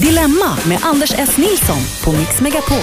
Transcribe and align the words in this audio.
Dilemma 0.00 0.58
med 0.66 0.78
Anders 0.82 1.12
S. 1.18 1.36
Nilsson 1.36 1.78
på 2.04 2.12
Mix 2.12 2.40
Megapol. 2.40 2.78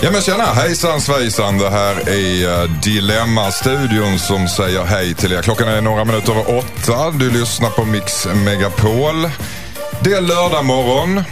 Ja 0.00 0.10
men 0.10 0.22
tjena, 0.22 0.44
hejsan 0.44 1.00
svejsan. 1.00 1.58
Det 1.58 1.70
här 1.70 2.08
är 2.08 2.62
eh, 2.62 2.70
Dilemma-studion 2.82 4.18
som 4.18 4.48
säger 4.48 4.84
hej 4.84 5.14
till 5.14 5.32
er. 5.32 5.42
Klockan 5.42 5.68
är 5.68 5.80
några 5.80 6.04
minuter 6.04 6.32
över 6.32 6.58
åtta. 6.58 7.10
Du 7.10 7.30
lyssnar 7.30 7.70
på 7.70 7.84
Mix 7.84 8.26
Megapol. 8.26 9.30
Det 10.00 10.12
är 10.12 10.20
lördag 10.20 10.64
morgon. 10.64 11.22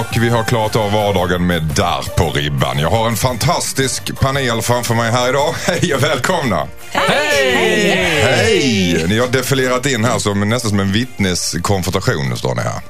Och 0.00 0.16
vi 0.20 0.28
har 0.28 0.44
klarat 0.44 0.76
av 0.76 0.92
vardagen 0.92 1.46
med 1.46 1.62
darr 1.62 2.16
på 2.16 2.30
ribban. 2.30 2.78
Jag 2.78 2.90
har 2.90 3.08
en 3.08 3.16
fantastisk 3.16 4.20
panel 4.20 4.62
framför 4.62 4.94
mig 4.94 5.10
här 5.10 5.28
idag. 5.28 5.54
Hej 5.66 5.94
och 5.94 6.02
välkomna! 6.02 6.66
Hej! 6.90 8.22
Hej! 8.22 9.04
Ni 9.08 9.18
har 9.18 9.28
defilerat 9.28 9.86
in 9.86 10.04
här 10.04 10.18
som 10.18 10.48
nästan 10.48 10.70
som 10.70 10.80
en 10.80 10.92
vittneskonfrontation 10.92 12.36
står 12.36 12.54
ni 12.54 12.62
här. 12.62 12.78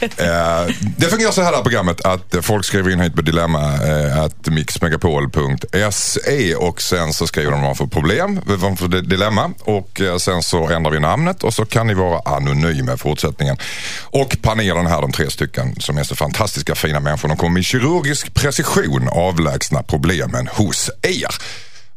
eh, 0.00 0.74
det 0.96 1.06
fungerar 1.06 1.30
så 1.30 1.42
här 1.42 1.50
det 1.50 1.56
här 1.56 1.62
programmet 1.62 2.00
att 2.00 2.34
folk 2.42 2.64
skriver 2.64 2.90
in 2.90 3.00
hit 3.00 3.14
på 3.14 3.22
dilemma 3.22 3.74
eh, 3.74 4.22
att 4.22 4.46
mixmegapol.se 4.46 6.54
och 6.54 6.82
sen 6.82 7.12
så 7.12 7.26
skriver 7.26 7.50
de 7.50 7.60
vad 7.60 7.70
de 7.70 7.76
får 7.76 7.86
problem, 7.86 8.40
vad 8.46 8.60
de 8.60 8.76
får 8.76 8.88
dilemma 8.88 9.50
och 9.60 10.00
eh, 10.00 10.16
sen 10.16 10.42
så 10.42 10.68
ändrar 10.68 10.90
vi 10.90 11.00
namnet 11.00 11.44
och 11.44 11.54
så 11.54 11.64
kan 11.64 11.86
ni 11.86 11.94
vara 11.94 12.20
anonyma 12.24 12.94
i 12.94 12.96
fortsättningen. 12.96 13.56
Och 14.02 14.36
panelen 14.42 14.86
här, 14.86 15.00
de 15.00 15.12
tre 15.12 15.30
stycken 15.30 15.80
som 15.80 15.98
är 15.98 16.05
så 16.06 16.16
fantastiska 16.16 16.74
fina 16.74 17.00
människor, 17.00 17.28
de 17.28 17.36
kommer 17.36 17.54
med 17.54 17.64
kirurgisk 17.64 18.34
precision 18.34 19.08
avlägsna 19.12 19.82
problemen 19.82 20.48
hos 20.52 20.90
er. 21.02 21.28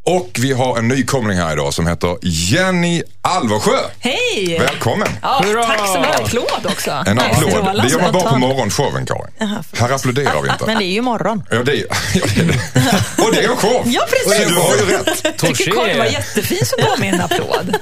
Och 0.05 0.29
vi 0.39 0.53
har 0.53 0.77
en 0.77 0.87
nykomling 0.87 1.37
här 1.37 1.53
idag 1.53 1.73
som 1.73 1.87
heter 1.87 2.17
Jenny 2.21 3.03
Alversjö. 3.21 3.77
Hej! 3.99 4.57
Välkommen! 4.59 5.07
Ja, 5.21 5.43
tack 5.67 5.87
så 5.87 5.99
mycket. 5.99 6.19
Applåd 6.19 6.65
också. 6.65 6.91
En 7.05 7.19
applåd. 7.19 7.81
Det 7.83 7.89
gör 7.89 8.01
man 8.01 8.11
bara 8.13 8.29
på 8.29 8.37
morgonshowen 8.37 9.05
Karin. 9.05 9.57
Här 9.73 9.89
applåderar 9.91 10.41
vi 10.41 10.49
inte. 10.49 10.65
Men 10.65 10.77
det 10.77 10.83
är 10.83 10.93
ju 10.93 11.01
morgon. 11.01 11.43
Ja, 11.51 11.63
det 11.63 11.71
är, 11.71 11.75
ja, 12.13 12.25
det 12.35 12.41
är 12.41 12.45
det. 12.45 13.23
Och 13.23 13.33
det 13.33 13.39
är 13.43 13.49
en 13.49 13.57
show! 13.57 13.83
Ja, 13.85 14.01
precis. 14.09 14.47
Du 14.47 14.55
har 14.55 14.75
ju 14.75 14.97
rätt. 14.97 15.19
Jag 15.23 15.37
tycker 15.37 15.71
Karin 15.71 15.97
var 15.97 16.05
jättefin 16.05 16.65
som 16.65 16.85
gav 16.85 16.99
mig 16.99 17.09
en 17.09 17.21
applåd. 17.21 17.75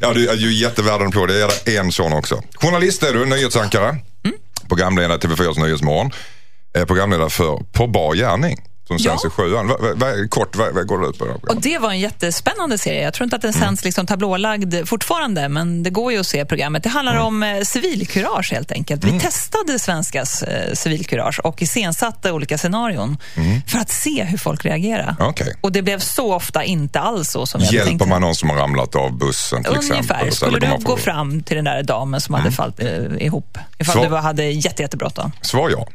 Ja, 0.00 0.12
du 0.12 0.28
är 0.28 0.34
ju 0.34 0.52
jättevärd 0.54 1.00
en 1.00 1.08
applåd. 1.08 1.30
Jag 1.30 1.38
ger 1.38 1.64
dig 1.64 1.76
en 1.76 1.92
sån 1.92 2.12
också. 2.12 2.42
Journalist 2.54 3.02
är 3.02 3.12
du, 3.12 3.26
nyhetsankare. 3.26 3.96
Programledare 4.68 5.18
TV4s 5.18 5.60
Nyhetsmorgon. 5.60 6.10
Programledare 6.86 7.30
för 7.30 7.56
På 7.72 7.86
bar 7.86 8.14
gärning. 8.14 8.56
Som 8.86 8.98
sänds 8.98 9.24
Ja. 9.24 9.28
i 9.28 9.30
sjuan. 9.30 9.68
Va, 9.68 9.76
va, 9.80 9.88
va, 9.94 10.06
kort, 10.30 10.56
vad 10.56 10.86
går 10.86 10.98
det 10.98 11.06
ut 11.08 11.18
på? 11.18 11.24
det 11.24 11.32
Och 11.32 11.60
det 11.60 11.78
var 11.78 11.90
en 11.90 12.00
jättespännande 12.00 12.78
serie. 12.78 13.02
Jag 13.02 13.14
tror 13.14 13.24
inte 13.24 13.36
att 13.36 13.42
den 13.42 13.52
sänds 13.52 13.84
liksom 13.84 14.06
tablålagd 14.06 14.74
fortfarande, 14.88 15.48
men 15.48 15.82
det 15.82 15.90
går 15.90 16.12
ju 16.12 16.18
att 16.20 16.26
se 16.26 16.44
programmet. 16.44 16.82
Det 16.82 16.88
handlar 16.88 17.16
om 17.16 17.42
eh, 17.42 17.60
civilkurage 17.62 18.52
helt 18.52 18.72
enkelt. 18.72 19.04
Vi 19.04 19.20
testade 19.20 19.78
svenskas 19.78 20.42
eh, 20.42 20.72
civilkurage 20.74 21.40
och 21.44 21.62
iscensatte 21.62 22.32
olika 22.32 22.58
scenarion 22.58 23.18
för 23.66 23.78
att 23.78 23.90
se 23.90 24.24
hur 24.24 24.38
folk 24.38 24.64
reagerar. 24.64 25.16
Okej. 25.20 25.54
Och 25.60 25.72
det 25.72 25.82
blev 25.82 25.98
så 25.98 26.34
ofta 26.34 26.64
inte 26.64 27.00
alls 27.00 27.30
så 27.30 27.46
som 27.46 27.60
tänkt. 27.60 27.72
Hjälper 27.72 28.06
man 28.06 28.20
någon 28.20 28.34
som 28.34 28.50
har 28.50 28.56
ramlat 28.56 28.94
av 28.94 29.18
bussen 29.18 29.64
till 29.64 29.72
exempel? 29.74 29.96
Ungefär. 29.96 30.26
Och 30.28 30.34
Skulle 30.34 30.58
du 30.58 30.84
gå 30.84 30.96
fram 30.96 31.42
till 31.42 31.56
den 31.56 31.64
där 31.64 31.82
damen 31.82 32.20
som 32.20 32.34
hade 32.34 32.52
fallit 32.52 32.80
eh, 32.80 33.26
ihop? 33.26 33.58
Ifall 33.78 33.94
Så- 34.04 34.08
du 34.08 34.16
hade 34.16 34.44
jätte, 34.44 34.82
jättebråttom. 34.82 35.32
Svar 35.42 35.70
ja. 35.70 35.88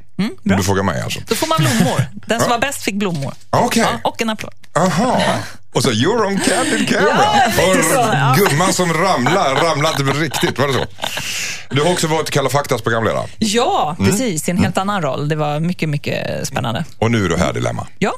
Bra. 0.44 0.58
Du 0.58 0.64
frågar 0.64 0.84
mig 0.84 1.02
alltså. 1.02 1.20
Då 1.28 1.36
får 1.36 1.48
man 1.48 1.58
blommor. 1.60 2.06
Den 2.14 2.40
som 2.40 2.50
var 2.50 2.60
bäst 2.60 2.84
fick 2.84 2.96
blommor. 2.96 3.34
Okej. 3.50 3.84
Ja, 3.84 4.10
och 4.10 4.22
en 4.22 4.30
applåd. 4.30 4.54
Aha. 4.76 5.22
Och 5.74 5.84
så 5.84 5.90
you're 5.92 6.26
on 6.28 6.40
candid 6.40 6.90
camera. 6.90 7.10
Ja, 7.10 7.52
tänkte 7.56 7.84
så, 7.84 7.96
ja. 7.96 8.32
och 8.32 8.38
gumman 8.38 8.74
som 8.74 8.94
ramlar, 8.94 9.56
ramlar 9.56 9.90
inte 9.90 10.04
på 10.04 10.20
riktigt. 10.20 10.60
Var 10.60 10.68
det 10.68 10.74
så? 10.74 10.86
Du 11.70 11.82
har 11.82 11.92
också 11.92 12.08
varit 12.08 12.30
Kalla 12.30 12.50
faktas 12.50 12.82
programledare. 12.82 13.28
Ja, 13.40 13.96
Mm. 14.00 14.12
precis. 14.12 14.48
I 14.48 14.52
en 14.52 14.58
helt 14.58 14.78
annan 14.78 15.02
roll. 15.02 15.30
Det 15.30 15.36
var 15.36 15.60
mycket, 15.60 15.90
mycket 15.90 16.48
spännande. 16.48 16.86
Och 16.98 17.12
nu 17.12 17.26
är 17.26 17.30
du 17.30 17.38
här 17.38 17.54
Dilemma. 17.54 17.88
Ja, 18.00 18.14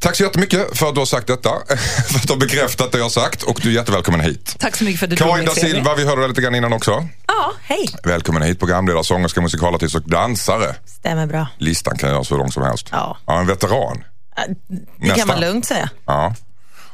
Tack 0.00 0.16
så 0.16 0.22
jättemycket 0.22 0.78
för 0.78 0.88
att 0.88 0.94
du 0.94 1.00
har 1.00 1.06
sagt 1.06 1.26
detta. 1.26 1.50
för 2.08 2.16
att 2.16 2.26
du 2.26 2.32
har 2.32 2.40
bekräftat 2.40 2.92
det 2.92 2.98
jag 2.98 3.04
har 3.04 3.10
sagt. 3.10 3.42
Och 3.42 3.60
du 3.62 3.68
är 3.68 3.72
jättevälkommen 3.72 4.20
hit. 4.20 4.56
tack 4.58 4.76
så 4.76 4.84
mycket 4.84 4.98
för 5.00 5.06
att 5.06 5.10
du 5.10 5.16
drog 5.16 5.28
Karin 5.30 5.44
mig 5.44 5.54
da 5.54 5.60
Silva, 5.60 5.94
vi 5.94 6.04
hörde 6.06 6.22
det 6.22 6.28
lite 6.28 6.40
grann 6.40 6.54
innan 6.54 6.72
också. 6.72 7.08
Ja, 7.26 7.52
hej. 7.62 7.88
Välkommen 8.04 8.42
hit, 8.42 8.58
programledare, 8.58 9.04
sångerska, 9.04 9.40
musikalartist 9.40 9.94
och 9.94 10.02
dansare. 10.02 10.74
Stämmer 10.86 11.26
bra. 11.26 11.46
Listan 11.58 11.98
kan 11.98 12.10
göras 12.10 12.32
hur 12.32 12.36
lång 12.36 12.52
som 12.52 12.62
helst. 12.62 12.88
Ja. 12.92 13.16
en 13.26 13.46
veteran. 13.46 14.04
Det 14.36 14.74
Nästan. 14.98 15.18
kan 15.18 15.28
man 15.28 15.40
lugnt 15.40 15.66
säga. 15.66 15.90
Ja. 16.06 16.34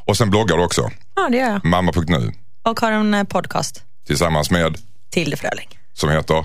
Och 0.07 0.17
sen 0.17 0.31
bloggar 0.31 0.57
du 0.57 0.63
också. 0.65 0.91
Ja, 1.17 1.29
det 1.31 1.37
gör 1.37 1.51
jag. 1.51 1.65
Mamma.nu. 1.65 2.33
Och 2.65 2.81
har 2.81 2.93
en 2.93 3.15
eh, 3.15 3.25
podcast. 3.25 3.83
Tillsammans 4.07 4.51
med, 4.51 4.77
Tilde 5.13 5.37
Fröling. 5.37 5.69
som 5.93 6.11
heter 6.11 6.45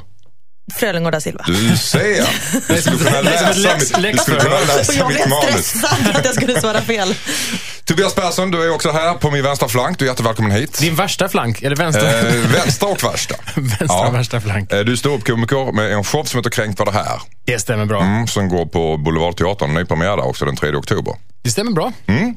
Fröling 0.75 1.05
och 1.05 1.11
da 1.11 1.21
Silva. 1.21 1.43
Du 1.47 1.77
ser! 1.77 2.29
Du 2.75 2.81
skulle 2.81 2.97
kunna 2.97 3.21
läsa 3.21 3.47
mitt, 3.47 3.55
du 3.55 4.17
skulle 4.19 4.39
kunna 4.41 4.55
läxförhör. 4.55 4.61
Och 4.61 4.67
läsa 4.67 4.93
jag 4.93 5.07
blev 5.07 5.29
manus. 5.29 5.65
stressad 5.67 6.15
att 6.15 6.25
jag 6.25 6.35
skulle 6.35 6.61
svara 6.61 6.81
fel. 6.81 7.15
Tobias 7.85 8.15
Persson, 8.15 8.51
du 8.51 8.63
är 8.63 8.73
också 8.73 8.91
här 8.91 9.13
på 9.13 9.31
min 9.31 9.43
vänstra 9.43 9.67
flank. 9.69 9.99
Du 9.99 10.05
är 10.05 10.09
jättevälkommen 10.09 10.51
hit. 10.51 10.79
Din 10.79 10.95
värsta 10.95 11.29
flank, 11.29 11.61
eller 11.61 11.75
vänstra? 11.75 12.19
Eh, 12.19 12.33
vänstra 12.35 12.89
och 12.89 13.03
värsta. 13.03 13.35
Vänstra 13.55 14.07
och 14.07 14.15
värsta 14.15 14.41
flank. 14.41 14.71
Eh, 14.73 14.79
Du 14.79 14.91
är 14.91 14.95
ståuppkomiker 14.95 15.71
med 15.71 15.91
en 15.93 16.03
show 16.03 16.23
som 16.23 16.37
heter 16.39 16.49
Kränkt 16.49 16.79
var 16.79 16.85
det 16.85 16.91
här. 16.91 17.21
Det 17.45 17.59
stämmer 17.59 17.85
bra. 17.85 18.01
Mm, 18.01 18.27
som 18.27 18.49
går 18.49 18.65
på 18.65 18.97
Boulevardteatern. 18.97 19.73
Ny 19.73 19.85
premiär 19.85 20.17
där 20.17 20.27
också 20.27 20.45
den 20.45 20.55
3 20.55 20.75
oktober. 20.75 21.13
Det 21.43 21.49
stämmer 21.51 21.71
bra. 21.71 21.91
Mm. 22.07 22.35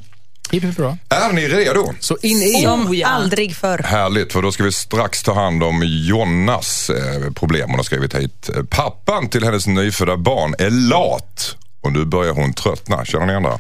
Hipp, 0.53 0.65
hipp, 0.65 0.77
bra. 0.77 0.99
Är 1.09 1.33
ni 1.33 1.49
redo? 1.49 1.93
Så 2.01 2.17
in 2.23 2.37
i... 2.43 2.63
Som 2.63 2.87
Oh, 2.87 2.97
ja. 2.97 3.09
aldrig 3.09 3.57
förr. 3.57 3.79
Härligt, 3.79 4.33
för 4.33 4.43
då 4.43 4.53
ska 4.53 4.65
vi 4.65 4.73
strax 4.73 5.23
ta 5.23 5.35
hand 5.35 5.63
om 5.63 5.83
Jonnas 5.85 6.91
eh, 6.91 7.33
problem. 7.33 7.71
Hon 7.71 7.79
har 7.79 7.85
skrivit 7.85 8.15
hit. 8.15 8.51
Pappan 8.71 9.29
till 9.29 9.45
hennes 9.45 9.67
nyfödda 9.67 10.17
barn 10.17 10.55
är 10.59 10.71
lat 10.71 11.57
och 11.83 11.93
nu 11.93 12.05
börjar 12.05 12.33
hon 12.33 12.53
tröttna. 12.53 13.05
Känner 13.05 13.27
ni 13.27 13.33
igen 13.33 13.43
det? 13.43 13.59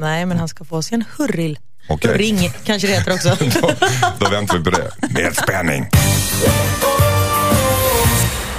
Nej, 0.00 0.26
men 0.26 0.38
han 0.38 0.48
ska 0.48 0.64
få 0.64 0.82
sig 0.82 0.94
en 0.94 1.04
hurril. 1.18 1.58
Okej. 1.88 2.10
Hurring 2.10 2.50
kanske 2.64 2.88
det 2.88 2.94
heter 2.94 3.14
också. 3.14 3.36
Då, 3.60 3.70
då 4.18 4.30
väntar 4.30 4.58
vi 4.58 4.64
på 4.64 4.70
det. 4.70 4.90
Med 5.10 5.36
spänning. 5.36 5.86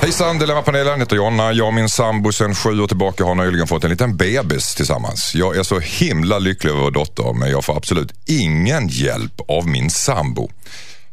Hejsan, 0.06 0.40
Dilemmapanelen 0.40 1.00
heter 1.00 1.16
Jonna. 1.16 1.54
Jag 1.54 1.68
och 1.68 1.74
min 1.74 1.90
sambo 1.90 2.32
sedan 2.32 2.56
sju 2.56 2.82
år 2.82 2.88
tillbaka 2.88 3.24
har 3.24 3.36
nyligen 3.36 3.68
fått 3.68 3.84
en 3.84 3.90
liten 3.90 4.18
bebis 4.18 4.76
tillsammans. 4.76 5.36
Jag 5.36 5.58
är 5.58 5.64
så 5.64 5.80
himla 5.80 6.40
lycklig 6.40 6.72
över 6.72 6.82
vår 6.82 6.92
dotter 6.92 7.34
men 7.34 7.50
jag 7.52 7.66
får 7.66 7.78
absolut 7.78 8.14
ingen 8.26 8.88
hjälp 8.88 9.42
av 9.48 9.68
min 9.68 9.90
sambo. 9.90 10.50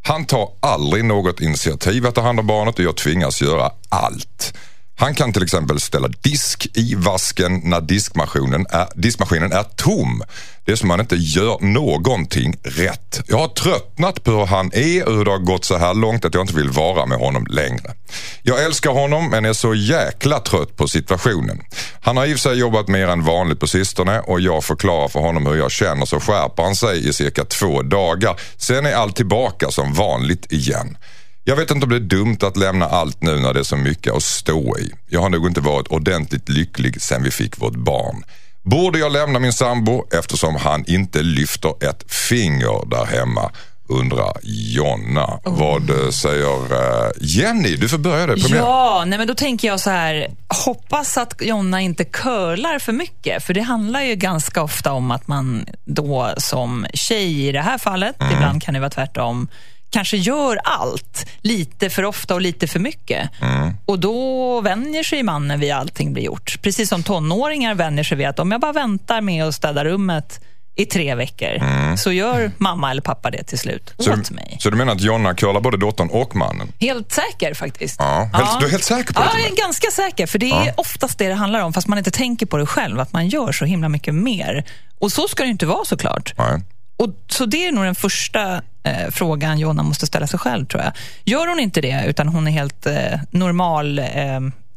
Han 0.02 0.24
tar 0.24 0.48
aldrig 0.60 1.04
något 1.04 1.40
initiativ 1.40 2.06
att 2.06 2.14
ta 2.14 2.20
hand 2.20 2.40
om 2.40 2.46
barnet 2.46 2.78
och 2.78 2.84
jag 2.84 2.96
tvingas 2.96 3.42
göra 3.42 3.70
allt. 3.88 4.54
Han 4.96 5.14
kan 5.14 5.32
till 5.32 5.42
exempel 5.42 5.80
ställa 5.80 6.08
disk 6.08 6.68
i 6.74 6.94
vasken 6.94 7.60
när 7.64 7.80
diskmaskinen 7.80 8.66
är, 8.70 8.88
diskmaskinen 8.94 9.52
är 9.52 9.62
tom. 9.62 10.22
Det 10.64 10.72
är 10.72 10.76
som 10.76 10.90
att 10.90 10.94
han 10.94 11.00
inte 11.00 11.16
gör 11.16 11.58
någonting 11.60 12.56
rätt. 12.62 13.20
Jag 13.26 13.38
har 13.38 13.48
tröttnat 13.48 14.24
på 14.24 14.30
hur 14.30 14.46
han 14.46 14.70
är 14.74 15.08
och 15.08 15.14
hur 15.14 15.24
det 15.24 15.30
har 15.30 15.38
gått 15.38 15.64
så 15.64 15.76
här 15.76 15.94
långt 15.94 16.24
att 16.24 16.34
jag 16.34 16.42
inte 16.42 16.54
vill 16.54 16.70
vara 16.70 17.06
med 17.06 17.18
honom 17.18 17.46
längre. 17.46 17.94
Jag 18.42 18.64
älskar 18.64 18.90
honom 18.90 19.30
men 19.30 19.44
är 19.44 19.52
så 19.52 19.74
jäkla 19.74 20.40
trött 20.40 20.76
på 20.76 20.88
situationen. 20.88 21.60
Han 22.00 22.16
har 22.16 22.26
i 22.26 22.34
och 22.34 22.38
för 22.38 22.50
sig 22.50 22.58
jobbat 22.58 22.88
mer 22.88 23.08
än 23.08 23.24
vanligt 23.24 23.60
på 23.60 23.66
sistone 23.66 24.20
och 24.20 24.40
jag 24.40 24.64
förklarar 24.64 25.08
för 25.08 25.20
honom 25.20 25.46
hur 25.46 25.56
jag 25.56 25.70
känner 25.70 26.06
så 26.06 26.20
skärper 26.20 26.62
han 26.62 26.76
sig 26.76 27.08
i 27.08 27.12
cirka 27.12 27.44
två 27.44 27.82
dagar. 27.82 28.40
Sen 28.56 28.86
är 28.86 28.94
allt 28.94 29.16
tillbaka 29.16 29.70
som 29.70 29.94
vanligt 29.94 30.52
igen. 30.52 30.96
Jag 31.44 31.56
vet 31.56 31.70
inte 31.70 31.84
om 31.84 31.90
det 31.90 31.96
är 31.96 32.00
dumt 32.00 32.36
att 32.42 32.56
lämna 32.56 32.86
allt 32.86 33.22
nu 33.22 33.40
när 33.40 33.52
det 33.54 33.60
är 33.60 33.64
så 33.64 33.76
mycket 33.76 34.14
att 34.14 34.22
stå 34.22 34.78
i. 34.78 34.92
Jag 35.08 35.20
har 35.20 35.28
nog 35.30 35.46
inte 35.46 35.60
varit 35.60 35.88
ordentligt 35.88 36.48
lycklig 36.48 37.02
sen 37.02 37.22
vi 37.22 37.30
fick 37.30 37.58
vårt 37.60 37.76
barn. 37.76 38.24
Borde 38.62 38.98
jag 38.98 39.12
lämna 39.12 39.38
min 39.38 39.52
sambo 39.52 40.04
eftersom 40.18 40.56
han 40.56 40.84
inte 40.86 41.22
lyfter 41.22 41.88
ett 41.90 42.12
finger 42.12 42.88
där 42.90 43.04
hemma? 43.06 43.50
Undrar 43.88 44.32
Jonna. 44.42 45.40
Vad 45.44 45.90
eh, 45.90 46.10
säger 46.10 46.72
eh, 46.72 47.10
Jenny? 47.20 47.76
Du 47.76 47.88
får 47.88 47.98
börja 47.98 48.26
det. 48.26 48.42
Premiär. 48.42 48.58
Ja, 48.58 49.04
nej 49.06 49.18
men 49.18 49.26
då 49.28 49.34
tänker 49.34 49.68
jag 49.68 49.80
så 49.80 49.90
här, 49.90 50.30
hoppas 50.64 51.16
att 51.16 51.34
Jonna 51.40 51.80
inte 51.80 52.04
curlar 52.04 52.78
för 52.78 52.92
mycket. 52.92 53.44
För 53.44 53.54
det 53.54 53.60
handlar 53.60 54.02
ju 54.02 54.14
ganska 54.14 54.62
ofta 54.62 54.92
om 54.92 55.10
att 55.10 55.28
man 55.28 55.66
då 55.84 56.34
som 56.38 56.86
tjej 56.94 57.48
i 57.48 57.52
det 57.52 57.60
här 57.60 57.78
fallet, 57.78 58.16
Mm. 58.20 58.34
ibland 58.34 58.62
kan 58.62 58.74
det 58.74 58.80
vara 58.80 58.90
tvärtom, 58.90 59.48
kanske 59.92 60.16
gör 60.16 60.58
allt 60.64 61.26
lite 61.40 61.90
för 61.90 62.04
ofta 62.04 62.34
och 62.34 62.40
lite 62.40 62.66
för 62.66 62.78
mycket. 62.80 63.30
Mm. 63.42 63.74
Och 63.86 63.98
då 63.98 64.60
vänjer 64.60 65.02
sig 65.02 65.22
mannen 65.22 65.60
vid 65.60 65.72
att 65.72 65.80
allting 65.80 66.12
blir 66.12 66.22
gjort. 66.22 66.62
Precis 66.62 66.88
som 66.88 67.02
tonåringar 67.02 67.74
vänjer 67.74 68.04
sig 68.04 68.16
vid 68.16 68.26
att 68.26 68.38
om 68.38 68.52
jag 68.52 68.60
bara 68.60 68.72
väntar 68.72 69.20
med 69.20 69.44
att 69.44 69.54
städa 69.54 69.84
rummet 69.84 70.40
i 70.76 70.86
tre 70.86 71.14
veckor 71.14 71.62
så 71.96 72.12
gör 72.12 72.50
mamma 72.58 72.90
eller 72.90 73.02
pappa 73.02 73.30
det 73.30 73.42
till 73.44 73.58
slut 73.58 73.94
Mm. 73.98 74.14
Så, 74.16 74.20
åt 74.20 74.30
mig. 74.30 74.56
så 74.60 74.70
du 74.70 74.76
menar 74.76 74.92
att 74.92 75.00
Jonna 75.00 75.34
curlar 75.34 75.60
både 75.60 75.76
dottern 75.76 76.08
och 76.08 76.36
mannen? 76.36 76.72
Helt 76.80 77.12
säker 77.12 77.54
faktiskt. 77.54 77.96
Ja, 77.98 78.30
helt- 78.34 78.60
du 78.60 78.66
är 78.66 78.70
helt 78.70 78.84
säker 78.84 79.14
på 79.14 79.20
det 79.20 79.28
Ja, 79.32 79.38
jag 79.38 79.52
är 79.52 79.56
ganska 79.56 79.90
säker. 79.90 80.26
För 80.26 80.38
det 80.38 80.50
är 80.50 80.66
Ja. 80.66 80.72
oftast 80.76 81.18
det 81.18 81.28
det 81.28 81.34
handlar 81.34 81.60
om, 81.60 81.72
fast 81.72 81.88
man 81.88 81.98
inte 81.98 82.10
tänker 82.10 82.46
på 82.46 82.56
det 82.56 82.66
själv. 82.66 83.00
Att 83.00 83.12
man 83.12 83.28
gör 83.28 83.52
så 83.52 83.64
himla 83.64 83.88
mycket 83.88 84.14
mer. 84.14 84.64
Och 85.00 85.12
så 85.12 85.28
ska 85.28 85.42
det 85.42 85.48
inte 85.48 85.66
vara 85.66 85.84
såklart. 85.84 86.34
Nej. 86.38 86.60
Och, 86.96 87.08
så 87.28 87.46
det 87.46 87.66
är 87.66 87.72
nog 87.72 87.84
den 87.84 87.94
första 87.94 88.62
eh, 88.84 89.10
frågan 89.12 89.58
Jonna 89.58 89.82
måste 89.82 90.06
ställa 90.06 90.26
sig 90.26 90.38
själv, 90.38 90.66
tror 90.66 90.82
jag. 90.82 90.92
Gör 91.24 91.46
hon 91.46 91.60
inte 91.60 91.80
det, 91.80 92.04
utan 92.06 92.28
hon 92.28 92.46
är 92.48 92.52
helt 92.52 92.86
eh, 92.86 92.94
normal, 93.30 93.98
eh, 93.98 94.04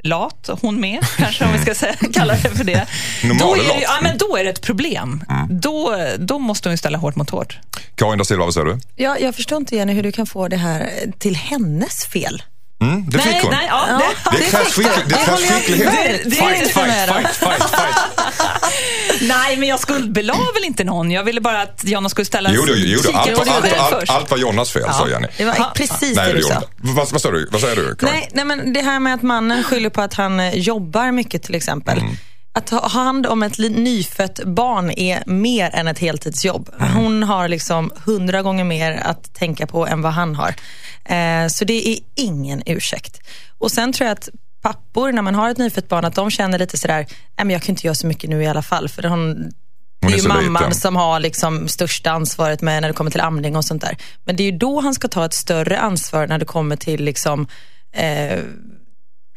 lat, 0.03 0.49
hon 0.61 0.79
med, 0.79 0.99
kanske 1.17 1.45
om 1.45 1.51
vi 1.53 1.59
ska 1.59 1.75
säga, 1.75 1.95
kalla 2.13 2.33
det 2.33 2.49
för 2.57 2.63
det. 2.63 2.85
Normal 3.23 3.39
då, 3.39 3.53
är 3.55 3.57
det, 3.77 3.81
ja, 3.81 3.91
men 4.01 4.17
då 4.17 4.37
är 4.37 4.43
det 4.43 4.49
ett 4.49 4.61
problem. 4.61 5.23
Mm. 5.29 5.59
Då, 5.59 5.95
då 6.17 6.39
måste 6.39 6.69
hon 6.69 6.77
ställa 6.77 6.97
hårt 6.97 7.15
mot 7.15 7.29
hårt. 7.29 7.59
Karin 7.95 8.17
da 8.17 8.25
Silva, 8.25 8.45
vad 8.45 8.53
säger 8.53 8.65
du? 8.65 8.79
Ja, 8.95 9.17
jag 9.19 9.35
förstår 9.35 9.57
inte 9.57 9.75
Jenny 9.75 9.93
hur 9.93 10.03
du 10.03 10.11
kan 10.11 10.25
få 10.27 10.47
det 10.47 10.57
här 10.57 10.89
till 11.19 11.35
hennes 11.35 12.05
fel. 12.05 12.43
Mm, 12.81 13.09
det 13.09 13.19
fick 13.19 13.41
hon. 13.41 13.51
nej, 13.51 13.65
ja, 13.69 13.85
Ja, 13.89 14.01
det, 14.31 14.37
Det 14.37 14.43
det 15.09 15.15
håller 15.15 15.45
jag 15.45 15.51
skicklighet. 15.51 15.87
verkligen 15.93 16.23
Det- 16.23 16.29
det 16.29 16.39
är 16.39 16.53
inte 16.55 16.65
Fight, 16.73 16.87
med 16.87 17.09
om. 17.09 17.15
fight, 17.15 17.35
fight, 17.35 17.57
fight, 17.57 17.69
fight. 17.69 18.73
nej, 19.27 19.57
men 19.57 19.69
jag 19.69 19.79
skuldbelade 19.79 20.39
väl 20.53 20.63
inte 20.63 20.83
någon. 20.83 21.11
Jag 21.11 21.23
ville 21.23 21.41
bara 21.41 21.61
att 21.61 21.81
Jonna 21.85 22.09
skulle 22.09 22.25
ställa 22.25 22.51
Jo, 22.53 22.63
jo, 22.67 22.73
jo, 22.77 22.99
allt, 23.13 23.37
var- 23.37 23.55
allt, 23.55 23.93
allt, 23.93 24.09
allt 24.09 24.31
var 24.31 24.37
Jonas 24.37 24.71
fel, 24.71 24.93
sa 24.93 25.09
Jenny. 25.09 25.27
Det 25.37 25.45
var 25.45 25.55
Ja. 25.57 25.71
precis 25.75 26.15
Nej, 26.15 26.27
det 26.33 26.37
du 26.37 26.43
sa. 26.43 26.61
Vad, 26.77 27.11
vad, 27.11 27.21
sa 27.21 27.31
du? 27.31 27.49
vad 27.51 27.61
säger 27.61 27.75
du, 27.75 27.95
Karin? 27.95 28.13
Nej, 28.13 28.29
nej, 28.33 28.45
men 28.45 28.73
det 28.73 28.81
här 28.81 28.99
med 28.99 29.13
att 29.13 29.21
mannen 29.21 29.63
skyller 29.63 29.89
på 29.89 30.01
att 30.01 30.13
han 30.13 30.39
eh, 30.39 30.57
jobbar 30.57 31.11
mycket 31.11 31.43
till 31.43 31.55
exempel. 31.55 31.97
Mm. 31.99 32.15
Att 32.53 32.69
ha 32.69 32.87
hand 32.87 33.27
om 33.27 33.43
ett 33.43 33.57
nyfött 33.57 34.39
barn 34.45 34.91
är 34.91 35.23
mer 35.25 35.69
än 35.75 35.87
ett 35.87 35.99
heltidsjobb. 35.99 36.69
Hon 36.95 37.23
har 37.23 37.47
liksom 37.47 37.91
hundra 38.05 38.41
gånger 38.41 38.63
mer 38.63 38.91
att 39.05 39.33
tänka 39.33 39.67
på 39.67 39.87
än 39.87 40.01
vad 40.01 40.13
han 40.13 40.35
har. 40.35 40.55
Eh, 41.05 41.47
så 41.47 41.65
det 41.65 41.87
är 41.87 41.97
ingen 42.15 42.63
ursäkt. 42.65 43.19
Och 43.57 43.71
sen 43.71 43.93
tror 43.93 44.07
jag 44.07 44.13
att 44.17 44.29
pappor, 44.65 45.11
när 45.11 45.21
man 45.21 45.35
har 45.35 45.49
ett 45.49 45.57
nyfött 45.57 45.87
barn, 45.87 46.05
att 46.05 46.15
de 46.15 46.31
känner 46.31 46.59
lite 46.59 46.77
sådär, 46.77 47.05
men 47.37 47.49
jag 47.49 47.61
kan 47.61 47.73
inte 47.73 47.87
göra 47.87 47.95
så 47.95 48.07
mycket 48.07 48.29
nu 48.29 48.43
i 48.43 48.47
alla 48.47 48.61
fall. 48.61 48.89
För 48.89 49.03
hon, 49.03 49.51
det 50.01 50.13
är 50.13 50.17
ju 50.17 50.27
mamman 50.27 50.63
liten. 50.63 50.75
som 50.75 50.95
har 50.95 51.19
liksom 51.19 51.67
största 51.67 52.11
ansvaret 52.11 52.61
med 52.61 52.81
när 52.81 52.87
det 52.87 52.93
kommer 52.93 53.11
till 53.11 53.21
amning 53.21 53.55
och 53.55 53.65
sånt 53.65 53.81
där. 53.81 53.97
Men 54.25 54.35
det 54.35 54.43
är 54.43 54.51
ju 54.51 54.57
då 54.57 54.79
han 54.81 54.93
ska 54.93 55.07
ta 55.07 55.25
ett 55.25 55.33
större 55.33 55.79
ansvar 55.79 56.27
när 56.27 56.37
det 56.37 56.45
kommer 56.45 56.75
till 56.75 57.03
liksom, 57.03 57.47
eh, 57.95 58.39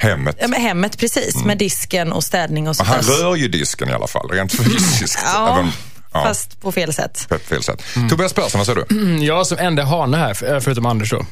Hemmet. 0.01 0.37
Ja, 0.41 0.49
med 0.49 0.61
hemmet 0.61 0.99
precis, 0.99 1.45
med 1.45 1.59
disken 1.59 2.13
och 2.13 2.25
städning 2.25 2.69
och 2.69 2.77
sånt 2.77 2.89
Han 2.89 3.01
rör 3.01 3.37
ju 3.37 3.49
disken 3.49 3.89
i 3.89 3.93
alla 3.93 4.07
fall, 4.07 4.29
rent 4.31 4.53
fysiskt. 4.53 5.19
Ja, 5.25 5.59
Även, 5.59 5.73
ja, 6.13 6.23
fast 6.25 6.61
på 6.61 6.73
fel 6.73 6.93
sätt. 6.93 7.27
på 7.29 7.39
fel 7.39 7.63
sätt. 7.63 7.83
Tobias 8.11 8.33
Persson, 8.33 8.59
vad 8.59 8.67
säger 8.67 8.85
du? 8.89 8.97
Mm, 9.01 9.23
Jag 9.23 9.47
som 9.47 9.59
enda 9.59 9.85
hane 9.85 10.17
här, 10.17 10.35
för- 10.35 10.61
förutom 10.61 10.87
Anders 10.87 11.11
då. 11.11 11.27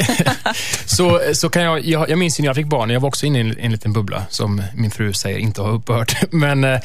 så, 0.86 1.20
så 1.32 1.48
kan 1.50 1.62
jag, 1.62 1.84
jag, 1.84 2.10
jag 2.10 2.18
minns 2.18 2.38
ju 2.40 2.42
när 2.42 2.48
jag 2.48 2.56
fick 2.56 2.66
barn, 2.66 2.90
jag 2.90 3.00
var 3.00 3.08
också 3.08 3.26
inne 3.26 3.38
i 3.38 3.40
en, 3.40 3.58
en 3.58 3.72
liten 3.72 3.92
bubbla 3.92 4.22
som 4.30 4.62
min 4.74 4.90
fru 4.90 5.12
säger 5.12 5.38
inte 5.38 5.62
har 5.62 5.70
upphört. 5.72 6.16
Men 6.30 6.64
eh, 6.64 6.80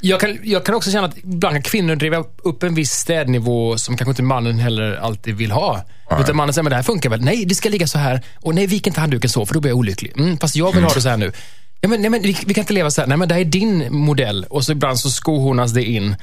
jag, 0.00 0.20
kan, 0.20 0.38
jag 0.42 0.66
kan 0.66 0.74
också 0.74 0.90
känna 0.90 1.06
att 1.06 1.18
ibland 1.18 1.54
kan 1.54 1.62
kvinnor 1.62 1.96
driva 1.96 2.24
upp 2.42 2.62
en 2.62 2.74
viss 2.74 2.90
städnivå 2.90 3.78
som 3.78 3.96
kanske 3.96 4.10
inte 4.10 4.22
mannen 4.22 4.58
heller 4.58 4.96
alltid 4.96 5.36
vill 5.36 5.50
ha. 5.50 5.84
Utan 6.20 6.36
mannen 6.36 6.54
säger, 6.54 6.62
men 6.62 6.70
det 6.70 6.76
här 6.76 6.82
funkar 6.82 7.10
väl? 7.10 7.20
Nej, 7.20 7.44
det 7.44 7.54
ska 7.54 7.68
ligga 7.68 7.86
så 7.86 7.98
här. 7.98 8.20
Och 8.40 8.54
nej, 8.54 8.66
vik 8.66 8.86
inte 8.86 9.00
handduken 9.00 9.30
så, 9.30 9.46
för 9.46 9.54
då 9.54 9.60
blir 9.60 9.70
jag 9.70 9.78
olycklig. 9.78 10.12
Mm, 10.18 10.38
fast 10.38 10.56
jag 10.56 10.74
vill 10.74 10.84
ha 10.84 10.94
det 10.94 11.00
så 11.02 11.08
här 11.08 11.16
nu. 11.16 11.32
Ja, 11.80 11.88
men, 11.88 12.00
nej, 12.00 12.10
men 12.10 12.22
vi, 12.22 12.36
vi 12.46 12.54
kan 12.54 12.62
inte 12.62 12.72
leva 12.72 12.90
så 12.90 13.00
här. 13.00 13.08
Nej, 13.08 13.18
men 13.18 13.28
det 13.28 13.34
här 13.34 13.40
är 13.40 13.44
din 13.44 13.92
modell. 13.96 14.44
Och 14.50 14.64
så 14.64 14.72
ibland 14.72 15.00
så 15.00 15.10
skohornas 15.10 15.72
det 15.72 15.84
in. 15.84 16.16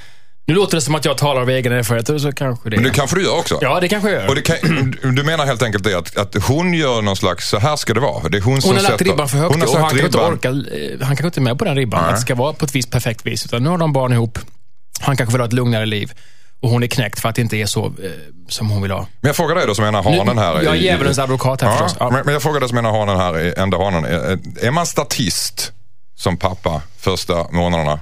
Nu 0.47 0.53
låter 0.53 0.77
det 0.77 0.81
som 0.81 0.95
att 0.95 1.05
jag 1.05 1.17
talar 1.17 1.41
av 1.41 1.49
egen 1.49 1.71
erfarenhet, 1.71 2.09
och 2.09 2.21
så 2.21 2.31
kanske 2.31 2.69
det 2.69 2.75
Men 2.75 2.85
det 2.85 2.91
kanske 2.91 3.15
du 3.15 3.23
gör 3.23 3.37
också? 3.37 3.59
Ja, 3.61 3.79
det 3.79 3.87
kanske 3.87 4.09
jag 4.09 4.21
gör. 4.21 4.29
Och 4.29 4.43
kan, 4.43 5.15
du 5.15 5.23
menar 5.23 5.45
helt 5.45 5.61
enkelt 5.61 5.83
det 5.83 5.97
att, 5.97 6.17
att 6.17 6.43
hon 6.43 6.73
gör 6.73 7.01
någon 7.01 7.15
slags, 7.15 7.49
så 7.49 7.59
här 7.59 7.75
ska 7.75 7.93
det 7.93 7.99
vara. 7.99 8.29
Det 8.29 8.37
är 8.37 8.41
hon 8.41 8.61
som 8.61 8.69
Hon 8.69 8.75
har 8.75 8.83
lagt 8.83 8.93
sätter, 8.93 9.05
ribban 9.05 9.29
för 9.29 9.37
högt 9.37 9.51
hon 9.51 9.61
har 9.61 9.67
och 9.67 9.73
han 9.77 9.89
kanske 9.89 10.05
inte 10.05 10.17
orkar, 10.17 10.49
eh, 10.51 11.07
han 11.07 11.15
kanske 11.15 11.25
inte 11.25 11.39
är 11.39 11.41
med 11.41 11.59
på 11.59 11.65
den 11.65 11.75
ribban. 11.75 12.01
Nej. 12.01 12.09
Att 12.09 12.15
det 12.15 12.21
ska 12.21 12.35
vara 12.35 12.53
på 12.53 12.65
ett 12.65 12.75
visst 12.75 12.91
perfekt 12.91 13.25
vis. 13.25 13.45
Utan 13.45 13.63
nu 13.63 13.69
har 13.69 13.77
de 13.77 13.93
barn 13.93 14.13
ihop. 14.13 14.39
Han 14.99 15.17
kanske 15.17 15.31
vill 15.31 15.41
ha 15.41 15.47
ett 15.47 15.53
lugnare 15.53 15.85
liv. 15.85 16.11
Och 16.61 16.69
hon 16.69 16.83
är 16.83 16.87
knäckt 16.87 17.19
för 17.19 17.29
att 17.29 17.35
det 17.35 17.41
inte 17.41 17.57
är 17.57 17.65
så 17.65 17.85
eh, 17.85 17.91
som 18.49 18.69
hon 18.69 18.81
vill 18.81 18.91
ha. 18.91 19.07
Men 19.21 19.29
jag 19.29 19.35
frågar 19.35 19.55
dig 19.55 19.67
då 19.67 19.75
som 19.75 19.85
ena 19.85 20.01
hanen 20.01 20.37
här. 20.37 20.61
Jag 20.61 20.75
är 20.75 20.81
djävulens 20.81 21.19
advokat 21.19 21.61
här 21.61 21.69
ja, 21.69 21.77
förstås. 21.77 21.97
Ja. 21.99 22.21
Men, 22.25 22.33
jag 22.33 22.41
frågar 22.41 22.59
dig 22.59 22.69
som 22.69 22.77
ena 22.77 22.91
hanen 22.91 23.17
här, 23.17 23.59
enda 23.59 23.77
hanen. 23.77 24.05
Är, 24.05 24.39
är 24.65 24.71
man 24.71 24.85
statist 24.85 25.71
som 26.15 26.37
pappa 26.37 26.81
första 26.97 27.51
månaderna? 27.51 27.99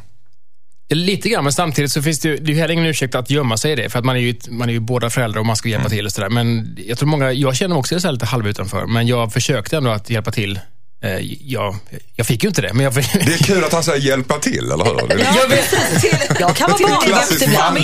Lite 0.89 1.29
grann, 1.29 1.43
men 1.43 1.53
samtidigt 1.53 1.91
så 1.91 2.01
finns 2.01 2.19
det 2.19 2.29
ju, 2.29 2.37
det 2.37 2.51
är 2.51 2.53
ju 2.53 2.59
heller 2.61 2.73
ingen 2.73 2.85
ursäkt 2.85 3.15
att 3.15 3.29
gömma 3.29 3.57
sig 3.57 3.71
i 3.71 3.75
det. 3.75 3.89
För 3.89 3.99
att 3.99 4.05
man 4.05 4.15
är 4.15 4.19
ju, 4.19 4.35
man 4.49 4.69
är 4.69 4.73
ju 4.73 4.79
båda 4.79 5.09
föräldrar 5.09 5.39
och 5.39 5.45
man 5.45 5.55
ska 5.55 5.69
Mm. 5.69 5.79
hjälpa 5.79 5.89
till 5.89 6.05
och 6.05 6.11
sådär. 6.11 6.29
Men 6.29 6.77
jag 6.87 6.97
tror 6.97 7.09
många, 7.09 7.31
jag 7.31 7.55
känner 7.55 7.69
mig 7.75 7.79
också 7.79 7.99
så 7.99 8.07
här 8.07 8.11
lite 8.13 8.25
halvutanför. 8.25 8.85
Men 8.85 9.07
jag 9.07 9.33
försökte 9.33 9.77
ändå 9.77 9.89
att 9.89 10.09
hjälpa 10.09 10.31
till. 10.31 10.59
Eh, 11.03 11.17
jag, 11.41 11.75
jag 12.15 12.27
fick 12.27 12.43
ju 12.43 12.47
inte 12.49 12.61
det, 12.61 12.73
men 12.73 12.83
jag... 12.83 12.93
Det 12.93 13.01
är 13.33 13.43
kul 13.43 13.63
att 13.63 13.73
han 13.73 13.83
säger 13.83 13.99
hjälpa 14.07 14.39
till, 14.39 14.71
eller 14.71 14.85
hur? 14.85 15.07
Det- 15.07 15.27
jag 15.35 15.47
vet, 15.49 16.39
Jag 16.39 16.55
kan 16.55 16.67
vara 16.69 16.77
Till 16.77 16.87
barnvakt 16.87 17.41
ibland. 17.41 17.77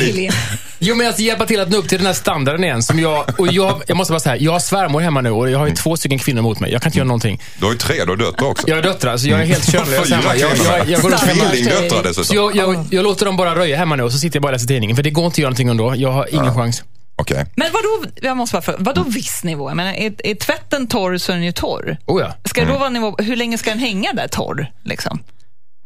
Jo, 0.80 0.96
men 0.96 1.08
att 1.10 1.20
hjälpa 1.20 1.46
till 1.46 1.60
att 1.60 1.70
nå 1.70 1.78
upp 1.78 1.90
till 1.90 1.98
den 1.98 2.08
här 2.08 2.14
standarden 2.14 2.64
igen. 2.64 2.84
Som 2.84 3.00
jag, 3.00 3.40
och 3.40 3.48
jag, 3.54 3.82
jag 3.88 3.98
måste 3.98 4.12
bara 4.14 4.20
säga, 4.20 4.38
jag 4.38 4.52
har 4.52 4.60
svärmor 4.60 5.00
hemma 5.02 5.22
nu 5.22 5.30
och 5.32 5.50
jag 5.50 5.58
har 5.60 5.66
Mm. 5.66 5.76
ju 5.76 5.82
två 5.84 5.98
stycken 5.98 6.20
kvinnor 6.20 6.42
mot 6.42 6.60
mig. 6.60 6.72
Jag 6.72 6.82
kan 6.82 6.90
inte 6.90 6.98
göra 6.98 7.08
någonting. 7.08 7.42
Du 7.60 7.66
har 7.66 7.72
ju 7.72 7.78
tre, 7.78 7.96
du 8.06 8.12
har 8.12 8.16
döttrar 8.18 8.48
också. 8.48 8.68
Jag 8.70 8.76
har 8.76 8.84
döttrar, 8.84 9.18
så 9.18 9.28
jag 9.28 9.42
är 9.42 9.46
helt 9.46 9.72
könlös 9.72 10.12
hemma. 10.12 10.36
Jag, 10.36 10.52
jag, 10.58 10.90
jag, 10.90 11.02
går 11.02 11.10
runt 11.10 11.22
hemma. 11.22 11.44
Tvillingdöttrar 11.50 11.90
Så 12.14 12.22
dessutom. 12.22 12.36
jag, 12.36 12.56
jag, 12.56 12.86
jag 12.92 13.04
låter 13.04 13.26
dem 13.26 13.38
bara 13.38 13.56
röja 13.56 13.78
hemma 13.78 13.96
nu 13.96 14.04
och 14.04 14.12
så 14.12 14.18
sitter 14.18 14.36
jag 14.38 14.42
bara 14.42 14.48
och 14.48 14.52
läser 14.54 14.68
tidningen. 14.68 14.96
För 14.96 15.04
det 15.04 15.10
går 15.10 15.26
inte 15.26 15.34
att 15.34 15.38
göra 15.38 15.50
någonting 15.50 15.70
ändå. 15.70 15.94
Jag 15.98 16.12
har 16.12 16.28
ingen 16.36 16.56
chans. 16.56 16.84
Okej. 17.16 17.46
Men 17.56 17.68
vadå, 17.74 18.12
jag 18.22 18.38
måste 18.38 18.54
bara 18.54 18.62
fråga, 18.62 18.78
vadå 18.82 19.04
viss 19.08 19.44
nivå? 19.44 19.70
Jag 19.70 19.76
menar, 19.78 19.94
är, 19.94 20.14
är 20.24 20.36
tvätten 20.36 20.88
torr 20.88 21.18
så 21.18 21.32
är 21.32 21.36
den 21.36 21.46
ju 21.46 21.52
torr. 21.52 21.98
Oh 22.06 22.22
ja. 22.22 22.34
Ska 22.46 22.62
det 22.62 22.72
då 22.72 22.78
vara 22.78 22.90
nivå, 22.90 23.16
hur 23.20 23.36
länge 23.36 23.58
ska 23.58 23.70
den 23.70 23.80
hänga 23.80 24.14
där 24.14 24.28
torr? 24.28 24.72
Liksom? 24.84 25.20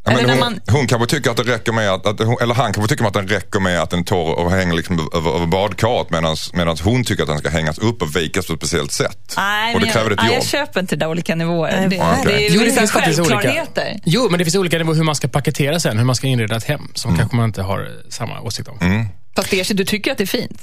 Ja, 0.05 0.11
men 0.11 0.29
hon, 0.29 0.39
man- 0.39 0.59
hon 0.67 0.87
kanske 0.87 1.07
tycker 1.07 1.31
att 1.31 1.37
det 1.37 1.43
räcker 1.43 1.71
med 1.71 1.89
att, 1.89 2.05
att 2.05 2.19
hon, 2.19 2.37
eller 2.41 2.53
han 2.53 2.73
kanske 2.73 2.95
tycker 2.95 3.05
att 3.05 3.13
den 3.13 3.27
räcker 3.27 3.59
med 3.59 3.81
att 3.81 3.89
den 3.89 4.03
torr 4.03 4.33
och 4.39 4.51
hänger 4.51 4.73
liksom 4.73 5.09
över, 5.13 5.35
över 5.35 5.45
badkaret 5.45 6.09
medan 6.53 6.77
hon 6.83 7.03
tycker 7.03 7.23
att 7.23 7.29
den 7.29 7.37
ska 7.37 7.49
hängas 7.49 7.77
upp 7.77 8.01
och 8.01 8.15
vikas 8.15 8.47
på 8.47 8.53
ett 8.53 8.59
speciellt 8.59 8.91
sätt. 8.91 9.33
Nej, 9.37 9.75
och 9.75 9.81
det 9.81 9.87
kräver 9.87 10.09
jag, 10.09 10.11
ett 10.11 10.19
nej, 10.19 10.27
jobb. 10.27 10.35
jag 10.35 10.45
köper 10.45 10.79
inte 10.79 10.95
det 10.95 10.99
där 10.99 11.09
olika 11.09 11.35
nivåer. 11.35 11.71
Nej, 11.71 11.89
det, 11.89 11.99
okej. 11.99 12.23
det 12.25 12.45
är 12.45 12.49
Jo, 12.51 12.59
det 12.59 12.65
vissa 12.65 12.79
finns 12.79 12.91
faktiskt 12.91 13.19
olika. 13.19 13.65
Jo, 14.05 14.27
men 14.29 14.37
det 14.37 14.45
finns 14.45 14.55
olika 14.55 14.77
nivåer 14.77 14.95
hur 14.95 15.03
man 15.03 15.15
ska 15.15 15.27
paketera 15.27 15.79
sen. 15.79 15.97
Hur 15.97 16.05
man 16.05 16.15
ska 16.15 16.27
inreda 16.27 16.55
ett 16.55 16.63
hem. 16.63 16.91
Som 16.93 17.17
kanske 17.17 17.35
man 17.35 17.45
inte 17.45 17.61
har 17.61 17.79
eh, 17.79 17.87
samma 18.09 18.41
åsikt 18.41 18.67
om. 18.67 18.77
Mm. 18.81 19.07
Fast 19.35 19.51
det, 19.51 19.73
du 19.73 19.85
tycker 19.85 20.11
att 20.11 20.17
det 20.17 20.23
är 20.23 20.25
fint? 20.25 20.61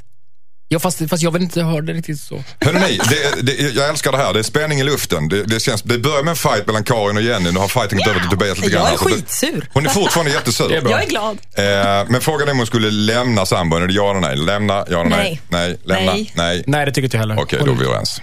Ja, 0.72 0.78
fast, 0.78 1.08
fast 1.11 1.22
jag 1.22 1.31
vill 1.31 1.43
inte 1.43 1.62
ha 1.62 1.81
det 1.81 1.93
riktigt 1.93 2.20
så. 2.20 2.44
Hörrni, 2.61 3.00
det, 3.08 3.43
det, 3.43 3.52
jag 3.75 3.88
älskar 3.88 4.12
det 4.12 4.19
här. 4.19 4.32
Det 4.32 4.38
är 4.38 4.43
spänning 4.43 4.81
i 4.81 4.84
luften. 4.84 5.28
Det, 5.28 5.44
det, 5.44 5.61
känns, 5.61 5.82
det 5.82 5.99
börjar 5.99 6.22
med 6.22 6.31
en 6.31 6.37
fight 6.37 6.67
mellan 6.67 6.84
Karin 6.84 7.17
och 7.17 7.22
Jenny. 7.22 7.52
Nu 7.52 7.58
har 7.58 7.69
fighten 7.69 7.99
gått 7.99 8.06
över 8.06 8.20
till 8.20 8.28
Tobias 8.31 8.58
lite 8.58 8.70
grann. 8.70 8.82
Jag 8.82 8.87
är 8.87 8.90
här, 8.90 8.99
så 8.99 9.08
det- 9.08 9.14
skitsur. 9.14 9.69
Hon 9.72 9.87
är 9.87 9.90
fortfarande 9.90 10.32
jättesur. 10.32 10.69
Det 10.69 10.76
är 10.76 10.81
bra. 10.82 10.90
Jag 10.90 11.02
är 11.02 11.06
glad. 11.08 11.38
Eh, 11.55 12.08
men 12.11 12.20
frågan 12.20 12.49
är 12.49 12.52
om 12.52 12.58
hon 12.58 12.67
skulle 12.67 12.90
lämna 12.90 13.46
sambon. 13.46 13.82
Är 13.82 13.87
det 13.87 13.93
ja 13.93 14.11
eller 14.11 14.20
nej? 14.20 14.37
Lämna, 14.37 14.75
ja 14.90 15.00
eller 15.00 15.11
nej? 15.11 15.40
Nej. 15.49 15.69
Nej. 15.69 15.78
Lämna, 15.84 16.12
Nej. 16.12 16.32
nej. 16.34 16.64
Nej, 16.67 16.87
det 16.87 16.93
tycker 16.93 17.05
inte 17.05 17.17
jag 17.17 17.22
heller. 17.22 17.38
Okej, 17.40 17.58
då 17.64 17.72
är 17.72 17.76
vi 17.76 17.84
överens. 17.84 18.20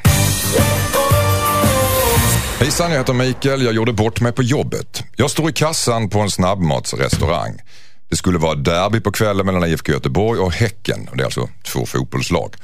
Hejsan, 2.60 2.92
jag 2.92 2.98
heter 2.98 3.14
Mikael. 3.14 3.62
Jag 3.62 3.74
gjorde 3.74 3.94
bort 3.94 4.20
mig 4.22 4.32
på 4.32 4.44
jobbet. 4.44 5.04
Jag 5.16 5.32
står 5.32 5.50
i 5.50 5.54
kassan 5.54 6.10
på 6.10 6.20
en 6.20 6.32
snabbmatsrestaurang. 6.32 7.60
Det 8.10 8.16
skulle 8.16 8.38
vara 8.38 8.56
derby 8.56 9.00
på 9.00 9.12
kvällen 9.12 9.46
mellan 9.46 9.66
IFK 9.70 9.92
Göteborg 9.92 10.40
och 10.40 10.54
Häcken. 10.54 11.10
Det 11.14 11.22
är 11.22 11.26
alltså 11.26 11.50
två 11.64 11.86
fotbollslag. 11.86 12.56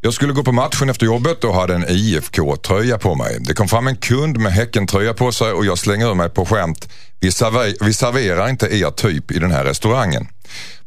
Jag 0.00 0.14
skulle 0.14 0.32
gå 0.32 0.42
på 0.42 0.52
matchen 0.52 0.90
efter 0.90 1.06
jobbet 1.06 1.44
och 1.44 1.54
hade 1.54 1.74
en 1.74 1.84
IFK-tröja 1.88 2.98
på 2.98 3.14
mig. 3.14 3.36
Det 3.40 3.54
kom 3.54 3.68
fram 3.68 3.86
en 3.86 3.96
kund 3.96 4.38
med 4.38 4.52
Häcken-tröja 4.52 5.14
på 5.14 5.32
sig 5.32 5.52
och 5.52 5.66
jag 5.66 5.78
slänger 5.78 6.10
ur 6.10 6.14
mig 6.14 6.28
på 6.28 6.46
skämt. 6.46 6.88
Vi, 7.20 7.32
server 7.32 7.74
vi 7.84 7.92
serverar 7.92 8.48
inte 8.48 8.66
er 8.66 8.90
typ 8.90 9.30
i 9.30 9.38
den 9.38 9.50
här 9.50 9.64
restaurangen. 9.64 10.28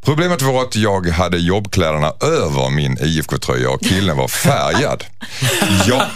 Problemet 0.02 0.42
var 0.42 0.62
att 0.62 0.76
jag 0.76 1.08
hade 1.08 1.38
jobbkläderna 1.38 2.14
över 2.22 2.70
min 2.70 2.98
IFK-tröja 3.02 3.70
och 3.70 3.82
killen 3.82 4.18
var 4.18 4.28
färgad. 4.28 5.04
Jag, 5.88 6.08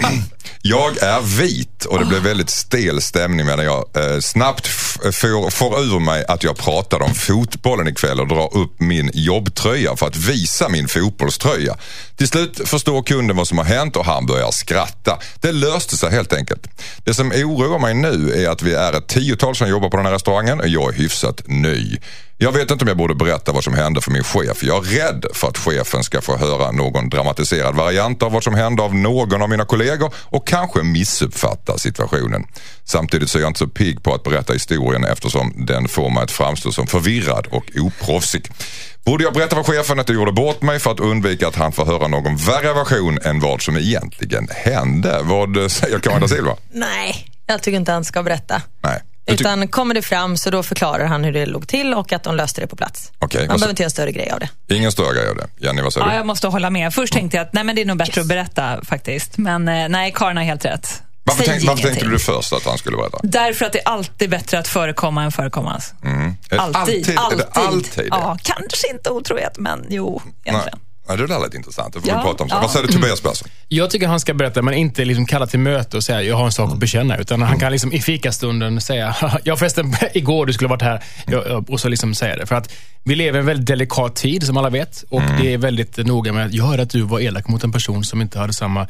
jag 0.67 1.03
är 1.03 1.21
vit 1.21 1.85
och 1.85 1.99
det 1.99 2.05
blev 2.05 2.21
väldigt 2.21 2.49
stel 2.49 3.01
stämning 3.01 3.45
medan 3.45 3.65
jag 3.65 3.85
eh, 3.97 4.19
snabbt 4.19 4.67
får, 4.67 5.49
får 5.49 5.79
ur 5.79 5.99
mig 5.99 6.25
att 6.27 6.43
jag 6.43 6.57
pratade 6.57 7.03
om 7.03 7.13
fotbollen 7.13 7.87
ikväll 7.87 8.19
och 8.19 8.27
drar 8.27 8.57
upp 8.57 8.79
min 8.79 9.11
jobbtröja 9.13 9.95
för 9.95 10.07
att 10.07 10.15
visa 10.15 10.69
min 10.69 10.87
fotbollströja. 10.87 11.77
Till 12.15 12.27
slut 12.27 12.61
förstår 12.69 13.03
kunden 13.03 13.37
vad 13.37 13.47
som 13.47 13.57
har 13.57 13.65
hänt 13.65 13.95
och 13.95 14.05
han 14.05 14.25
börjar 14.25 14.51
skratta. 14.51 15.19
Det 15.41 15.51
löste 15.51 15.97
sig 15.97 16.11
helt 16.11 16.33
enkelt. 16.33 16.67
Det 16.97 17.13
som 17.13 17.31
oroar 17.31 17.79
mig 17.79 17.93
nu 17.93 18.43
är 18.43 18.49
att 18.49 18.61
vi 18.61 18.73
är 18.73 18.93
ett 18.93 19.07
tiotal 19.07 19.55
som 19.55 19.69
jobbar 19.69 19.89
på 19.89 19.97
den 19.97 20.05
här 20.05 20.13
restaurangen 20.13 20.59
och 20.59 20.67
jag 20.67 20.93
är 20.93 20.97
hyfsat 20.97 21.41
ny. 21.47 21.97
Jag 22.37 22.51
vet 22.51 22.71
inte 22.71 22.83
om 22.83 22.87
jag 22.87 22.97
borde 22.97 23.15
berätta 23.15 23.51
vad 23.51 23.63
som 23.63 23.73
hände 23.73 24.01
för 24.01 24.11
min 24.11 24.23
chef. 24.23 24.63
Jag 24.63 24.85
är 24.85 24.89
rädd 24.89 25.25
för 25.33 25.47
att 25.47 25.57
chefen 25.57 26.03
ska 26.03 26.21
få 26.21 26.37
höra 26.37 26.71
någon 26.71 27.09
dramatiserad 27.09 27.75
variant 27.75 28.23
av 28.23 28.31
vad 28.31 28.43
som 28.43 28.55
hände 28.55 28.83
av 28.83 28.95
någon 28.95 29.41
av 29.41 29.49
mina 29.49 29.65
kollegor 29.65 30.13
och 30.17 30.47
kanske 30.47 30.83
missuppfatta 30.83 31.77
situationen. 31.77 32.43
Samtidigt 32.83 33.29
så 33.29 33.37
är 33.37 33.41
jag 33.41 33.49
inte 33.49 33.59
så 33.59 33.67
pigg 33.67 34.03
på 34.03 34.13
att 34.13 34.23
berätta 34.23 34.53
historien 34.53 35.05
eftersom 35.05 35.65
den 35.67 35.87
får 35.87 36.09
mig 36.09 36.23
att 36.23 36.31
framstå 36.31 36.71
som 36.71 36.87
förvirrad 36.87 37.47
och 37.47 37.65
oproffsig. 37.75 38.51
Borde 39.05 39.23
jag 39.23 39.33
berätta 39.33 39.55
för 39.55 39.63
chefen 39.63 39.99
att 39.99 40.09
jag 40.09 40.15
gjorde 40.15 40.31
bort 40.31 40.61
mig 40.61 40.79
för 40.79 40.91
att 40.91 40.99
undvika 40.99 41.47
att 41.47 41.55
han 41.55 41.71
får 41.71 41.85
höra 41.85 42.07
någon 42.07 42.35
värre 42.35 42.73
version 42.73 43.19
än 43.23 43.39
vad 43.39 43.61
som 43.61 43.77
egentligen 43.77 44.47
hände? 44.51 45.19
Vad 45.23 45.71
säger 45.71 45.99
Karin 45.99 46.21
da 46.21 46.27
Silva? 46.27 46.55
Nej, 46.71 47.27
jag 47.45 47.61
tycker 47.63 47.77
inte 47.77 47.91
han 47.91 48.05
ska 48.05 48.23
berätta. 48.23 48.61
Nej. 48.83 49.01
Utan 49.27 49.67
kommer 49.67 49.93
det 49.93 50.01
fram 50.01 50.37
så 50.37 50.49
då 50.49 50.63
förklarar 50.63 51.05
han 51.05 51.23
hur 51.23 51.33
det 51.33 51.45
låg 51.45 51.67
till 51.67 51.93
och 51.93 52.13
att 52.13 52.23
de 52.23 52.35
löste 52.35 52.61
det 52.61 52.67
på 52.67 52.75
plats. 52.75 53.11
Okej, 53.19 53.47
Man 53.47 53.57
behöver 53.57 53.69
inte 53.69 53.81
göra 53.83 53.87
en 53.87 53.91
större 53.91 54.11
grej 54.11 54.29
av 54.31 54.39
det. 54.39 54.75
Ingen 54.75 54.91
större 54.91 55.13
grej 55.13 55.29
av 55.29 55.35
det. 55.35 55.47
Jenny, 55.57 55.81
vad 55.81 55.93
säger 55.93 56.07
Ja, 56.07 56.11
du? 56.11 56.17
jag 56.17 56.25
måste 56.25 56.47
hålla 56.47 56.69
med. 56.69 56.93
Först 56.93 57.13
tänkte 57.13 57.37
jag 57.37 57.45
att 57.47 57.53
nej, 57.53 57.63
men 57.63 57.75
det 57.75 57.81
är 57.81 57.85
nog 57.85 57.97
bättre 57.97 58.21
att 58.21 58.27
berätta 58.27 58.79
faktiskt. 58.85 59.37
Men 59.37 59.67
eh, 59.67 59.89
nej, 59.89 60.11
Karin 60.15 60.37
har 60.37 60.43
helt 60.43 60.65
rätt. 60.65 61.01
Varför, 61.27 61.43
tänk, 61.43 61.63
varför 61.63 61.83
tänkte 61.83 62.05
du 62.05 62.19
först 62.19 62.53
att 62.53 62.65
han 62.65 62.77
skulle 62.77 62.97
berätta? 62.97 63.19
Därför 63.23 63.65
att 63.65 63.73
det 63.73 63.79
är 63.79 63.87
alltid 63.89 64.29
bättre 64.29 64.59
att 64.59 64.67
förekomma 64.67 65.23
än 65.23 65.31
förekommas. 65.31 65.93
Mm. 66.03 66.33
Alltid. 66.51 67.17
Alltid? 67.17 67.45
Alltid 67.51 68.03
det? 68.03 68.07
Ja, 68.09 68.37
kanske 68.43 68.87
inte 68.89 69.09
otrohet, 69.09 69.57
men 69.57 69.85
jo, 69.89 70.21
Nej. 70.25 70.33
egentligen. 70.45 70.79
Nej, 71.07 71.17
det 71.17 71.27
där 71.27 71.39
lät 71.39 71.53
intressant. 71.53 71.93
Det 71.93 72.01
får 72.01 72.09
Ja, 72.09 72.17
vi 72.17 72.23
prata 72.23 72.43
om 72.43 72.49
sen. 72.49 72.55
ja. 72.57 72.61
Vad 72.61 72.71
säger 72.71 72.87
du 72.87 72.93
Tobias 72.93 73.21
Persson? 73.21 73.47
Jag 73.67 73.89
tycker 73.89 74.07
han 74.07 74.19
ska 74.19 74.33
berätta, 74.33 74.61
men 74.61 74.73
inte 74.73 75.05
liksom 75.05 75.25
kalla 75.25 75.47
till 75.47 75.59
möte 75.59 75.97
och 75.97 76.03
säga 76.03 76.21
jag 76.21 76.35
har 76.37 76.45
en 76.45 76.51
sak 76.51 76.71
att 76.73 76.77
bekänna. 76.79 77.17
Utan 77.17 77.35
Mm. 77.35 77.47
han 77.49 77.59
kan 77.59 77.71
liksom 77.71 77.93
i 77.93 78.01
fikastunden 78.01 78.81
säga, 78.81 79.15
jag 79.43 79.59
förresten, 79.59 79.93
igår 80.13 80.45
du 80.45 80.53
skulle 80.53 80.67
varit 80.67 80.81
här. 80.81 81.03
Och 81.67 81.79
så 81.79 81.89
liksom 81.89 82.15
säga 82.15 82.35
det. 82.35 82.45
För 82.45 82.55
att 82.55 82.73
vi 83.03 83.15
lever 83.15 83.37
i 83.37 83.39
en 83.39 83.45
väldigt 83.45 83.67
delikat 83.67 84.15
tid, 84.15 84.43
som 84.43 84.57
alla 84.57 84.69
vet. 84.69 85.03
Och 85.09 85.21
Mm. 85.21 85.41
det 85.41 85.53
är 85.53 85.57
väldigt 85.57 85.97
noga 85.97 86.33
med 86.33 86.45
att 86.45 86.53
jag 86.53 86.65
hörde 86.65 86.83
att 86.83 86.89
du 86.89 87.01
var 87.01 87.19
elak 87.19 87.47
mot 87.47 87.63
en 87.63 87.71
person 87.71 88.03
som 88.03 88.21
inte 88.21 88.39
hade 88.39 88.53
samma... 88.53 88.87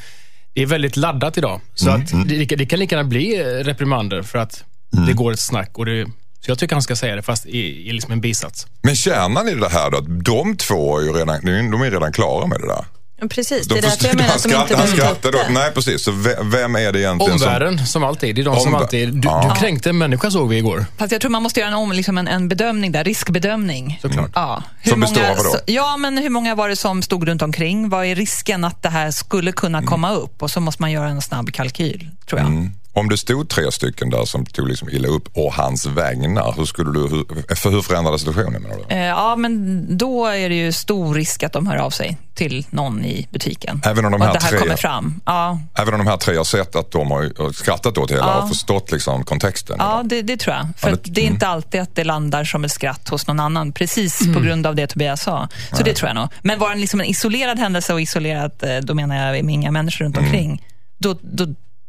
Det 0.54 0.62
är 0.62 0.66
väldigt 0.66 0.98
laddat 0.98 1.38
idag. 1.38 1.62
Så 1.74 1.90
Mm. 1.90 2.02
att 2.02 2.30
det, 2.30 2.46
det 2.56 2.66
kan 2.66 2.80
lika 2.80 2.96
gärna 2.96 3.10
bli 3.10 3.44
reprimander 3.64 4.22
för 4.22 4.40
att 4.40 4.64
Mm. 4.94 5.06
det 5.06 5.14
går 5.14 5.32
ett 5.32 5.40
snack. 5.40 5.78
Och 5.78 5.86
det, 5.86 6.06
så 6.46 6.52
jag 6.52 6.60
tycker 6.60 6.76
han 6.76 6.82
ska 6.84 6.96
säga 6.96 7.16
det, 7.16 7.22
fast 7.24 7.46
i, 7.46 7.90
i 7.90 7.94
liksom 7.94 8.12
en 8.12 8.22
bisats. 8.22 8.68
Men 8.84 8.96
känner 8.96 9.44
ni 9.44 9.56
det 9.56 9.70
här 9.70 9.92
då? 9.92 9.98
att 9.98 10.26
De 10.26 10.58
två 10.58 10.98
är 11.00 11.04
ju 11.04 11.12
redan, 11.14 11.40
de 11.72 11.82
är 11.82 11.92
redan 11.92 12.12
klara 12.14 12.48
med 12.48 12.60
det 12.60 12.68
där. 12.68 12.86
Ja, 13.22 13.28
Precis, 13.28 13.68
De 13.68 13.74
det 13.74 13.80
är 13.80 13.82
därför 13.82 14.08
jag 14.08 14.16
menar 14.16 14.30
han 14.30 14.36
att 14.38 14.44
de 14.44 14.48
inte 14.50 14.58
han 14.58 14.68
behöver 14.68 14.94
upp 14.94 15.00
skrattar 15.22 15.32
då. 15.32 15.40
Nej, 15.54 15.72
precis. 15.72 16.02
Så 16.04 16.12
ve- 16.12 16.36
vem 16.44 16.76
är 16.76 16.92
det 16.92 17.00
egentligen 17.02 17.40
som... 17.40 17.48
Omvärlden, 17.48 17.86
som 17.86 18.04
alltid. 18.04 18.36
Det 18.36 18.42
är 18.42 18.46
de 18.46 18.60
som 18.60 18.74
Omvär- 18.76 18.78
alltid... 18.82 19.14
Du, 19.14 19.28
Ja. 19.28 19.52
du 19.56 19.60
kränkte 19.60 19.90
en 19.90 19.98
människa 19.98 20.32
såg 20.32 20.50
vi 20.50 20.58
igår. 20.58 20.86
Fast 20.98 21.12
jag 21.12 21.22
tror 21.22 21.32
man 21.32 21.44
måste 21.44 21.60
göra 21.60 21.70
en, 21.70 21.76
om, 21.76 21.92
liksom 21.92 22.18
en, 22.18 22.28
en 22.28 22.48
bedömning 22.50 22.92
där, 22.92 23.04
riskbedömning. 23.04 24.00
Såklart. 24.02 24.32
Ja. 24.34 24.64
Som 24.86 25.00
består 25.00 25.22
av 25.22 25.38
vadå? 25.38 25.50
så, 25.50 25.58
ja, 25.66 25.98
men 25.98 26.18
hur 26.18 26.30
många 26.30 26.56
var 26.56 26.70
det 26.70 26.76
som 26.76 27.02
stod 27.02 27.28
runt 27.28 27.42
omkring? 27.42 27.90
Vad 27.90 28.06
är 28.06 28.16
risken 28.16 28.64
att 28.64 28.84
det 28.84 28.90
här 28.90 29.12
skulle 29.12 29.52
kunna 29.52 29.78
Mm. 29.78 29.88
komma 29.88 30.12
upp? 30.14 30.44
Och 30.44 30.52
så 30.52 30.60
måste 30.60 30.82
man 30.82 30.92
göra 30.92 31.10
en 31.10 31.22
snabb 31.22 31.52
kalkyl, 31.54 32.10
tror 32.30 32.42
jag. 32.42 32.70
Om 32.96 33.10
det 33.10 33.18
stod 33.18 33.50
tre 33.50 33.72
stycken 33.72 34.10
där 34.10 34.26
som 34.26 34.46
tog 34.46 34.68
liksom 34.68 34.90
illa 34.90 35.08
upp 35.08 35.30
å 35.34 35.50
hans 35.50 35.86
vägnar, 35.86 36.54
hur, 36.58 36.66
skulle 36.66 36.92
du, 36.94 37.00
hur, 37.08 37.56
för 37.56 37.70
hur 37.70 37.82
förändrades 37.82 38.22
situationen 38.22 38.62
menar 38.62 38.76
du? 38.90 38.96
Eh, 38.96 39.06
Ja, 39.06 39.36
men 39.36 39.86
då 39.98 40.26
är 40.26 40.50
det 40.50 40.56
ju 40.56 40.72
stor 40.72 41.16
risk 41.16 41.44
att 41.44 41.54
de 41.54 41.68
hör 41.68 41.78
av 41.78 41.90
sig 41.90 42.18
till 42.34 42.66
någon 42.70 43.06
i 43.06 43.28
butiken. 43.32 43.82
Även 43.86 44.06
om 44.06 44.12
de 44.12 44.22
och 44.22 44.28
här 44.28 44.34
att 44.34 44.40
det 44.40 44.44
här 44.46 44.50
tre- 44.52 44.60
kommer 44.60 44.76
fram. 44.76 45.22
Ja, 45.26 45.60
Även 45.76 45.94
om 45.94 45.98
de 46.00 46.08
här 46.08 46.18
tre 46.18 46.38
har 46.38 46.44
sett 46.44 46.76
att 46.76 46.92
de 46.92 47.12
har 47.12 47.54
skrattat 47.54 47.98
åt 47.98 48.12
hela 48.12 48.22
Ja. 48.22 48.42
och 48.42 48.50
förstått 48.50 48.92
liksom 48.92 49.24
kontexten. 49.24 49.76
ja 49.80 50.02
det, 50.06 50.22
det 50.22 50.38
tror 50.38 50.56
jag. 50.56 50.68
För 50.78 50.90
Ja, 50.90 50.96
det- 51.04 51.12
det 51.12 51.22
är 51.22 51.26
inte 51.28 51.48
alltid 51.48 51.82
att 51.82 51.96
det 51.96 52.04
landar 52.04 52.44
som 52.44 52.64
ett 52.66 52.72
skratt 52.72 53.10
hos 53.10 53.28
någon 53.28 53.40
annan, 53.40 53.72
precis 53.72 54.22
Mm. 54.22 54.34
på 54.34 54.40
grund 54.42 54.68
av 54.68 54.76
det 54.76 54.88
Tobias 54.88 55.24
sa. 55.24 55.48
Så 55.74 55.84
det 55.84 55.94
tror 55.94 56.10
jag 56.10 56.16
nog. 56.16 56.28
Men 56.42 56.60
var 56.60 56.70
det 56.70 56.76
liksom 56.82 57.00
en 57.00 57.06
isolerad 57.06 57.60
händelse 57.60 57.94
och 57.94 58.02
isolerat, 58.02 58.64
eh, 58.64 58.78
då 58.78 58.94
menar 58.94 59.16
jag 59.34 59.46
med 59.46 59.54
inga 59.54 59.72
människor 59.72 60.06
runt 60.06 60.18
Mm. 60.18 60.28
omkring, 60.30 60.66
då, 60.98 61.16
då 61.22 61.46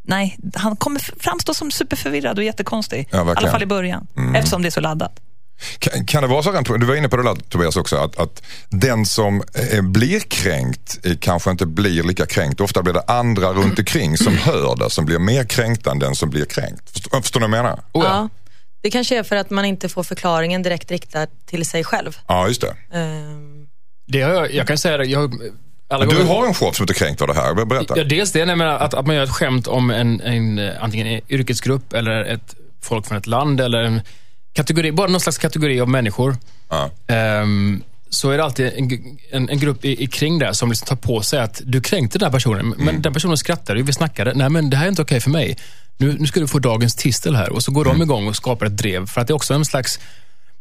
Nej, 0.07 0.39
han 0.55 0.77
kommer 0.77 1.01
framstå 1.21 1.55
som 1.55 1.71
superförvirrad 1.71 2.39
och 2.39 2.45
jättekonstig. 2.45 3.09
Ja, 3.11 3.19
I 3.19 3.35
alla 3.37 3.51
fall 3.51 3.63
i 3.63 3.67
början. 3.67 4.07
Eftersom 4.35 4.63
det 4.63 4.69
är 4.69 4.71
så 4.71 4.81
laddat. 4.81 5.21
Kan, 5.79 6.07
kan 6.07 6.23
det 6.23 6.29
vara 6.29 6.43
så, 6.43 6.77
du 6.77 6.87
var 6.87 6.95
inne 6.95 7.09
på 7.09 7.17
det 7.17 7.23
där 7.23 7.35
Tobias 7.35 7.77
också, 7.77 7.97
att, 7.97 8.19
att 8.19 8.43
den 8.69 9.07
som 9.07 9.43
eh, 9.73 9.83
blir 9.83 10.21
kränkt 10.21 11.07
eh, 11.07 11.17
kanske 11.21 11.51
inte 11.51 11.67
blir 11.67 12.03
lika 12.03 12.27
kränkt. 12.27 12.61
Ofta 12.61 12.83
blir 12.83 12.95
det 12.95 13.03
andra 13.07 13.53
runt 13.53 13.79
omkring 13.79 14.17
som 14.17 14.37
hör 14.45 14.77
det, 14.77 14.91
som 14.91 15.05
blir 15.05 15.19
mer 15.19 15.45
kränkta 15.45 15.91
än 15.91 15.99
den 15.99 16.15
som 16.15 16.31
blir 16.31 16.45
kränkt. 16.45 16.91
Förstår, 16.91 17.21
förstår 17.21 17.41
ni 17.41 17.47
vad 17.47 17.59
jag 17.59 17.63
menar? 17.65 17.79
Oh, 17.93 18.05
ja. 18.05 18.05
Ja. 18.05 18.29
Det 18.83 18.91
kanske 18.91 19.19
är 19.19 19.23
för 19.23 19.37
att 19.37 19.51
man 19.51 19.65
inte 19.65 19.89
får 19.89 20.03
förklaringen 20.03 20.63
direkt 20.63 20.91
riktad 20.91 21.27
till 21.47 21.67
sig 21.67 21.85
själv. 21.85 22.17
Ja, 22.29 22.49
just 22.49 22.61
det. 22.61 22.77
Ehm, 22.99 23.67
Det 24.07 24.23
har 24.23 24.31
jag, 24.33 24.55
jag 24.55 24.67
kan 24.67 24.79
säga 24.79 24.97
det, 24.97 25.05
jag 25.05 25.21
har 25.21 25.31
alla 25.89 26.05
Du 26.05 26.23
har 26.23 26.47
en 26.47 26.55
shop 26.55 26.73
som 26.73 26.83
heter 26.83 26.95
Kränkt 26.95 27.23
av 27.23 27.29
det 27.29 27.35
här, 27.35 27.65
berätta. 27.65 27.99
Ja, 27.99 28.05
dels 28.05 28.33
det, 28.33 28.45
nej, 28.45 28.57
men 28.57 28.69
att, 28.69 28.95
att 28.95 29.07
man 29.07 29.17
gör 29.17 29.25
ett 29.25 29.31
skämt 29.31 29.67
om 29.67 29.91
en, 29.91 30.21
en, 30.21 30.59
eh, 30.59 30.73
antingen 30.81 31.07
en 31.07 31.21
yrkesgrupp 31.29 31.93
eller 31.93 32.25
ett 32.25 32.55
folk 32.83 33.07
från 33.07 33.19
ett 33.19 33.27
land 33.27 33.61
eller 33.61 33.83
en 33.83 34.01
kategori, 34.53 34.93
bara 34.93 35.07
någon 35.07 35.21
slags 35.21 35.39
kategori 35.39 35.81
av 35.81 35.89
människor. 35.89 36.37
Ja. 36.69 36.91
Ehm, 37.07 37.83
så 38.11 38.31
är 38.31 38.37
det 38.37 38.45
alltid 38.45 38.67
en, 38.67 39.19
en, 39.31 39.49
en 39.49 39.59
grupp 39.59 39.85
i, 39.85 40.05
i 40.05 40.07
kring 40.07 40.39
det 40.39 40.55
som 40.55 40.69
liksom 40.69 40.87
tar 40.87 40.97
på 40.97 41.23
sig 41.23 41.41
att 41.41 41.63
du 41.65 41.81
kränkte 41.81 42.19
den 42.19 42.27
här 42.27 42.33
personen, 42.33 42.75
men 42.77 43.03
den 43.03 43.13
personen 43.13 43.37
skrattade, 43.37 43.83
vi 43.83 43.93
snackade, 43.93 44.35
nej 44.35 44.51
men 44.51 44.71
det 44.71 44.77
här 44.77 44.85
är 44.85 44.89
inte 44.89 45.03
okej 45.03 45.21
för 45.21 45.31
mig. 45.31 45.57
Nu, 45.97 46.17
nu 46.19 46.27
ska 46.27 46.41
du 46.41 46.49
få 46.49 46.59
dagens 46.59 46.95
tistel 46.95 47.37
här 47.37 47.53
och 47.53 47.63
så 47.63 47.73
går 47.73 47.85
de 47.85 48.03
igång 48.03 48.29
och 48.29 48.37
skapar 48.37 48.67
ett 48.67 48.77
drev. 48.77 49.07
För 49.07 49.21
att 49.21 49.27
det 49.27 49.33
är 49.33 49.35
också 49.35 49.55
en 49.55 49.65
slags 49.65 50.01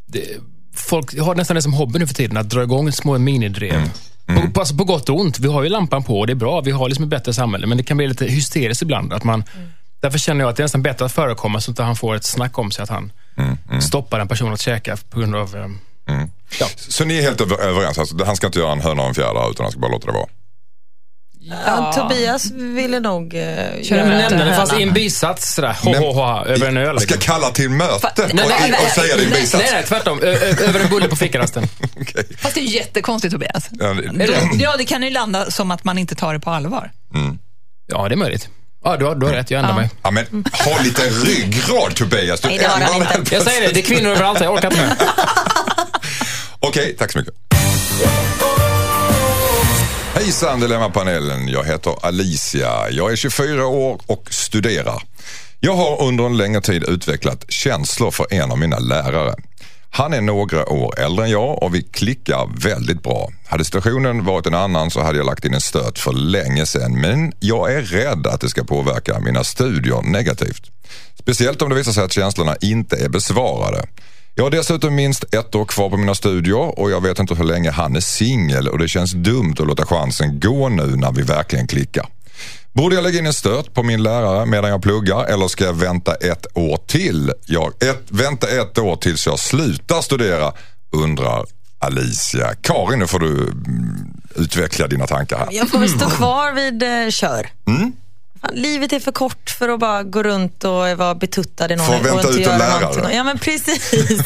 det, 0.05 0.23
folk 0.75 1.19
har 1.19 1.35
nästan 1.35 1.55
det 1.55 1.61
som 1.61 1.73
hobby 1.73 1.99
nu 1.99 2.07
för 2.07 2.13
tiden, 2.13 2.37
att 2.37 2.49
dra 2.49 2.63
igång 2.63 2.91
små 2.91 3.17
minidrev. 3.17 3.89
På, 4.25 4.51
på, 4.53 4.59
alltså 4.59 4.75
på 4.75 4.83
gott 4.83 5.09
och 5.09 5.19
ont. 5.19 5.39
Vi 5.39 5.47
har 5.47 5.63
ju 5.63 5.69
lampan 5.69 6.03
på 6.03 6.19
och 6.19 6.27
det 6.27 6.33
är 6.33 6.35
bra. 6.35 6.61
Vi 6.61 6.71
har 6.71 6.89
liksom 6.89 7.03
ett 7.03 7.09
bättre 7.09 7.33
samhälle. 7.33 7.67
Men 7.67 7.77
det 7.77 7.83
kan 7.83 7.97
bli 7.97 8.07
lite 8.07 8.25
hysteriskt 8.25 8.81
ibland. 8.81 9.13
Att 9.13 9.23
man, 9.23 9.43
Därför 10.01 10.19
känner 10.19 10.41
jag 10.41 10.49
att 10.49 10.55
det 10.55 10.61
är 10.61 10.63
nästan 10.65 10.81
bättre 10.81 11.05
att 11.05 11.11
förekomma 11.11 11.61
så 11.61 11.71
att 11.71 11.77
han 11.77 11.95
får 11.95 12.15
ett 12.15 12.25
snack 12.25 12.59
om 12.59 12.71
sig. 12.71 12.83
Att 12.83 12.89
han 12.89 13.11
stoppar 13.81 14.19
en 14.19 14.27
person 14.27 14.53
att 14.53 14.61
käka 14.61 14.97
på 15.09 15.19
grund 15.19 15.35
av... 15.35 15.55
ehm, 15.55 15.77
Ja. 16.59 16.65
Så 16.75 17.05
ni 17.05 17.17
är 17.17 17.21
helt 17.21 17.41
över- 17.41 17.57
överens, 17.57 17.97
alltså, 17.99 18.25
han 18.25 18.35
ska 18.35 18.47
inte 18.47 18.59
göra 18.59 18.71
en 18.71 18.81
höna 18.81 19.01
och 19.01 19.07
en 19.07 19.15
fjäder 19.15 19.51
utan 19.51 19.63
han 19.63 19.71
ska 19.71 19.79
bara 19.79 19.91
låta 19.91 20.07
det 20.07 20.13
vara? 20.13 20.27
Ja. 21.65 21.93
Tobias 21.93 22.51
ville 22.51 22.99
nog 22.99 23.33
uh, 23.33 23.39
Köra 23.39 23.99
Jag 23.99 24.07
möte. 24.07 24.17
nämnde 24.29 24.45
det 24.45 24.55
fast 24.55 24.73
i 24.79 24.83
en 24.83 24.93
bisats 24.93 25.53
sådär, 25.55 25.77
ho, 25.83 25.93
ho, 25.97 26.11
ho, 26.13 26.45
över 26.45 26.67
en 26.67 26.77
öl. 26.77 26.83
Jag 26.85 27.01
ska 27.01 27.13
Liksom. 27.15 27.33
kalla 27.33 27.49
till 27.51 27.69
möte 27.69 28.23
och, 28.23 28.33
nej, 28.33 28.45
nej, 28.59 28.73
och 28.85 28.91
säga 28.91 29.17
din 29.17 29.29
Nej, 29.29 29.41
bisats? 29.41 29.63
nej, 29.71 29.83
tvärtom. 29.87 30.19
Ö, 30.23 30.25
ö, 30.27 30.55
över 30.67 30.79
en 30.79 30.89
bulle 30.89 31.07
på 31.07 31.15
fikarasten. 31.15 31.67
Okej. 32.01 32.25
Fast 32.39 32.55
det 32.55 32.61
är 32.61 32.65
ju 32.65 32.75
jättekonstigt 32.77 33.31
Tobias. 33.33 33.67
Ja, 33.71 33.93
det- 33.93 34.39
Ja, 34.59 34.75
det 34.77 34.85
kan 34.85 35.03
ju 35.03 35.09
landa 35.09 35.51
som 35.51 35.71
att 35.71 35.83
man 35.83 35.97
inte 35.97 36.15
tar 36.15 36.33
det 36.33 36.39
på 36.39 36.49
allvar. 36.51 36.91
Ja, 37.87 38.07
det 38.09 38.15
är 38.15 38.17
möjligt. 38.17 38.49
Ja, 38.83 38.97
du 38.97 39.05
har, 39.05 39.15
du 39.15 39.25
har 39.25 39.33
rätt. 39.33 39.51
Jag 39.51 39.59
ändrar 39.59 39.73
Ja. 39.73 39.79
mig. 39.79 39.89
Ja, 40.03 40.11
men 40.11 40.45
ha 40.65 40.79
lite 40.83 41.01
ryggrad 41.01 41.95
Tobias. 41.95 42.39
Du 42.41 42.47
Nej, 42.47 42.57
det 42.57 42.67
har 42.67 42.79
han 42.79 43.19
inte. 43.19 43.35
Jag 43.35 43.43
säger 43.43 43.61
det, 43.61 43.73
det 43.73 43.79
är 43.79 43.83
kvinnor 43.83 44.09
överallt. 44.11 44.41
Jag 44.41 44.53
orkar 44.53 44.67
inte 44.71 44.81
med. 44.81 44.95
Okej, 46.59 46.95
tack 46.99 47.11
så 47.11 47.17
mycket. 47.17 47.33
Hejsan 50.15 50.59
Dilemmapanelen, 50.59 51.47
jag 51.47 51.63
heter 51.63 52.05
Alicia. 52.05 52.89
Jag 52.89 53.11
är 53.11 53.15
24 53.15 53.67
år 53.67 54.01
och 54.05 54.27
studerar. 54.29 55.03
Jag 55.59 55.75
har 55.75 56.03
under 56.03 56.25
en 56.25 56.37
längre 56.37 56.61
tid 56.61 56.83
utvecklat 56.83 57.45
känslor 57.49 58.11
för 58.11 58.33
en 58.33 58.51
av 58.51 58.57
mina 58.59 58.79
lärare. 58.79 59.35
Han 59.89 60.13
är 60.13 60.21
några 60.21 60.69
år 60.69 60.99
äldre 60.99 61.25
än 61.25 61.31
jag 61.31 61.63
och 61.63 61.75
vi 61.75 61.83
klickar 61.83 62.49
väldigt 62.57 63.03
bra. 63.03 63.29
Hade 63.45 63.65
situationen 63.65 64.25
varit 64.25 64.45
en 64.45 64.53
annan 64.53 64.91
så 64.91 65.01
hade 65.01 65.17
jag 65.17 65.25
lagt 65.25 65.45
in 65.45 65.53
en 65.53 65.61
stöt 65.61 65.99
för 65.99 66.13
länge 66.13 66.65
sedan 66.65 67.01
men 67.01 67.33
jag 67.39 67.73
är 67.73 67.81
rädd 67.81 68.27
att 68.27 68.41
det 68.41 68.49
ska 68.49 68.63
påverka 68.63 69.19
mina 69.19 69.43
studier 69.43 70.01
negativt. 70.01 70.71
Speciellt 71.19 71.61
om 71.61 71.69
det 71.69 71.75
visar 71.75 71.91
sig 71.91 72.03
att 72.03 72.13
känslorna 72.13 72.55
inte 72.61 72.95
är 72.95 73.09
besvarade. 73.09 73.87
Jag 74.37 74.43
har 74.43 74.51
dessutom 74.51 74.95
minst 74.95 75.23
ett 75.33 75.55
år 75.55 75.65
kvar 75.65 75.89
på 75.89 75.97
mina 75.97 76.15
studier 76.15 76.79
och 76.79 76.91
jag 76.91 77.01
vet 77.01 77.19
inte 77.19 77.35
hur 77.35 77.43
länge 77.43 77.71
han 77.71 77.95
är 77.95 77.99
singel 77.99 78.67
och 78.67 78.79
det 78.79 78.87
känns 78.87 79.11
dumt 79.11 79.55
att 79.59 79.67
låta 79.67 79.85
chansen 79.85 80.39
gå 80.39 80.69
nu 80.69 80.95
när 80.95 81.11
vi 81.11 81.21
verkligen 81.21 81.67
klickar. 81.67 82.05
Borde 82.73 82.95
jag 82.95 83.03
lägga 83.03 83.19
in 83.19 83.25
en 83.25 83.33
stöt 83.33 83.73
på 83.73 83.83
min 83.83 84.03
lärare 84.03 84.45
medan 84.45 84.69
jag 84.69 84.81
pluggar 84.81 85.25
eller 85.25 85.47
ska 85.47 85.63
jag 85.63 85.73
vänta 85.73 86.15
ett 86.15 86.47
år 86.53 86.77
till? 86.87 87.31
Jag, 87.45 87.83
ett, 87.83 88.03
vänta 88.07 88.47
ett 88.47 88.77
år 88.77 88.95
tills 88.95 89.25
jag 89.25 89.39
slutar 89.39 90.01
studera 90.01 90.53
undrar 90.91 91.45
Alicia. 91.79 92.53
Karin, 92.61 92.99
nu 92.99 93.07
får 93.07 93.19
du 93.19 93.41
mm, 93.41 94.13
utveckla 94.35 94.87
dina 94.87 95.07
tankar 95.07 95.37
här. 95.37 95.47
Jag 95.51 95.69
får 95.69 95.79
väl 95.79 95.89
stå 95.89 96.09
kvar 96.09 96.53
vid 96.53 96.83
uh, 96.83 97.09
kör. 97.09 97.49
Fan, 97.65 97.93
livet 98.53 98.93
är 98.93 98.99
för 98.99 99.11
kort 99.11 99.49
för 99.49 99.69
att 99.69 99.79
bara 99.79 100.03
gå 100.03 100.23
runt 100.23 100.63
och 100.63 100.71
vara 100.71 101.15
betuttad 101.15 101.71
i 101.71 101.75
någon 101.75 101.85
Får 101.85 101.93
vänta 101.93 102.27
och 102.27 102.33
ut 102.35 102.47
en 102.47 102.59
lärare. 102.59 103.15
Ja 103.15 103.23
men 103.23 103.39
precis. 103.39 103.93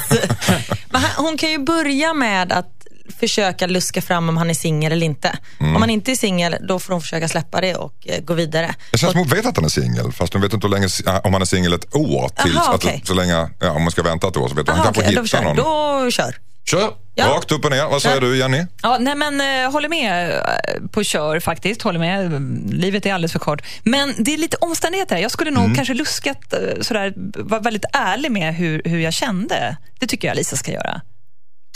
men 0.90 1.02
hon 1.18 1.38
kan 1.38 1.52
ju 1.52 1.58
börja 1.58 2.14
med 2.14 2.52
att 2.52 2.80
försöka 3.20 3.68
luska 3.68 4.02
fram 4.02 4.30
om 4.30 4.38
han 4.38 4.50
är 4.50 4.54
singel 4.54 4.92
eller 4.92 5.06
inte. 5.06 5.38
Mm. 5.60 5.76
Om 5.76 5.82
han 5.82 5.90
inte 5.90 6.12
är 6.12 6.16
singel, 6.16 6.56
då 6.68 6.80
får 6.80 6.94
hon 6.94 7.02
försöka 7.02 7.28
släppa 7.28 7.62
det 7.62 7.76
och 7.76 7.94
eh, 8.06 8.22
gå 8.24 8.34
vidare. 8.34 8.76
Det 8.92 8.98
känns 8.98 9.12
som 9.12 9.20
hon 9.20 9.30
vet 9.30 9.46
att 9.46 9.56
han 9.56 9.66
är 9.66 9.70
singel 9.70 10.12
fast 10.12 10.34
hon 10.34 10.42
vet 10.42 10.54
inte 10.54 10.68
hur 10.68 10.72
länge, 10.72 10.88
om 11.24 11.34
han 11.34 11.42
är 11.42 11.46
singel 11.46 11.74
ett 11.74 11.96
år. 11.96 12.30
Tills, 12.44 12.56
Aha, 12.56 12.74
att, 12.74 12.86
okej. 12.86 13.02
så 13.06 13.14
länge, 13.14 13.50
ja, 13.60 13.72
om 13.72 13.82
man 13.82 13.92
ska 13.92 14.04
vänta 14.04 14.28
ett 14.28 14.38
år 14.38 14.48
så 14.48 14.56
vet 14.56 14.68
hon. 14.68 14.76
Han 14.76 14.94
kanske 14.94 15.16
då, 15.16 15.22
hittar 15.22 15.44
någon. 15.44 15.56
då 15.56 16.12
kör. 16.12 16.36
Kör, 16.72 16.92
Ja. 17.16 17.26
rakt 17.28 17.52
upp 17.52 17.66
och 17.66 17.72
ner. 17.72 17.86
Vad 17.86 18.02
säger 18.02 18.16
Ja. 18.16 18.22
du 18.22 18.38
Jenny? 18.38 18.66
Ja, 18.84 18.98
nej 19.00 19.16
men 19.16 19.42
eh, 19.66 19.72
håller 19.72 19.90
med 19.90 20.30
eh, 20.32 20.88
på 20.92 21.04
kör 21.04 21.40
faktiskt. 21.40 21.82
Håller 21.82 22.00
med. 22.00 22.32
Livet 22.74 23.06
är 23.06 23.14
alldeles 23.14 23.32
för 23.32 23.40
kort. 23.40 23.62
Men 23.84 24.14
det 24.18 24.34
är 24.34 24.38
lite 24.38 24.58
omständigheter. 24.58 25.18
Jag 25.18 25.32
skulle 25.32 25.52
Mm. 25.52 25.64
nog 25.64 25.76
kanske 25.76 25.94
luskat 25.94 26.54
eh, 26.54 26.82
sådär, 26.82 27.14
vara 27.44 27.60
väldigt 27.62 27.86
ärlig 27.94 28.32
med 28.32 28.56
hur, 28.56 28.82
hur 28.86 29.00
jag 29.00 29.14
kände. 29.14 29.78
Det 30.00 30.08
tycker 30.08 30.28
jag 30.28 30.38
Lisa 30.38 30.56
ska 30.56 30.72
göra. 30.72 31.02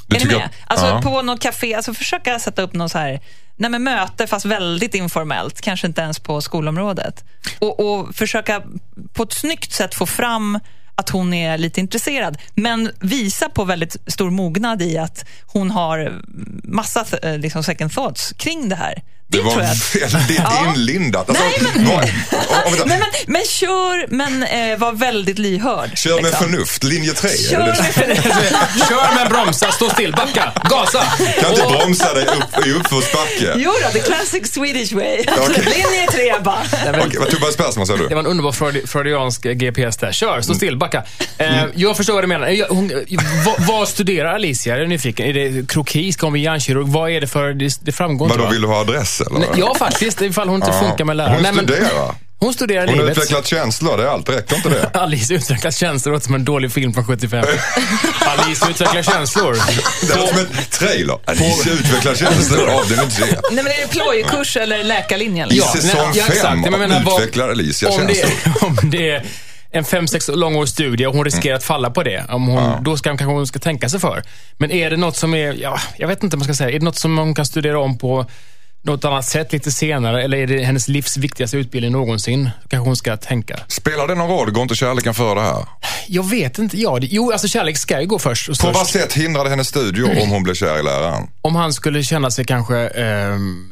Du 0.07 0.15
är 0.15 0.19
ni 0.19 0.25
med? 0.25 0.35
att- 0.45 0.51
Alltså 0.67 0.85
ja. 0.87 1.01
på 1.01 1.21
något 1.21 1.41
café, 1.41 1.73
alltså 1.75 1.93
försöka 1.93 2.39
sätta 2.39 2.61
upp 2.61 2.73
någon 2.73 2.89
så 2.89 2.97
här 2.97 3.19
Nej, 3.55 3.69
men 3.69 3.83
möte 3.83 4.27
fast 4.27 4.45
väldigt 4.45 4.95
informellt, 4.95 5.61
kanske 5.61 5.87
inte 5.87 6.01
ens 6.01 6.19
på 6.19 6.41
skolområdet. 6.41 7.23
Och, 7.59 7.79
och 7.79 8.15
försöka 8.15 8.61
på 9.13 9.23
ett 9.23 9.33
snyggt 9.33 9.71
sätt 9.73 9.95
få 9.95 10.05
fram 10.05 10.59
att 10.95 11.09
hon 11.09 11.33
är 11.33 11.57
lite 11.57 11.79
intresserad, 11.79 12.37
men 12.55 12.91
visa 12.99 13.49
på 13.49 13.63
väldigt 13.63 13.97
stor 14.07 14.29
mognad 14.29 14.81
i 14.81 14.97
att 14.97 15.25
hon 15.45 15.71
har 15.71 16.21
massa 16.63 17.05
eh, 17.23 17.37
liksom 17.37 17.63
second 17.63 17.91
thoughts 17.91 18.33
kring 18.37 18.69
det 18.69 18.75
här. 18.75 19.01
Det 19.37 19.41
var 19.41 19.51
tror 19.51 19.63
jag. 19.63 20.09
väldigt 20.11 20.37
Ja. 20.39 20.73
inlindat. 20.75 21.29
Alltså, 21.29 21.43
Nej, 21.43 21.59
men- 21.75 21.87
om- 21.87 22.81
om- 22.81 22.87
men, 22.87 23.01
men 23.27 23.41
kör, 23.45 24.07
men 24.15 24.43
eh, 24.43 24.77
var 24.77 24.91
väldigt 24.91 25.39
lyhörd. 25.39 25.97
Kör 25.97 26.15
med 26.15 26.23
liksom. 26.23 26.51
förnuft, 26.51 26.83
linje 26.83 27.13
3. 27.13 27.29
Kör 27.51 27.59
med 27.59 27.77
förnuft. 27.93 28.23
Kör 28.89 29.15
med 29.15 29.29
bromsar, 29.29 29.71
stå 29.71 29.89
still, 29.89 30.11
backa, 30.11 30.51
gasa. 30.69 31.03
Kan 31.39 31.49
inte 31.51 31.63
Och- 31.63 31.71
bromsa 31.71 32.13
dig 32.13 32.25
upp, 32.25 32.65
i 32.65 32.71
uppförsbacke. 32.71 33.53
Jo 33.55 33.71
då, 33.83 33.89
the 33.89 33.99
classic 33.99 34.53
Swedish 34.53 34.93
way. 34.93 35.25
Okej. 35.37 35.63
Linje 35.63 36.07
tre 36.11 36.33
bara. 36.43 36.57
Okej, 37.05 37.19
vad 37.19 37.29
Tobias 37.29 37.55
Persson 37.57 37.87
sa 37.87 37.93
Det 37.97 38.07
du? 38.09 38.15
var 38.15 38.19
en 38.21 38.25
underbar 38.27 38.51
freudi- 38.51 38.87
freudiansk 38.87 39.45
eh, 39.45 39.51
GPS 39.53 39.97
där. 39.97 40.11
Kör, 40.11 40.41
stå 40.41 40.53
still, 40.53 40.77
backa. 40.77 41.03
Eh, 41.37 41.63
jag 41.75 41.97
förstår 41.97 42.13
vad 42.13 42.23
du 42.23 42.27
menar. 42.27 42.47
Jag, 42.47 42.67
hon, 42.67 42.91
vad, 43.45 43.67
vad 43.67 43.87
studerar 43.87 44.33
Alicia? 44.33 44.73
Jag 44.75 44.83
är 44.83 44.87
nyfiken. 44.87 45.25
Är 45.25 45.33
det 45.33 45.69
kroki? 45.69 46.13
Ska 46.13 46.25
hon 46.25 46.33
bli 46.33 46.41
hjärnkirurg? 46.41 46.87
Vad 46.87 47.11
är 47.11 47.21
det 47.21 47.27
för... 47.27 47.53
Det, 47.53 47.77
det 47.81 47.91
framgår 47.91 48.27
inte. 48.27 48.37
Vadå, 48.37 48.45
va? 48.47 48.51
vill 48.51 48.61
du 48.61 48.67
ha 48.67 48.81
adress 48.81 49.21
eller? 49.27 49.39
Nej, 49.39 49.49
Ja, 49.55 49.75
faktiskt. 49.79 50.21
Ifall 50.21 50.47
hon 50.49 50.55
inte 50.55 50.71
Ja. 50.81 50.87
funkar 50.87 51.05
med 51.05 51.15
läraren. 51.15 51.33
Hon 51.33 51.43
Nej, 51.43 51.51
men- 51.53 51.65
studerar. 51.67 52.15
Hon 52.39 52.53
studerar 52.53 52.81
Hon 52.87 52.89
har 52.89 52.95
livet. 53.03 53.17
utvecklat 53.17 53.47
känslor, 53.47 53.97
det 53.97 54.03
är 54.03 54.07
allt. 54.07 54.29
Räcker 54.29 54.55
inte 54.55 54.69
det? 54.69 54.89
Alice 54.93 55.33
utvecklar 55.33 55.71
känslor 55.71 56.13
låter 56.13 56.25
som 56.25 56.35
en 56.35 56.45
dålig 56.45 56.71
film 56.71 56.93
från 56.93 57.05
75. 57.05 57.45
Alice 58.25 58.65
utvecklar 58.69 59.03
känslor. 59.03 59.57
Det 60.07 60.15
låter 60.15 60.33
som 60.33 60.39
en 60.39 60.47
trailer. 60.71 61.17
Alicia 61.25 61.73
utvecklar 61.73 62.15
känslor 62.15 62.69
av 62.69 62.89
den 62.89 63.03
inte. 63.05 63.21
Nej, 63.51 63.63
men 63.63 63.67
är 63.67 63.81
det 63.81 63.87
plojkurs 63.89 64.57
eller 64.57 64.83
läkarlinjen? 64.83 65.51
I 65.51 65.59
säsong 65.59 65.81
nej, 66.03 66.11
ja, 66.15 66.23
exakt. 66.27 66.41
fem 66.41 66.61
Men 66.61 66.71
jag 66.71 66.79
menar, 66.79 67.03
vad- 67.03 67.21
utvecklar 67.21 67.49
Alicia 67.49 67.89
om 67.89 68.07
det, 68.07 68.13
känslor. 68.15 68.63
om 68.83 68.89
det 68.89 69.09
är 69.11 69.23
en 69.71 69.83
fem, 69.85 70.07
sex 70.07 70.27
långårig 70.33 70.69
studie 70.69 71.05
och 71.05 71.13
hon 71.15 71.25
riskerar 71.25 71.55
att 71.55 71.63
falla 71.63 71.89
på 71.89 72.03
det, 72.03 72.25
om 72.29 72.47
hon, 72.47 72.83
då 72.83 72.97
ska, 72.97 73.09
kanske 73.09 73.25
hon 73.25 73.47
ska 73.47 73.59
tänka 73.59 73.89
sig 73.89 73.99
för. 73.99 74.23
Men 74.57 74.71
är 74.71 74.89
det 74.89 74.97
något 74.97 75.17
som 75.17 75.33
är, 75.33 75.53
ja, 75.61 75.79
jag 75.97 76.07
vet 76.07 76.23
inte 76.23 76.37
vad 76.37 76.39
man 76.47 76.53
ska 76.55 76.63
säga, 76.63 76.75
är 76.75 76.79
det 76.79 76.85
något 76.85 76.97
som 76.99 77.17
hon 77.17 77.35
kan 77.35 77.45
studera 77.45 77.79
om 77.79 77.97
på 77.97 78.25
något 78.83 79.05
annat 79.05 79.25
sätt 79.25 79.53
lite 79.53 79.71
senare? 79.71 80.23
Eller 80.23 80.37
är 80.37 80.47
det 80.47 80.63
hennes 80.63 80.87
livs 80.87 81.17
viktigaste 81.17 81.57
utbildning 81.57 81.91
någonsin? 81.91 82.49
Kanske 82.69 82.87
hon 82.89 82.95
ska 82.95 83.17
tänka. 83.17 83.59
Spelar 83.67 84.07
det 84.07 84.15
någon 84.15 84.29
roll? 84.29 84.51
Går 84.51 84.63
inte 84.63 84.75
kärleken 84.75 85.13
för 85.13 85.35
det 85.35 85.41
här? 85.41 85.65
Jag 86.07 86.29
vet 86.29 86.57
inte. 86.59 86.77
Ja, 86.77 86.99
det, 86.99 87.07
jo, 87.11 87.31
alltså 87.31 87.47
kärlek 87.47 87.77
ska 87.77 88.01
ju 88.01 88.07
gå 88.07 88.19
först. 88.19 88.61
På 88.61 88.71
vad 88.71 88.87
sätt 88.87 89.13
hindrade 89.13 89.49
hennes 89.49 89.67
studier 89.67 90.21
om 90.23 90.29
hon 90.29 90.43
blev 90.43 90.53
kär 90.53 90.79
i 90.79 90.83
läraren? 90.83 91.27
Om 91.41 91.55
han 91.55 91.73
skulle 91.73 92.03
känna 92.03 92.31
sig 92.31 92.45
kanske 92.45 92.77
ehm, 92.87 93.71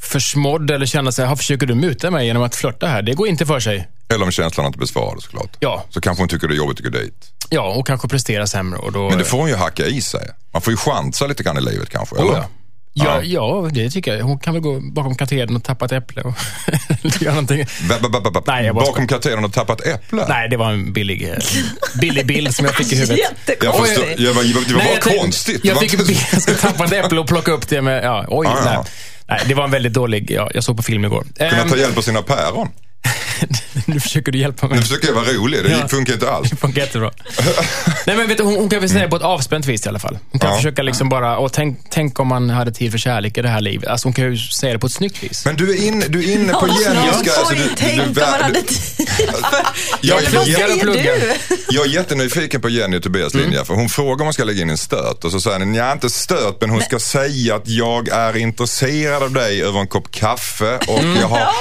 försmådd 0.00 0.70
eller 0.70 0.86
känna 0.86 1.12
sig, 1.12 1.26
"Ha, 1.26 1.36
försöker 1.36 1.66
du 1.66 1.74
muta 1.74 2.10
mig 2.10 2.26
genom 2.26 2.42
att 2.42 2.54
flörta 2.56 2.86
här? 2.86 3.02
Det 3.02 3.12
går 3.14 3.28
inte 3.28 3.46
för 3.46 3.60
sig. 3.60 3.88
Eller 4.14 4.24
om 4.24 4.30
känslorna 4.30 4.66
inte 4.66 4.78
besvarades 4.78 5.24
såklart. 5.24 5.56
Ja. 5.60 5.84
Så 5.90 6.00
kanske 6.00 6.22
hon 6.22 6.28
tycker 6.28 6.48
det 6.48 6.54
är 6.54 6.56
jobbigt 6.56 6.78
att 6.78 6.84
gå 6.92 6.98
dit. 6.98 7.30
Ja, 7.50 7.74
och 7.74 7.86
kanske 7.86 8.08
prestera 8.08 8.46
sämre. 8.46 8.78
Och 8.78 8.92
då, 8.92 9.08
Men 9.08 9.18
det 9.18 9.24
får 9.24 9.38
hon 9.38 9.48
ju 9.48 9.54
hacka 9.56 9.86
i 9.86 10.00
sig. 10.00 10.28
Man 10.52 10.62
får 10.62 10.70
ju 10.72 10.76
chansa 10.76 11.26
lite 11.26 11.42
grann 11.42 11.58
i 11.58 11.60
livet 11.60 11.90
kanske. 11.90 12.14
Oh, 12.16 12.20
Eller? 12.22 12.32
ja. 12.34 12.48
Ja, 12.92 13.22
ja, 13.22 13.68
det 13.72 13.90
tycker 13.90 14.14
jag. 14.14 14.24
Hon 14.24 14.38
kan 14.38 14.52
väl 14.54 14.62
gå 14.62 14.80
bakom 14.80 15.14
katedern 15.14 15.56
och 15.56 15.64
tappa 15.64 15.84
ett 15.84 15.92
äpple 15.92 16.22
och 16.22 16.34
göra 17.20 17.34
någonting. 17.34 17.64
Ba, 17.88 18.20
ba. 18.30 18.42
Nej, 18.46 18.66
jag 18.66 18.74
Bakom 18.74 19.06
katedern 19.06 19.44
och 19.44 19.52
tappat 19.52 19.80
äpple? 19.86 20.26
Nej, 20.28 20.48
det 20.48 20.56
var 20.56 20.70
en 20.70 20.92
billig, 20.92 21.28
eh, 21.28 21.36
billig 22.00 22.26
bild 22.26 22.54
som 22.54 22.64
jag 22.64 22.74
fick 22.74 22.92
i 22.92 22.96
huvudet. 22.96 23.20
Jag 23.62 23.76
förstår, 23.76 24.04
jag 24.18 24.34
var, 24.34 24.42
det 24.44 24.74
var 24.74 24.82
Nej, 24.82 24.98
bara 25.04 25.16
konstigt. 25.18 25.64
Jag 25.64 25.78
fick 25.80 25.94
en 25.94 26.06
bild, 26.06 26.20
jag 26.32 26.42
skulle 26.42 26.56
tappa 26.56 26.84
ett 26.84 26.92
äpple 26.92 27.20
och 27.20 27.26
plocka 27.28 27.52
upp 27.52 27.68
det 27.68 27.82
med, 27.82 28.04
ja, 28.04 28.24
oj. 28.28 28.46
Ja. 28.50 28.62
Nej. 28.64 28.78
nej, 29.28 29.40
det 29.48 29.54
var 29.54 29.64
en 29.64 29.70
väldigt 29.70 29.92
dålig, 29.92 30.30
ja, 30.30 30.50
jag 30.54 30.64
såg 30.64 30.76
på 30.76 30.82
film 30.82 31.04
igår. 31.04 31.26
Kunna 31.38 31.50
Ehm, 31.50 31.68
ta 31.70 31.76
hjälp 31.76 31.96
av 31.98 32.02
sina 32.02 32.22
päron. 32.22 32.68
nu 33.86 34.00
försöker 34.00 34.32
du 34.32 34.38
hjälpa 34.38 34.66
mig. 34.68 34.76
Nu 34.76 34.82
försöker 34.82 35.06
jag 35.08 35.14
vara 35.14 35.24
rolig, 35.32 35.64
det 35.64 35.70
Ja. 35.70 35.88
funkar 35.88 36.12
inte 36.12 36.30
alls. 36.30 36.50
Det 36.50 36.56
funkar 36.56 36.80
jättebra. 36.80 37.10
Nej 38.06 38.16
men 38.16 38.28
vet 38.28 38.38
du, 38.38 38.44
hon, 38.44 38.54
hon 38.56 38.68
kan 38.68 38.80
väl 38.80 38.88
säga 38.88 39.02
det 39.02 39.08
på 39.08 39.16
ett 39.16 39.22
avspänt 39.22 39.66
vis 39.66 39.86
i 39.86 39.88
alla 39.88 39.98
fall. 39.98 40.18
Hon 40.30 40.40
kan 40.40 40.50
Ja. 40.50 40.56
försöka 40.56 40.82
liksom 40.82 41.08
bara, 41.08 41.36
och 41.38 41.52
tänk, 41.52 41.78
tänk 41.90 42.20
om 42.20 42.28
man 42.28 42.50
hade 42.50 42.72
tid 42.72 42.90
för 42.90 42.98
kärlek 42.98 43.38
i 43.38 43.42
det 43.42 43.48
här 43.48 43.60
livet. 43.60 43.88
Alltså 43.88 44.06
hon 44.08 44.12
kan 44.12 44.24
ju 44.24 44.38
säga 44.38 44.72
det 44.72 44.78
på 44.78 44.86
ett 44.86 44.92
snyggt 44.92 45.22
vis. 45.22 45.44
Men 45.44 45.56
du 45.56 45.70
är 45.70 45.86
inne, 45.86 46.04
du 46.08 46.18
är 46.24 46.32
inne 46.34 46.52
på 46.52 46.68
Ja, 46.68 46.74
Jenniska. 46.82 47.32
alltså, 47.38 47.54
du- 47.54 47.70
tänk 47.76 47.96
du- 47.96 48.02
om 48.02 48.12
du- 48.14 48.20
man 48.20 48.40
hade 48.42 48.62
tid 48.62 49.08
för... 49.08 49.30
Jag, 50.00 50.22
jag, 50.46 50.80
pluggar. 50.80 51.20
du? 51.20 51.56
jag 51.70 51.86
är 51.86 51.90
jättenyfiken 51.90 52.60
på 52.60 52.68
Jenny 52.68 52.96
och 52.98 53.02
Tobias 53.02 53.34
Mm. 53.34 53.46
linje. 53.46 53.64
För 53.64 53.74
hon 53.74 53.88
frågar 53.88 54.20
om 54.22 54.26
hon 54.26 54.32
ska 54.32 54.44
lägga 54.44 54.62
in 54.62 54.70
en 54.70 54.78
stöt. 54.78 55.24
Och 55.24 55.30
så 55.32 55.40
säger 55.40 55.58
hon, 55.58 55.74
ja 55.74 55.92
inte 55.92 56.10
stöt, 56.10 56.60
men 56.60 56.70
hon 56.70 56.80
ska 56.82 56.98
säga 56.98 57.54
att 57.56 57.68
jag 57.68 58.08
är 58.08 58.36
intresserad 58.36 59.22
av 59.22 59.32
dig 59.32 59.62
över 59.62 59.80
en 59.80 59.86
kopp 59.86 60.10
kaffe. 60.10 60.76
Och 60.88 61.00
jag 61.20 61.28
har, 61.28 61.38
Ja, 61.38 61.52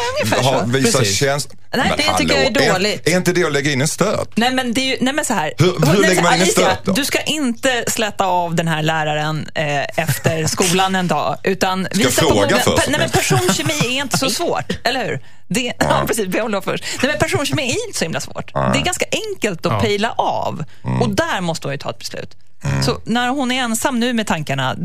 har 0.44 0.66
visat 0.68 1.02
Precis. 1.02 1.48
Nej, 1.74 1.88
Men 1.90 1.98
det 1.98 2.18
tycker 2.18 2.36
jag 2.36 2.44
är 2.46 2.62
hallå, 2.62 2.74
dåligt. 2.74 3.08
Är, 3.08 3.12
är 3.12 3.18
inte 3.18 3.34
det 3.34 3.44
att 3.46 3.52
lägga 3.54 3.72
in 3.72 3.82
en 3.82 3.88
stöt? 3.88 4.30
Nej 4.38 4.52
men, 4.54 4.74
det 4.74 4.82
är 4.82 4.86
ju, 4.86 4.98
nej 5.02 5.14
men 5.14 5.26
så 5.26 5.34
här. 5.34 5.54
Hur- 5.58 5.66
hur 5.66 5.80
Nej, 6.02 6.10
lägger 6.10 6.22
man 6.22 6.34
in 6.36 6.42
en 6.42 6.48
stöt 6.48 6.80
då? 6.86 6.92
Du 6.92 7.06
ska 7.06 7.22
inte 7.22 7.84
släta 7.88 8.26
av 8.26 8.56
den 8.56 8.68
här 8.68 8.82
läraren 8.84 9.50
eh, 9.56 9.84
efter 10.04 10.48
skolan 10.48 10.96
en 10.96 11.08
dag. 11.08 11.38
Utan 11.44 11.88
visa 11.92 12.10
fråga 12.22 12.58
på 12.58 12.72
först, 12.72 12.90
Nej 12.90 13.00
men 13.00 13.10
personkemi 13.10 13.74
är 13.98 14.02
inte 14.02 14.18
så 14.18 14.30
svårt, 14.30 14.72
eller 14.84 15.06
hur? 15.06 15.20
Det, 15.48 15.74
ja. 15.80 16.04
precis, 16.08 16.28
be 16.28 16.42
om 16.42 16.52
lov 16.52 16.62
först. 16.62 16.84
Nej 17.02 17.12
men 17.12 17.20
personkemi 17.20 17.64
är 17.64 17.88
inte 17.88 17.98
så 18.00 18.06
himla 18.06 18.20
svårt. 18.20 18.54
Det 18.54 18.80
är 18.80 18.84
ganska 18.84 19.06
enkelt 19.12 19.66
att 19.66 19.72
Ja. 19.74 19.80
pejla 19.80 20.12
av. 20.12 20.64
Mm. 20.86 21.02
Och 21.02 21.10
där 21.10 21.42
måste 21.42 21.68
hon 21.68 21.74
ju 21.74 21.78
ta 21.78 21.90
ett 21.90 22.00
beslut. 22.00 22.36
Så 22.86 23.02
när 23.06 23.30
hon 23.30 23.52
är 23.52 23.62
ensam 23.64 24.00
nu 24.00 24.14
med 24.14 24.28
tankarna, 24.28 24.76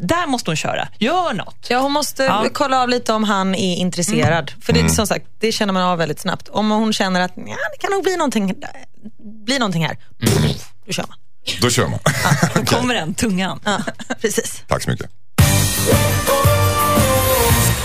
där 0.00 0.26
måste 0.26 0.50
hon 0.50 0.56
köra. 0.56 0.88
Gör 0.98 1.32
något. 1.32 1.66
Ja, 1.70 1.78
hon 1.78 1.92
måste 1.92 2.22
Ja. 2.22 2.44
kolla 2.52 2.82
av 2.82 2.88
lite 2.88 3.12
om 3.12 3.24
han 3.24 3.54
är 3.54 3.76
intresserad. 3.76 4.52
För 4.62 4.72
det, 4.72 4.80
Mm. 4.80 4.92
som 4.92 5.06
sagt, 5.06 5.26
det 5.40 5.52
känner 5.52 5.72
man 5.72 5.82
av 5.82 5.98
väldigt 5.98 6.20
snabbt. 6.20 6.48
Om 6.48 6.70
hon 6.70 6.92
känner 6.92 7.20
att 7.20 7.32
ja, 7.36 7.42
det 7.72 7.78
kan 7.80 7.90
nog 7.90 8.02
bli 8.02 8.16
någonting, 8.16 8.54
bli 9.46 9.58
någonting 9.58 9.84
här, 9.86 9.96
då 10.86 10.92
kör 10.92 11.04
man. 11.08 11.16
Då 11.60 11.70
kör 11.70 11.88
man. 11.88 11.98
Då 12.54 12.64
kommer 12.76 12.94
den, 12.94 13.14
tungan. 13.14 13.60
Ja, 13.64 13.78
precis. 14.20 14.62
Tack 14.68 14.82
så 14.82 14.90
mycket. 14.90 15.10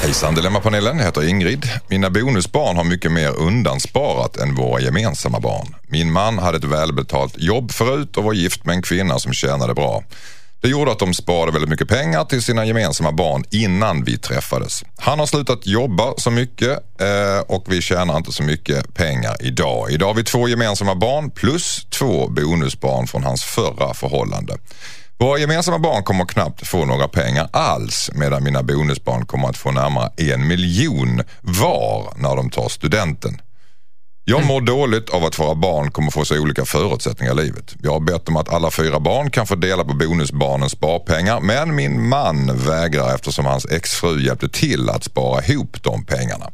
Hejsan 0.09 0.35
Dilemmapanelen, 0.35 0.97
jag 0.97 1.05
heter 1.05 1.27
Ingrid. 1.27 1.69
Mina 1.87 2.09
bonusbarn 2.09 2.77
har 2.77 2.83
mycket 2.83 3.11
mer 3.11 3.35
undansparat 3.37 4.37
än 4.37 4.55
våra 4.55 4.81
gemensamma 4.81 5.39
barn. 5.39 5.75
Min 5.87 6.11
man 6.11 6.39
hade 6.39 6.57
ett 6.57 6.63
välbetalt 6.63 7.33
jobb 7.37 7.71
förut 7.71 8.17
och 8.17 8.23
var 8.23 8.33
gift 8.33 8.65
med 8.65 8.75
en 8.75 8.81
kvinna 8.81 9.19
som 9.19 9.33
tjänade 9.33 9.73
bra. 9.73 10.03
Det 10.61 10.67
gjorde 10.67 10.91
att 10.91 10.99
de 10.99 11.13
sparade 11.13 11.51
väldigt 11.51 11.69
mycket 11.69 11.87
pengar 11.87 12.25
till 12.25 12.43
sina 12.43 12.65
gemensamma 12.65 13.11
barn 13.11 13.43
innan 13.49 14.03
vi 14.03 14.17
träffades. 14.17 14.83
Han 14.97 15.19
har 15.19 15.25
slutat 15.25 15.67
jobba 15.67 16.13
så 16.17 16.31
mycket 16.31 17.01
eh, 17.01 17.39
och 17.47 17.65
vi 17.67 17.81
tjänar 17.81 18.17
inte 18.17 18.31
så 18.31 18.43
mycket 18.43 18.93
pengar 18.93 19.35
idag. 19.39 19.91
Idag 19.91 20.07
har 20.07 20.13
vi 20.13 20.23
två 20.23 20.47
gemensamma 20.47 20.95
barn 20.95 21.31
plus 21.31 21.85
två 21.89 22.27
bonusbarn 22.27 23.07
från 23.07 23.23
hans 23.23 23.43
förra 23.43 23.93
förhållande. 23.93 24.57
Våra 25.21 25.39
gemensamma 25.39 25.79
barn 25.79 26.03
kommer 26.03 26.25
knappt 26.25 26.67
få 26.67 26.85
några 26.85 27.07
pengar 27.07 27.49
alls 27.53 28.09
medan 28.13 28.43
mina 28.43 28.63
bonusbarn 28.63 29.25
kommer 29.25 29.49
att 29.49 29.57
få 29.57 29.71
närmare 29.71 30.11
en 30.17 30.47
miljon 30.47 31.23
var 31.41 32.13
när 32.15 32.35
de 32.35 32.49
tar 32.49 32.69
studenten. 32.69 33.41
Jag 34.23 34.45
mår 34.45 34.61
dåligt 34.61 35.09
av 35.09 35.23
att 35.23 35.39
våra 35.39 35.55
barn 35.55 35.91
kommer 35.91 36.11
få 36.11 36.25
så 36.25 36.41
olika 36.41 36.65
förutsättningar 36.65 37.33
i 37.33 37.35
livet. 37.35 37.75
Jag 37.81 37.91
har 37.91 37.99
bett 37.99 38.27
om 38.27 38.35
att 38.35 38.49
alla 38.49 38.71
fyra 38.71 38.99
barn 38.99 39.31
kan 39.31 39.47
få 39.47 39.55
dela 39.55 39.83
på 39.83 39.93
bonusbarnens 39.93 40.71
sparpengar 40.71 41.39
men 41.39 41.75
min 41.75 42.09
man 42.09 42.57
vägrar 42.57 43.15
eftersom 43.15 43.45
hans 43.45 43.65
exfru 43.65 44.25
hjälpte 44.25 44.49
till 44.49 44.89
att 44.89 45.03
spara 45.03 45.43
ihop 45.43 45.83
de 45.83 46.05
pengarna. 46.05 46.51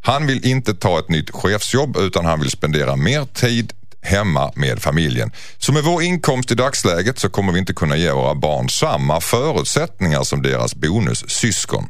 Han 0.00 0.26
vill 0.26 0.46
inte 0.46 0.74
ta 0.74 0.98
ett 0.98 1.08
nytt 1.08 1.30
chefsjobb 1.30 1.96
utan 1.96 2.24
han 2.24 2.40
vill 2.40 2.50
spendera 2.50 2.96
mer 2.96 3.24
tid 3.24 3.72
hemma 4.02 4.52
med 4.54 4.82
familjen. 4.82 5.32
Så 5.58 5.72
med 5.72 5.84
vår 5.84 6.02
inkomst 6.02 6.50
i 6.50 6.54
dagsläget 6.54 7.18
så 7.18 7.28
kommer 7.28 7.52
vi 7.52 7.58
inte 7.58 7.72
kunna 7.72 7.96
ge 7.96 8.12
våra 8.12 8.34
barn 8.34 8.68
samma 8.68 9.20
förutsättningar 9.20 10.22
som 10.22 10.42
deras 10.42 10.74
bonussyskon. 10.74 11.88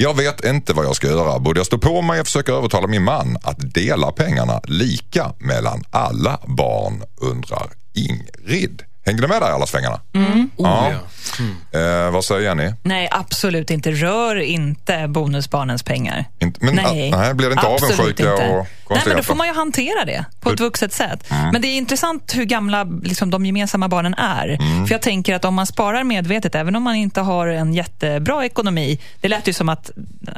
Jag 0.00 0.16
vet 0.16 0.44
inte 0.44 0.72
vad 0.72 0.84
jag 0.84 0.96
ska 0.96 1.06
göra. 1.06 1.38
Borde 1.38 1.60
jag 1.60 1.66
stå 1.66 1.78
på 1.78 2.02
mig 2.02 2.20
och 2.20 2.26
försöka 2.26 2.52
övertala 2.52 2.86
min 2.86 3.04
man 3.04 3.38
att 3.42 3.74
dela 3.74 4.12
pengarna 4.12 4.60
lika 4.64 5.32
mellan 5.38 5.84
alla 5.90 6.40
barn, 6.46 7.02
undrar 7.20 7.70
Ingrid. 7.94 8.82
Hängde 9.06 9.22
du 9.22 9.28
med 9.28 9.42
där 9.42 9.50
i 9.50 9.52
alla 9.52 9.66
svängarna? 9.66 10.00
Mm. 10.14 10.50
Oh, 10.56 10.66
ja. 10.66 11.00
Eh, 11.72 12.10
vad 12.10 12.24
säger 12.24 12.40
Jenny? 12.40 12.72
Nej, 12.82 13.08
absolut 13.10 13.70
inte. 13.70 13.90
Rör 13.90 14.36
inte 14.36 15.08
bonusbarnens 15.08 15.82
pengar. 15.82 16.24
Inte- 16.38 16.64
men, 16.64 16.74
nej, 16.74 17.10
nej, 17.10 17.34
blir 17.34 17.48
det 17.48 17.52
inte 17.52 17.66
absolut 17.66 18.00
avundsjuka 18.00 18.32
inte. 18.32 18.48
och 18.48 18.66
Nej, 18.90 19.02
men 19.06 19.16
då 19.16 19.22
får 19.22 19.34
man 19.34 19.46
ju 19.46 19.54
hantera 19.54 20.04
det 20.04 20.24
på 20.40 20.50
ett 20.50 20.60
vuxet 20.60 20.92
sätt. 20.92 21.30
Mm. 21.30 21.50
Men 21.52 21.62
det 21.62 21.68
är 21.68 21.76
intressant 21.76 22.32
hur 22.36 22.44
gamla 22.44 22.84
liksom, 23.02 23.30
de 23.30 23.46
gemensamma 23.46 23.88
barnen 23.88 24.14
är. 24.14 24.48
Mm. 24.48 24.86
För 24.86 24.94
jag 24.94 25.02
tänker 25.02 25.34
att 25.34 25.44
om 25.44 25.54
man 25.54 25.66
sparar 25.66 26.04
medvetet, 26.04 26.54
även 26.54 26.76
om 26.76 26.82
man 26.82 26.94
inte 26.94 27.20
har 27.20 27.46
en 27.46 27.74
jättebra 27.74 28.44
ekonomi. 28.44 28.98
Det 29.20 29.28
lät 29.28 29.48
ju 29.48 29.52
som 29.52 29.68
att 29.68 29.90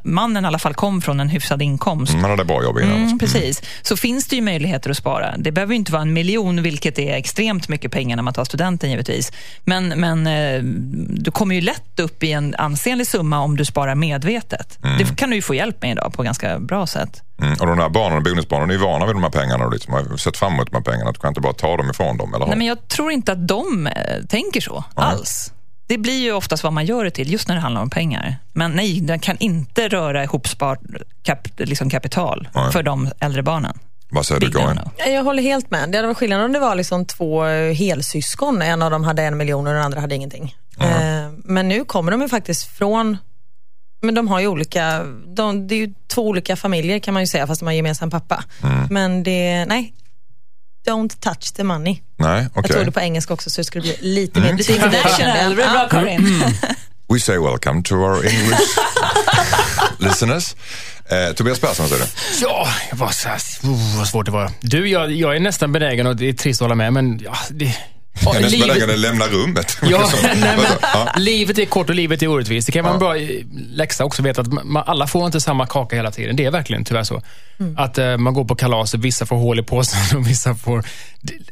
mannen 0.04 0.44
i 0.44 0.46
alla 0.46 0.58
fall 0.58 0.74
kom 0.74 1.02
från 1.02 1.20
en 1.20 1.28
hyfsad 1.28 1.62
inkomst. 1.62 2.12
Man 2.14 2.30
hade 2.30 2.44
bra 2.44 2.62
jobb 2.62 2.78
innan. 2.78 2.96
Mm, 3.04 3.18
precis. 3.18 3.62
Så 3.82 3.96
finns 3.96 4.26
det 4.26 4.36
ju 4.36 4.42
möjligheter 4.42 4.90
att 4.90 4.96
spara. 4.96 5.34
Det 5.38 5.52
behöver 5.52 5.72
ju 5.72 5.76
inte 5.76 5.92
vara 5.92 6.02
en 6.02 6.12
miljon, 6.12 6.62
vilket 6.62 6.98
är 6.98 7.14
extremt 7.14 7.68
mycket 7.68 7.92
pengar 7.92 8.16
när 8.16 8.22
man 8.22 8.34
tar 8.34 8.44
studenten 8.44 8.90
givetvis. 8.90 9.32
Men, 9.64 9.88
men 9.88 10.26
eh, 10.26 10.62
du 11.08 11.30
kommer 11.30 11.54
ju 11.54 11.60
lätt 11.60 12.00
upp 12.00 12.22
i 12.22 12.32
en 12.32 12.54
ansenlig 12.58 13.06
summa 13.06 13.40
om 13.40 13.56
du 13.56 13.64
sparar 13.64 13.94
medvetet. 13.94 14.78
Det 14.98 15.16
kan 15.16 15.30
du 15.30 15.36
ju 15.36 15.42
få 15.42 15.54
hjälp 15.54 15.82
med 15.82 15.90
idag 15.90 16.12
på 16.12 16.22
ganska 16.22 16.58
bra 16.58 16.86
sätt. 16.86 17.22
Mm. 17.42 17.52
Och 17.60 17.66
de 17.66 17.78
här 17.78 17.88
barnen 17.88 18.16
och 18.18 18.24
bonusbarnen 18.24 18.70
är 18.70 18.74
ju 18.74 18.80
vana 18.80 19.06
vid 19.06 19.14
de 19.14 19.22
här 19.22 19.30
pengarna 19.30 19.64
och 19.64 19.72
liksom 19.72 19.92
har 19.92 20.16
sett 20.16 20.36
fram 20.36 20.52
emot 20.52 20.70
de 20.70 20.76
här 20.76 20.82
pengarna. 20.82 21.12
Du 21.12 21.18
kan 21.18 21.28
inte 21.28 21.40
bara 21.40 21.52
ta 21.52 21.76
dem 21.76 21.90
ifrån 21.90 22.16
dem, 22.16 22.34
eller 22.34 22.46
Nej, 22.46 22.52
hur? 22.52 22.58
men 22.58 22.66
jag 22.66 22.88
tror 22.88 23.12
inte 23.12 23.32
att 23.32 23.48
de 23.48 23.86
eh, 23.86 23.92
tänker 24.28 24.60
så 24.60 24.84
alls. 24.94 25.52
Det 25.86 25.98
blir 25.98 26.22
ju 26.22 26.32
oftast 26.32 26.64
vad 26.64 26.72
man 26.72 26.86
gör 26.86 27.04
det 27.04 27.10
till, 27.10 27.32
just 27.32 27.48
när 27.48 27.54
det 27.54 27.60
handlar 27.60 27.82
om 27.82 27.90
pengar. 27.90 28.36
Men 28.52 28.70
nej, 28.70 29.00
den 29.00 29.18
kan 29.18 29.36
inte 29.38 29.88
röra 29.88 30.24
ihopspart 30.24 30.80
kap, 31.22 31.48
liksom 31.56 31.90
kapital 31.90 32.48
Nej. 32.54 32.72
för 32.72 32.82
de 32.82 33.10
äldre 33.20 33.42
barnen. 33.42 33.78
Vad 34.10 34.26
säger 34.26 34.40
du 34.40 34.50
Karin? 34.50 34.80
Jag 35.06 35.24
håller 35.24 35.42
helt 35.42 35.70
med. 35.70 35.90
Det 35.90 35.98
hade 35.98 36.08
varit 36.08 36.18
skillnad 36.18 36.44
om 36.44 36.52
det 36.52 36.58
var 36.58 36.74
liksom 36.74 37.06
två 37.06 37.46
eh, 37.46 37.74
helsyskon. 37.74 38.62
En 38.62 38.82
av 38.82 38.90
dem 38.90 39.04
hade 39.04 39.22
en 39.22 39.36
miljon 39.36 39.66
och 39.66 39.72
den 39.72 39.82
andra 39.82 40.00
hade 40.00 40.14
ingenting. 40.14 40.56
Eh, 40.80 41.30
Men 41.44 41.68
nu 41.68 41.84
kommer 41.84 42.10
de 42.10 42.22
ju 42.22 42.28
faktiskt 42.28 42.64
från 42.78 43.16
men 44.02 44.14
de 44.14 44.28
har 44.28 44.40
ju 44.40 44.46
olika, 44.46 45.04
de, 45.26 45.68
det 45.68 45.74
är 45.74 45.78
ju 45.78 45.94
två 46.08 46.26
olika 46.28 46.56
familjer 46.56 46.98
kan 46.98 47.14
man 47.14 47.22
ju 47.22 47.26
säga 47.26 47.46
fast 47.46 47.60
de 47.60 47.66
har 47.66 47.72
gemensam 47.72 48.10
pappa. 48.10 48.44
Men 48.90 49.22
det, 49.22 49.64
nej, 49.64 49.94
don't 50.88 51.20
touch 51.20 51.52
the 51.54 51.64
money. 51.64 51.98
Nej, 52.18 52.42
Jag 52.54 52.64
okej. 52.64 52.76
tog 52.76 52.84
det 52.86 52.92
på 52.92 53.00
engelska 53.00 53.34
också 53.34 53.50
så 53.50 53.60
det 53.60 53.64
skulle 53.64 53.82
bli 53.82 53.96
lite 54.00 54.40
mer 54.40 54.48
tydligt. 54.48 54.70
International, 54.70 55.56
det 55.56 55.62
är 55.62 55.72
bra 55.72 55.88
Karin. 55.90 56.44
We 57.12 57.20
say 57.20 57.38
welcome 57.38 57.82
to 57.82 57.94
our 57.94 58.26
English 58.26 58.78
listeners. 59.98 60.54
Eh, 61.10 61.32
Tobias 61.34 61.60
Persson 61.60 61.88
säger 61.88 62.04
du? 62.04 62.08
Ja, 62.42 62.68
jag 62.90 62.96
var 62.96 63.08
så 63.10 63.28
här, 63.28 63.38
oh, 63.62 63.98
vad 63.98 64.08
svårt 64.08 64.26
det 64.26 64.32
var. 64.32 64.50
Du, 64.60 64.88
jag, 64.88 65.12
jag 65.12 65.36
är 65.36 65.40
nästan 65.40 65.72
benägen 65.72 66.06
och 66.06 66.16
det 66.16 66.28
är 66.28 66.32
trist 66.32 66.60
att 66.62 66.64
hålla 66.64 66.74
med, 66.74 66.92
men 66.92 67.18
ja, 67.24 67.36
det... 67.50 67.76
Ja, 68.24 68.32
nästan 68.32 68.50
livet- 68.50 68.68
benägen 68.68 68.90
att 68.90 68.98
lämna 68.98 69.26
rummet. 69.26 69.78
Ja, 69.90 70.10
nej, 70.22 70.36
men, 70.40 70.66
ja. 70.82 71.12
Livet 71.16 71.58
är 71.58 71.64
kort 71.64 71.88
och 71.88 71.94
livet 71.94 72.22
är 72.22 72.26
orättvist. 72.28 72.66
Det 72.66 72.72
kan 72.72 72.84
vara 72.84 72.94
en 72.94 72.98
bra 73.00 73.16
eh, 73.16 73.28
läxa 73.72 74.04
också, 74.04 74.22
veta 74.22 74.40
att 74.40 74.52
man, 74.64 74.82
alla 74.86 75.06
får 75.06 75.26
inte 75.26 75.40
samma 75.40 75.66
kaka 75.66 75.96
hela 75.96 76.10
tiden. 76.10 76.36
Det 76.36 76.44
är 76.44 76.50
verkligen 76.50 76.84
tyvärr 76.84 77.04
så. 77.04 77.22
Att 77.76 77.98
eh, 77.98 78.16
man 78.16 78.34
går 78.34 78.44
på 78.44 78.54
kalas 78.54 78.94
och 78.94 79.04
vissa 79.04 79.26
får 79.26 79.36
hål 79.36 79.58
i 79.58 79.62
påsen 79.62 80.18
och 80.18 80.28
vissa 80.28 80.54
får... 80.54 80.84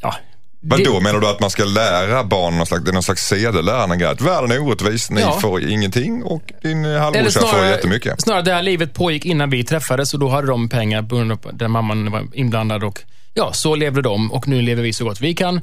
Ja, 0.00 0.14
Vad 0.60 0.78
det- 0.78 0.84
då 0.84 1.00
menar 1.00 1.20
du 1.20 1.28
att 1.28 1.40
man 1.40 1.50
ska 1.50 1.64
lära 1.64 2.24
barn 2.24 2.56
någon 2.58 2.66
slags, 2.66 2.84
det 2.84 2.90
är 2.90 2.92
någon 2.92 3.02
slags 3.02 3.26
sedelärande 3.26 3.96
grej? 3.96 4.08
Att 4.08 4.20
världen 4.20 4.50
är 4.52 4.58
orättvis, 4.62 5.10
ni 5.10 5.20
Ja. 5.20 5.40
får 5.40 5.62
ingenting 5.68 6.22
och 6.22 6.52
din 6.62 6.84
halvbrorsa 6.84 7.40
får 7.40 7.64
jättemycket. 7.64 8.20
snarare 8.20 8.42
det 8.42 8.52
här 8.54 8.62
livet 8.62 8.94
pågick 8.94 9.24
innan 9.24 9.50
vi 9.50 9.64
träffades 9.64 10.14
och 10.14 10.20
då 10.20 10.28
hade 10.28 10.46
de 10.46 10.68
pengar 10.68 11.02
på 11.02 11.16
grund 11.16 11.32
av 11.32 11.38
där 11.52 11.68
mamman 11.68 12.10
var 12.10 12.26
inblandad 12.34 12.84
och 12.84 13.00
ja, 13.34 13.52
så 13.52 13.74
levde 13.74 14.02
de 14.02 14.32
och 14.32 14.48
nu 14.48 14.62
lever 14.62 14.82
vi 14.82 14.92
så 14.92 15.04
gott 15.04 15.20
vi 15.20 15.34
kan. 15.34 15.60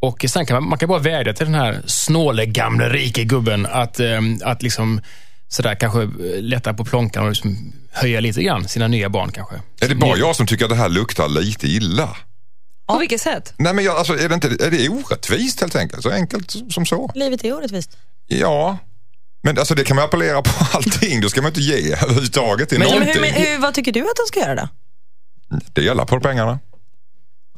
Och 0.00 0.24
sen 0.28 0.46
kan 0.46 0.54
man, 0.54 0.68
man 0.68 0.78
kan 0.78 0.88
bara 0.88 0.98
vädja 0.98 1.32
till 1.34 1.46
den 1.46 1.54
här 1.54 1.82
snåle 1.86 2.46
gamle 2.46 2.88
rike 2.88 3.24
gubben 3.24 3.66
att, 3.66 4.00
eh, 4.00 4.20
att 4.44 4.62
liksom 4.62 5.00
sådär 5.48 5.74
kanske 5.74 6.02
eh, 6.02 6.08
lätta 6.40 6.74
på 6.74 6.84
plånkan 6.84 7.22
och 7.24 7.28
liksom 7.28 7.72
höja 7.92 8.20
lite 8.20 8.42
grann 8.42 8.68
sina 8.68 8.88
nya 8.88 9.08
barn 9.08 9.32
kanske. 9.32 9.54
Är 9.80 9.88
det 9.88 9.94
bara 9.94 10.16
jag 10.18 10.36
som 10.36 10.46
tycker 10.46 10.64
att 10.64 10.70
det 10.70 10.76
här 10.76 10.88
luktar 10.88 11.28
lite 11.28 11.66
illa? 11.66 12.16
På 12.86 12.98
vilket 12.98 13.20
sätt? 13.20 13.54
Nej 13.56 13.74
men 13.74 13.84
jag, 13.84 13.96
alltså, 13.96 14.18
är, 14.18 14.28
det 14.28 14.34
inte, 14.34 14.48
är 14.48 14.70
det 14.70 14.88
orättvist 14.88 15.60
helt 15.60 15.76
enkelt? 15.76 16.02
Så 16.02 16.10
enkelt 16.10 16.54
som 16.70 16.86
så. 16.86 17.10
Livet 17.14 17.44
är 17.44 17.52
orättvist. 17.56 17.96
Ja. 18.26 18.78
Men 19.42 19.58
alltså 19.58 19.74
det 19.74 19.84
kan 19.84 19.96
man 19.96 20.04
appellera 20.04 20.42
på 20.42 20.50
allting. 20.76 21.20
Då 21.20 21.28
ska 21.28 21.42
man 21.42 21.48
inte 21.50 21.60
ge 21.60 21.92
överhuvudtaget 21.94 22.68
till 22.68 22.78
Men- 22.78 22.88
Men 22.88 22.98
någonting. 22.98 23.24
hur, 23.34 23.46
hur, 23.52 23.58
vad 23.58 23.74
tycker 23.74 23.92
du 23.92 24.00
att 24.00 24.16
de 24.16 24.26
ska 24.28 24.40
göra 24.40 24.54
då? 24.54 24.68
Dela 25.72 26.06
på 26.06 26.20
pengarna. 26.20 26.58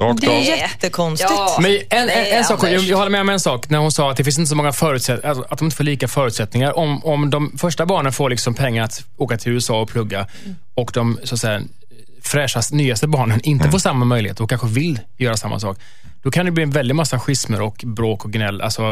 Rakt 0.00 0.20
Det 0.20 0.26
är 0.26 0.52
av. 0.52 0.59
jättekonstigt. 0.59 1.31
Ja. 1.31 1.59
Men 1.61 1.70
en, 1.90 2.09
en, 2.09 2.38
en 2.38 2.44
sak, 2.44 2.64
jag, 2.64 2.83
jag 2.83 2.96
håller 2.96 3.11
med 3.11 3.20
om 3.20 3.28
en 3.28 3.40
sak 3.40 3.68
när 3.70 3.78
hon 3.78 3.92
sa 3.92 4.11
att 4.11 4.16
det 4.16 4.24
finns 4.24 4.38
inte 4.38 4.48
så 4.48 4.57
många 4.57 4.72
förutsättningar, 4.72 5.28
alltså, 5.28 5.52
att 5.52 5.59
de 5.59 5.64
inte 5.64 5.76
får 5.76 5.85
lika 5.85 6.09
förutsättningar. 6.09 6.78
Om, 6.78 7.05
om 7.05 7.31
de 7.31 7.59
första 7.59 7.87
barnen 7.87 8.12
får 8.12 8.31
liksom 8.31 8.55
pengar 8.55 8.85
att 8.85 9.05
åka 9.16 9.37
till 9.37 9.52
USA 9.52 9.81
och 9.81 9.88
plugga 9.88 10.26
och 10.74 10.90
de 10.94 11.18
så 11.24 11.35
att 11.35 11.40
säga, 11.40 11.62
fräschast, 12.22 12.72
nyaste 12.72 13.07
barnen 13.07 13.40
inte 13.42 13.70
får 13.70 13.78
samma 13.78 14.05
möjlighet 14.05 14.40
och 14.40 14.48
kanske 14.48 14.66
vill 14.66 15.00
göra 15.16 15.37
samma 15.37 15.61
sak. 15.61 15.78
Då 16.22 16.31
kan 16.31 16.46
det 16.46 16.52
bli 16.52 16.62
en 16.62 16.70
väldig 16.70 16.94
massa 16.94 17.18
schismer 17.18 17.61
och 17.62 17.83
bråk 17.87 18.24
och 18.24 18.33
gnäll. 18.33 18.61
Alltså, 18.61 18.83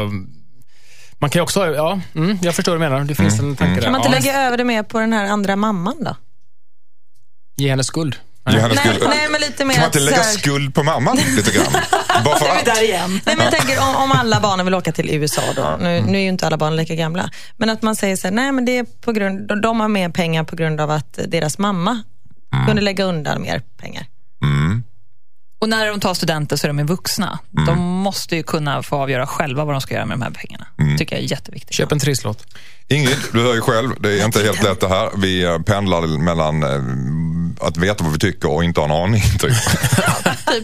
man 1.13 1.29
kan 1.29 1.39
ju 1.39 1.43
också, 1.43 1.75
ja, 1.75 1.99
mm, 2.15 2.37
jag 2.41 2.55
förstår 2.55 2.71
vad 2.71 2.81
du 2.81 2.89
menar. 2.89 3.05
Det 3.05 3.15
finns 3.15 3.39
en 3.39 3.55
tanke 3.55 3.75
där. 3.75 3.81
Kan 3.81 3.91
man 3.91 4.01
inte 4.01 4.17
ja, 4.17 4.19
lägga 4.19 4.41
över 4.47 4.57
det 4.57 4.63
mer 4.63 4.83
på 4.83 4.99
den 4.99 5.13
här 5.13 5.25
andra 5.25 5.55
mamman 5.55 6.03
då? 6.03 6.15
Ge 7.57 7.69
henne 7.69 7.83
skuld. 7.83 8.15
Henne 8.45 8.67
Nej, 8.75 8.97
nej, 9.07 9.27
men 9.31 9.41
lite 9.41 9.65
mer 9.65 9.73
Kan 9.73 9.81
man 9.81 9.87
inte 9.87 9.97
att 9.99 10.03
lägga 10.05 10.17
här- 10.17 10.23
skuld 10.23 10.75
på 10.75 10.83
mamman 10.83 11.17
lite 11.35 11.51
grann? 11.51 11.65
Bara 12.25 12.39
för 12.39 12.49
att. 12.49 12.65
Där 12.65 12.83
igen. 12.83 13.21
Nej, 13.25 13.35
men 13.35 13.45
jag 13.45 13.53
tänker 13.59 13.81
om, 13.89 13.95
om 13.95 14.11
alla 14.11 14.39
barnen 14.39 14.65
vill 14.65 14.75
åka 14.75 14.91
till 14.91 15.09
USA 15.09 15.41
då, 15.55 15.77
nu, 15.81 16.01
nu 16.07 16.17
är 16.17 16.21
ju 16.21 16.29
inte 16.29 16.47
alla 16.47 16.57
barn 16.57 16.75
lika 16.75 16.95
gamla, 16.95 17.29
men 17.57 17.69
att 17.69 17.81
man 17.81 17.95
säger 17.95 18.15
så 18.15 18.27
här, 18.27 18.31
nej 18.35 18.51
men 18.51 18.65
det 18.65 18.77
är 18.77 18.83
på 19.01 19.11
grund, 19.11 19.47
de- 19.47 19.61
de 19.61 19.79
har 19.79 19.87
mer 19.87 20.09
pengar 20.09 20.43
på 20.43 20.55
grund 20.55 20.81
av 20.81 20.91
att 20.91 21.19
deras 21.27 21.57
mamma 21.57 22.03
kunde 22.67 22.81
lägga 22.81 23.03
undan 23.03 23.41
mer 23.41 23.61
pengar. 23.77 24.05
Mm. 24.43 24.83
Och 25.61 25.69
när 25.69 25.87
de 25.87 25.99
tar 25.99 26.13
studenter 26.13 26.55
så 26.55 26.67
är 26.67 26.69
de 26.69 26.79
ju 26.79 26.85
vuxna. 26.85 27.39
De 27.67 27.79
måste 27.79 28.35
ju 28.35 28.43
kunna 28.43 28.83
få 28.83 28.95
avgöra 28.95 29.27
själva 29.27 29.65
vad 29.65 29.73
de 29.75 29.81
ska 29.81 29.93
göra 29.93 30.05
med 30.05 30.17
de 30.19 30.21
här 30.23 30.31
pengarna. 30.31 30.67
tycker 30.97 31.15
jag 31.15 31.23
är 31.25 31.27
jätteviktigt. 31.31 31.73
Köp 31.75 31.91
en 31.91 31.99
trisslott. 31.99 32.45
Ingrid, 32.87 33.17
du 33.33 33.41
hör 33.43 33.53
ju 33.55 33.61
själv, 33.61 33.89
det 33.99 34.21
är 34.21 34.25
inte 34.25 34.43
helt 34.43 34.63
lätt 34.63 34.79
det 34.79 34.87
här. 34.87 35.09
Vi 35.17 35.59
pendlar 35.65 36.17
mellan 36.23 36.63
eh, 36.63 36.69
att 37.61 37.77
veta 37.77 38.03
vad 38.03 38.13
vi 38.13 38.19
tycker 38.19 38.51
och 38.51 38.63
inte 38.63 38.79
ha 38.79 38.85
en 38.85 38.91
aning. 38.91 39.21
Typ. 39.39 39.53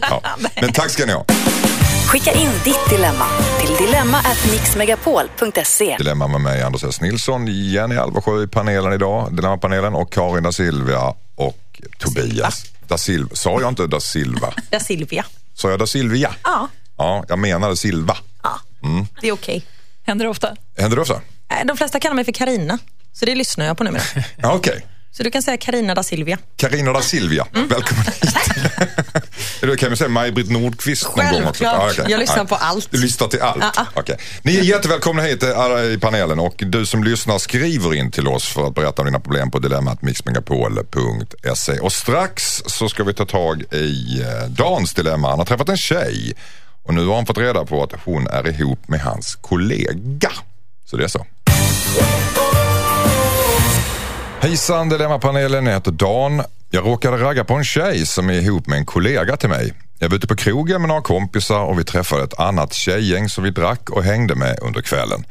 ja. 0.00 0.22
Men 0.60 0.72
tack 0.72 0.90
ska 0.90 1.06
ni 1.06 1.12
ha. 1.12 1.24
Skicka 2.06 2.32
in 2.32 2.50
ditt 2.64 2.90
dilemma 2.90 3.26
till 3.60 3.86
dilemma@mixmegapol.se. 3.86 5.96
Dilemma 5.98 6.28
med 6.28 6.40
mig, 6.40 6.62
Anders 6.62 6.84
S. 6.84 7.00
Nilsson, 7.00 7.46
Jenny 7.46 7.96
Alversjö 7.96 8.42
i 8.42 8.46
panelen 8.46 8.92
idag, 8.92 9.36
Dilemmapanelen 9.36 9.94
och 9.94 10.12
Karin 10.12 10.42
da 10.42 10.52
Silvia 10.52 11.14
och 11.36 11.80
Tobias. 11.98 12.62
Da 12.88 12.98
Silva. 12.98 13.28
Sa 13.32 13.60
jag 13.60 13.68
inte 13.68 13.86
da 13.86 14.00
Silva? 14.00 14.52
Da 14.70 14.80
Silvia. 14.80 15.24
Sa 15.54 15.70
jag 15.70 15.78
da 15.78 15.86
Silvia? 15.86 16.34
Ja, 16.44 16.68
Ja, 16.96 17.24
jag 17.28 17.38
menade 17.38 17.76
Silva. 17.76 18.16
ja. 18.42 18.60
det 19.20 19.28
är 19.28 19.32
okej. 19.32 19.64
Händer 20.06 20.24
det 20.24 20.30
ofta? 20.30 20.56
Händer 20.78 20.96
det 20.96 21.02
ofta? 21.02 21.14
Eh, 21.14 21.20
De 21.66 21.76
flesta 21.76 22.00
kallar 22.00 22.14
mig 22.14 22.24
för 22.24 22.32
Karina, 22.32 22.78
så 23.12 23.24
det 23.24 23.34
lyssnar 23.34 23.66
jag 23.66 23.78
på 23.78 23.84
numera. 23.84 24.02
Ja, 24.36 24.52
okej. 24.52 24.86
Så 25.10 25.22
du 25.22 25.30
kan 25.30 25.42
säga 25.42 25.56
Karina 25.56 25.94
da 25.94 26.02
Silvia. 26.02 26.38
Carina 26.56 26.92
da 26.92 27.00
Silvia, 27.02 27.46
Mm. 27.54 27.68
välkommen 27.68 28.04
hit. 28.04 28.34
Eller 29.62 29.76
kan 29.76 29.90
vi 29.90 29.96
säga 29.96 30.08
Maj-Britt 30.08 30.50
Nordqvist 30.50 31.16
någon 31.16 31.32
gång 31.32 31.44
också? 31.46 31.64
Självklart. 31.64 31.92
okej. 31.92 32.04
Jag 32.08 32.18
lyssnar 32.20 32.44
på 32.44 32.54
allt. 32.54 32.88
Du 32.90 32.98
lyssnar 32.98 33.28
till 33.28 33.40
allt? 33.42 33.58
Ja, 33.60 33.72
ja. 33.76 33.86
Okej. 33.94 34.16
Ni 34.42 34.56
är 34.58 34.62
jättevälkomna 34.62 35.22
hit 35.22 35.42
eh, 35.42 35.48
i 35.94 35.98
panelen 36.00 36.38
och 36.38 36.54
du 36.58 36.86
som 36.86 37.04
lyssnar 37.04 37.38
skriver 37.38 37.94
in 37.94 38.10
till 38.10 38.28
oss 38.28 38.48
för 38.48 38.66
att 38.66 38.74
berätta 38.74 39.02
om 39.02 39.06
dina 39.06 39.20
problem 39.20 39.50
på 39.50 39.58
dilemmatmixmegapol.se. 39.58 41.78
Och 41.80 41.92
strax 41.92 42.62
så 42.66 42.88
ska 42.88 43.04
vi 43.04 43.14
ta 43.14 43.26
tag 43.26 43.62
i 43.72 44.20
eh, 44.22 44.44
Dans 44.48 44.94
dilemma. 44.94 45.30
Han 45.30 45.38
har 45.38 45.46
träffat 45.46 45.68
en 45.68 45.76
tjej 45.76 46.32
och 46.84 46.94
nu 46.94 47.06
har 47.06 47.14
han 47.14 47.26
fått 47.26 47.38
reda 47.38 47.64
på 47.64 47.82
att 47.82 47.92
hon 48.04 48.26
är 48.28 48.48
ihop 48.48 48.88
med 48.88 49.00
hans 49.00 49.34
kollega. 49.40 50.30
Så 50.90 50.96
det 50.96 51.04
är 51.04 51.08
så. 51.08 51.26
Hejsan 54.40 54.88
Dilemmapanelen, 54.88 55.66
jag 55.66 55.72
heter 55.72 55.90
Dan. 55.90 56.42
Jag 56.70 56.86
råkade 56.86 57.16
ragga 57.16 57.44
på 57.44 57.54
en 57.54 57.64
tjej 57.64 58.06
som 58.06 58.30
är 58.30 58.34
ihop 58.34 58.66
med 58.66 58.78
en 58.78 58.86
kollega 58.86 59.36
till 59.36 59.48
mig. 59.48 59.72
Jag 59.98 60.08
var 60.08 60.16
ute 60.16 60.26
på 60.26 60.36
krogen 60.36 60.80
med 60.80 60.88
några 60.88 61.02
kompisar 61.02 61.60
och 61.60 61.78
vi 61.78 61.84
träffade 61.84 62.24
ett 62.24 62.40
annat 62.40 62.74
tjejgäng 62.74 63.28
som 63.28 63.44
vi 63.44 63.50
drack 63.50 63.90
och 63.90 64.04
hängde 64.04 64.34
med 64.34 64.58
under 64.62 64.80
kvällen. 64.80 65.24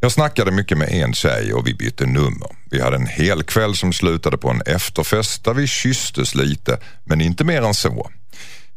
Jag 0.00 0.12
snackade 0.12 0.50
mycket 0.50 0.78
med 0.78 0.92
en 0.92 1.12
tjej 1.12 1.54
och 1.54 1.66
vi 1.66 1.74
bytte 1.74 2.06
nummer. 2.06 2.48
Vi 2.70 2.80
hade 2.80 2.96
en 2.96 3.06
hel 3.06 3.42
kväll 3.42 3.76
som 3.76 3.92
slutade 3.92 4.38
på 4.38 4.50
en 4.50 4.62
efterfest 4.66 5.44
där 5.44 5.54
vi 5.54 5.66
kysstes 5.66 6.34
lite, 6.34 6.78
men 7.04 7.20
inte 7.20 7.44
mer 7.44 7.62
än 7.62 7.74
så. 7.74 8.10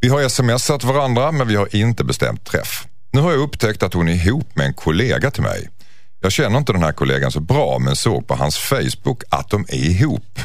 Vi 0.00 0.08
har 0.08 0.28
smsat 0.28 0.84
varandra 0.84 1.32
men 1.32 1.48
vi 1.48 1.56
har 1.56 1.76
inte 1.76 2.04
bestämt 2.04 2.44
träff. 2.44 2.86
Nu 3.12 3.20
har 3.20 3.30
jag 3.30 3.40
upptäckt 3.40 3.82
att 3.82 3.94
hon 3.94 4.08
är 4.08 4.12
ihop 4.12 4.56
med 4.56 4.66
en 4.66 4.74
kollega 4.74 5.30
till 5.30 5.42
mig. 5.42 5.68
Jag 6.24 6.32
känner 6.32 6.58
inte 6.58 6.72
den 6.72 6.82
här 6.82 6.92
kollegan 6.92 7.30
så 7.32 7.40
bra 7.40 7.78
men 7.78 7.96
såg 7.96 8.26
på 8.28 8.34
hans 8.34 8.56
Facebook 8.56 9.22
att 9.28 9.50
de 9.50 9.64
är 9.68 9.74
ihop. 9.74 10.38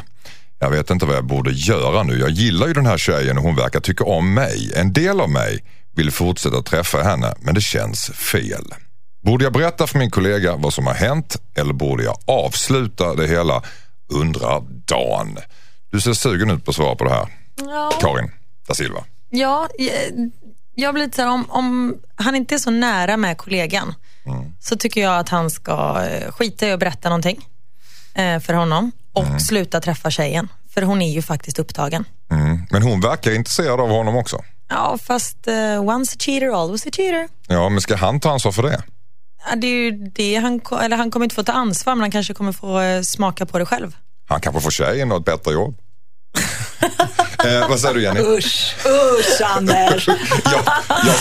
Jag 0.60 0.70
vet 0.70 0.90
inte 0.90 1.06
vad 1.06 1.16
jag 1.16 1.26
borde 1.26 1.52
göra 1.52 2.04
nu. 2.04 2.20
Jag 2.20 2.30
gillar 2.30 2.68
ju 2.68 2.74
den 2.74 2.86
här 2.86 2.98
tjejen 2.98 3.38
och 3.38 3.44
hon 3.44 3.56
verkar 3.56 3.80
tycka 3.80 4.04
om 4.04 4.34
mig. 4.34 4.72
En 4.76 4.94
del 4.94 5.22
av 5.22 5.30
mig 5.30 5.64
vill 5.96 6.12
fortsätta 6.12 6.62
träffa 6.62 7.04
henne 7.04 7.34
men 7.40 7.56
det 7.56 7.62
känns 7.62 8.06
fel. 8.10 8.64
Borde 9.22 9.44
jag 9.44 9.54
berätta 9.54 9.88
för 9.88 10.00
min 10.00 10.12
kollega 10.12 10.56
vad 10.56 10.74
som 10.74 10.88
har 10.88 10.94
hänt 10.94 11.36
eller 11.56 11.74
borde 11.74 12.04
jag 12.04 12.18
avsluta 12.26 13.16
det 13.16 13.28
hela? 13.28 13.64
Undrar 14.14 14.64
Dan. 14.86 15.38
Du 15.92 16.02
ser 16.02 16.14
sugen 16.14 16.50
ut 16.50 16.66
på 16.66 16.70
att 16.72 16.76
svara 16.76 16.96
på 16.96 17.04
det 17.04 17.10
här. 17.12 17.28
Ja, 17.66 17.92
Karin 18.02 18.32
da 18.68 18.74
Silva. 18.74 19.04
ja 19.30 19.68
jag- 19.78 20.32
jag 20.76 20.94
blir 20.94 21.04
lite 21.04 21.16
så 21.16 21.22
här, 21.22 21.30
om, 21.30 21.46
om 21.50 21.96
han 22.16 22.36
inte 22.36 22.56
är 22.56 22.60
så 22.60 22.72
nära 22.72 23.18
med 23.18 23.38
kollegan 23.38 23.94
så 24.60 24.76
tycker 24.76 25.02
jag 25.02 25.20
att 25.20 25.30
han 25.30 25.50
ska 25.50 26.06
eh, 26.06 26.32
skita 26.32 26.68
i 26.68 26.72
att 26.72 26.80
berätta 26.80 27.10
någonting 27.10 27.48
eh, 28.14 28.40
för 28.40 28.54
honom 28.54 28.92
och 29.14 29.42
sluta 29.42 29.82
träffa 29.82 30.12
tjejen. 30.12 30.48
För 30.74 30.82
hon 30.82 31.02
är 31.02 31.12
ju 31.12 31.22
faktiskt 31.22 31.60
upptagen. 31.60 32.06
Mm. 32.32 32.66
Men 32.70 32.82
hon 32.82 33.02
verkar 33.02 33.32
intresserad 33.32 33.80
av 33.80 33.90
honom 33.90 34.16
också. 34.16 34.44
Ja, 34.70 34.98
fast 35.04 35.48
eh, 35.48 35.82
once 35.82 36.16
a 36.16 36.20
cheater, 36.20 36.62
always 36.62 36.86
a 36.88 36.90
cheater. 36.94 37.28
Ja, 37.48 37.70
men 37.70 37.82
ska 37.82 37.96
han 37.96 38.20
ta 38.20 38.32
ansvar 38.32 38.52
för 38.52 38.64
det? 38.64 38.84
Ja, 39.50 39.56
det 39.56 39.68
är 39.68 39.76
ju 39.76 39.92
det 39.92 40.36
han, 40.36 40.62
eller 40.82 40.98
han 40.98 41.12
kommer 41.12 41.24
inte 41.24 41.36
få 41.36 41.44
ta 41.44 41.52
ansvar, 41.52 41.96
men 41.96 42.02
han 42.02 42.12
kanske 42.12 42.34
kommer 42.34 42.52
få 42.52 43.04
smaka 43.04 43.46
på 43.46 43.60
det 43.60 43.66
själv. 43.66 43.96
Han 44.26 44.42
kanske 44.42 44.62
får 44.62 44.72
tjejen 44.72 45.12
och 45.12 45.18
ett 45.18 45.26
bättre 45.26 45.54
jobb. 45.54 45.78
Eh, 47.46 47.70
vad 47.70 47.80
säger 47.80 47.96
du 47.96 48.02
Jenny? 48.02 48.20
Usch, 48.20 48.76
usch 48.86 49.42
Anders! 49.56 50.08
jag, 50.44 50.62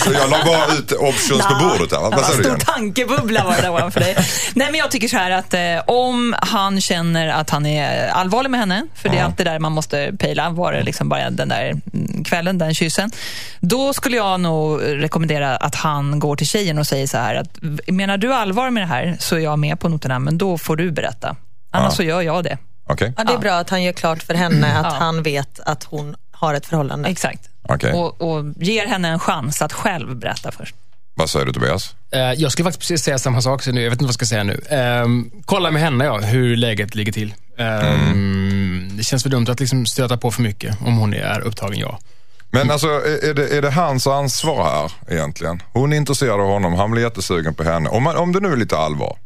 jag, 0.05 0.13
jag 0.13 0.29
la 0.29 0.45
bara 0.45 0.65
ut 0.73 0.91
options 0.91 1.45
på 1.45 1.53
bordet 1.55 1.91
här. 1.91 1.99
Vad 1.99 2.25
säger 2.25 2.37
du 2.37 2.43
Stor 2.43 2.45
Jenny? 2.45 2.59
tankebubbla 2.65 3.43
var 3.43 3.55
det 3.55 3.61
där 3.61 3.69
ovanför 3.69 3.99
dig. 3.99 4.15
Nej, 4.53 4.67
men 4.71 4.79
jag 4.79 4.91
tycker 4.91 5.07
så 5.07 5.17
här 5.17 5.31
att 5.31 5.53
eh, 5.53 5.95
om 5.95 6.35
han 6.41 6.81
känner 6.81 7.27
att 7.27 7.49
han 7.49 7.65
är 7.65 8.07
allvarlig 8.07 8.49
med 8.49 8.59
henne, 8.59 8.87
för 8.95 9.09
det 9.09 9.17
är 9.17 9.23
alltid 9.23 9.45
där 9.45 9.59
man 9.59 9.71
måste 9.71 10.13
pejla, 10.19 10.49
var 10.49 10.73
det 10.73 10.83
liksom 10.83 11.09
bara 11.09 11.29
den 11.29 11.49
där 11.49 11.69
mm, 11.93 12.23
kvällen, 12.23 12.57
den 12.57 12.73
kyssen. 12.73 13.11
Då 13.59 13.93
skulle 13.93 14.17
jag 14.17 14.39
nog 14.39 14.81
rekommendera 14.83 15.57
att 15.57 15.75
han 15.75 16.19
går 16.19 16.35
till 16.35 16.47
tjejen 16.47 16.77
och 16.79 16.87
säger 16.87 17.07
så 17.07 17.17
här 17.17 17.35
att 17.35 17.57
menar 17.87 18.17
du 18.17 18.33
allvar 18.33 18.69
med 18.69 18.83
det 18.83 18.87
här 18.87 19.17
så 19.19 19.35
är 19.35 19.39
jag 19.39 19.59
med 19.59 19.79
på 19.79 19.89
noterna, 19.89 20.19
men 20.19 20.37
då 20.37 20.57
får 20.57 20.75
du 20.75 20.91
berätta. 20.91 21.35
Annars 21.71 21.91
Ja. 21.91 21.95
så 21.95 22.03
gör 22.03 22.21
jag 22.21 22.43
det. 22.43 22.57
Okej, 22.89 23.13
Ja, 23.17 23.23
det 23.23 23.33
är 23.33 23.37
bra 23.37 23.51
att 23.53 23.69
han 23.69 23.83
gör 23.83 23.91
klart 23.93 24.23
för 24.23 24.33
henne 24.33 24.77
att 24.79 24.93
Ja. 24.93 24.99
han 24.99 25.23
vet 25.23 25.59
att 25.59 25.83
hon 25.83 26.15
har 26.31 26.53
ett 26.53 26.65
förhållande. 26.65 27.09
Exakt. 27.09 27.49
okej. 27.69 27.93
Och, 27.93 28.21
och 28.21 28.45
ger 28.57 28.87
henne 28.87 29.07
en 29.07 29.19
chans 29.19 29.61
att 29.61 29.73
själv 29.73 30.15
berätta 30.15 30.51
först. 30.51 30.75
Vad 31.15 31.29
säger 31.29 31.45
du 31.45 31.53
Tobias? 31.53 31.95
Eh, 32.11 32.19
Jag 32.19 32.51
skulle 32.51 32.63
faktiskt 32.63 32.79
precis 32.79 33.01
säga 33.03 33.19
samma 33.19 33.41
sak, 33.41 33.63
så 33.63 33.71
nu, 33.71 33.81
jag 33.81 33.89
vet 33.89 33.93
inte 33.95 34.03
vad 34.03 34.09
jag 34.09 34.13
ska 34.15 34.25
säga 34.25 34.43
nu. 34.43 34.61
Ehm, 34.69 35.31
kolla 35.45 35.71
med 35.71 35.81
henne, 35.81 36.05
ja, 36.05 36.17
hur 36.17 36.55
läget 36.57 36.95
ligger 36.95 37.11
till. 37.11 37.33
Ehm, 37.57 38.89
Det 38.97 39.03
känns 39.03 39.23
för 39.23 39.29
dumt 39.29 39.45
att 39.49 39.59
liksom 39.59 39.85
stöta 39.85 40.17
på 40.17 40.31
för 40.31 40.41
mycket 40.41 40.77
om 40.85 40.97
hon 40.97 41.13
är 41.13 41.39
upptagen, 41.41 41.79
ja. 41.79 41.99
Men 42.51 42.71
alltså, 42.71 42.87
är 43.23 43.33
det, 43.33 43.57
är 43.57 43.61
det 43.61 43.71
hans 43.71 44.07
ansvar 44.07 44.63
här 44.63 45.13
egentligen? 45.15 45.61
Hon 45.73 45.93
är 45.93 45.97
intresserad 45.97 46.39
av 46.39 46.47
honom, 46.47 46.73
han 46.73 46.91
blir 46.91 47.01
jättesugen 47.03 47.53
på 47.53 47.63
henne. 47.63 47.89
Om, 47.89 48.03
man, 48.03 48.17
om 48.17 48.31
det 48.31 48.39
nu 48.39 48.51
är 48.51 48.57
lite 48.57 48.77
allvar. 48.77 49.17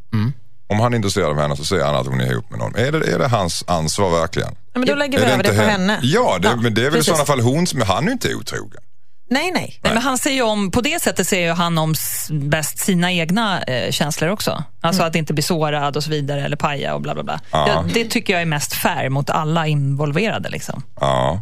Om 0.68 0.80
han 0.80 0.94
är 0.94 0.98
intresserad 0.98 1.30
av 1.30 1.40
henne 1.40 1.58
så 1.58 1.66
säger 1.66 1.86
han 1.86 1.96
att 1.96 2.08
hon 2.08 2.22
är 2.22 2.32
ihop 2.32 2.50
med 2.50 2.60
någon. 2.60 2.76
Är 2.76 2.92
det, 2.92 3.14
är 3.14 3.20
det 3.20 3.28
hans 3.28 3.64
ansvar 3.68 4.10
verkligen? 4.10 4.56
Ja, 4.74 4.80
men 4.80 4.88
då 4.88 4.96
lägger 4.96 5.20
vi 5.20 5.26
över 5.26 5.44
det 5.44 5.50
på 5.50 5.56
hen- 5.56 5.70
henne. 5.70 6.00
Ja, 6.02 6.38
det, 6.42 6.56
men 6.56 6.74
det 6.74 6.82
är 6.82 6.84
väl 6.84 6.92
precis. 6.92 7.08
i 7.08 7.10
sådana 7.10 7.26
fall 7.26 7.40
hon 7.40 7.68
som, 7.68 7.82
han 7.82 8.08
är 8.08 8.12
inte 8.12 8.36
otrogen. 8.36 8.82
Nej, 9.30 9.52
nej. 9.52 9.80
Nej, 9.84 9.94
men 9.94 10.04
han 10.04 10.18
ser 10.18 10.42
om, 10.42 10.72
på 10.72 10.82
det 10.82 11.02
sättet 11.02 11.28
ser 11.28 11.40
ju 11.40 11.52
han 11.52 11.78
om 11.78 11.94
bäst 12.32 12.80
sina 12.80 13.12
egna 13.12 13.62
eh, 13.62 13.92
känslor 13.92 14.30
också. 14.30 14.64
Alltså 14.82 15.04
att 15.04 15.16
inte 15.16 15.34
bli 15.34 15.44
sårad 15.44 15.98
och 15.98 16.04
så 16.04 16.10
vidare 16.10 16.46
eller 16.46 16.56
paja 16.56 16.96
och 16.96 17.02
bla 17.02 17.14
bla 17.14 17.24
bla. 17.24 17.40
Ja. 17.52 17.68
Ja, 17.68 17.86
det 17.94 18.06
tycker 18.06 18.34
jag 18.34 18.42
är 18.42 18.46
mest 18.46 18.74
fair 18.74 19.10
mot 19.10 19.30
alla 19.30 19.68
involverade. 19.68 20.50
Liksom. 20.50 20.84
Ja. 21.00 21.42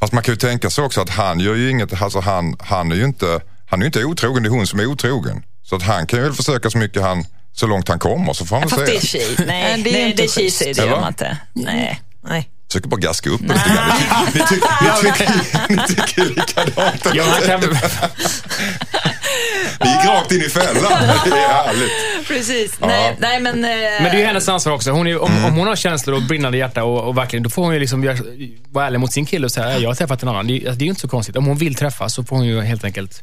Fast 0.00 0.12
man 0.12 0.22
kan 0.22 0.32
ju 0.32 0.36
tänka 0.36 0.70
sig 0.70 0.84
också 0.84 1.00
att 1.00 1.10
han 1.10 1.40
gör 1.40 1.54
ju 1.54 1.70
inget, 1.70 2.02
alltså 2.02 2.20
han, 2.20 2.56
han 2.60 2.92
är 2.92 2.96
ju 2.96 3.04
inte, 3.04 3.40
han 3.66 3.82
är 3.82 3.86
inte 3.86 4.04
otrogen, 4.04 4.42
det 4.42 4.48
är 4.48 4.50
hon 4.50 4.66
som 4.66 4.80
är 4.80 4.86
otrogen. 4.86 5.42
Så 5.62 5.76
att 5.76 5.82
han 5.82 6.06
kan 6.06 6.18
ju 6.18 6.24
väl 6.24 6.34
försöka 6.34 6.70
så 6.70 6.78
mycket 6.78 7.02
han, 7.02 7.24
så 7.60 7.66
långt 7.66 7.88
han 7.88 7.98
kommer 7.98 8.32
så 8.32 8.46
får 8.46 8.56
han 8.56 8.68
väl 8.68 8.70
Fast 8.70 8.86
det 8.86 8.96
är 8.96 9.00
säga. 9.00 9.24
tjej. 9.36 9.46
Nej, 9.46 9.46
Nej, 9.46 9.82
det 9.82 9.90
är 9.90 9.92
nej, 9.92 10.02
inte 10.10 10.22
det 10.22 10.26
är 10.26 10.28
cheesy. 10.28 10.64
Det 10.72 10.78
Eller? 10.80 10.90
gör 10.92 11.00
man 11.00 11.08
inte. 11.08 11.36
Nej. 11.52 12.00
nej. 12.28 12.48
Försöker 12.68 12.88
bara 12.88 13.00
gaska 13.00 13.30
upp 13.30 13.40
det 13.40 13.52
lite 13.54 13.68
grann. 13.68 13.90
Ni, 14.34 14.40
ty- 14.48 14.56
ni, 15.02 15.12
ty- 15.18 15.74
ni, 15.74 15.86
tycker, 15.94 16.24
likadant. 16.24 17.06
Ja, 17.14 17.24
kan, 17.46 17.60
Vi 19.80 19.88
gick 19.90 20.04
rakt 20.06 20.32
in 20.32 20.40
i 20.42 20.48
fällan. 20.48 20.92
Det 21.24 21.30
är 21.30 21.48
härligt. 21.64 22.28
Precis. 22.28 22.72
Nej, 22.80 23.16
nej, 23.18 23.40
men... 23.40 23.64
Eh, 23.64 23.70
men 23.70 24.04
det 24.04 24.10
är 24.10 24.18
ju 24.18 24.24
hennes 24.24 24.48
ansvar 24.48 24.72
också. 24.72 24.90
Hon 24.90 25.06
är, 25.06 25.22
om, 25.22 25.44
om 25.44 25.54
hon 25.56 25.66
har 25.66 25.76
känslor 25.76 26.16
och 26.16 26.22
brinnande 26.22 26.58
hjärta 26.58 26.84
och, 26.84 27.08
och 27.08 27.16
verkligen, 27.16 27.42
då 27.42 27.50
får 27.50 27.62
hon 27.64 27.74
ju 27.74 27.80
liksom 27.80 28.16
vara 28.68 28.86
ärlig 28.86 29.00
mot 29.00 29.12
sin 29.12 29.26
kille 29.26 29.44
och 29.44 29.52
säga 29.52 29.66
"Nej, 29.66 29.82
jag 29.82 29.90
har 29.90 29.94
träffat 29.94 30.22
en 30.22 30.28
annan. 30.28 30.46
Det, 30.46 30.52
är- 30.52 30.56
alltså, 30.56 30.78
det 30.78 30.82
är 30.82 30.86
ju 30.86 30.90
inte 30.90 31.00
så 31.00 31.08
konstigt. 31.08 31.36
Om 31.36 31.46
hon 31.46 31.56
vill 31.56 31.74
träffas 31.74 32.14
så 32.14 32.24
får 32.24 32.36
hon 32.36 32.46
ju 32.46 32.60
helt 32.60 32.84
enkelt 32.84 33.22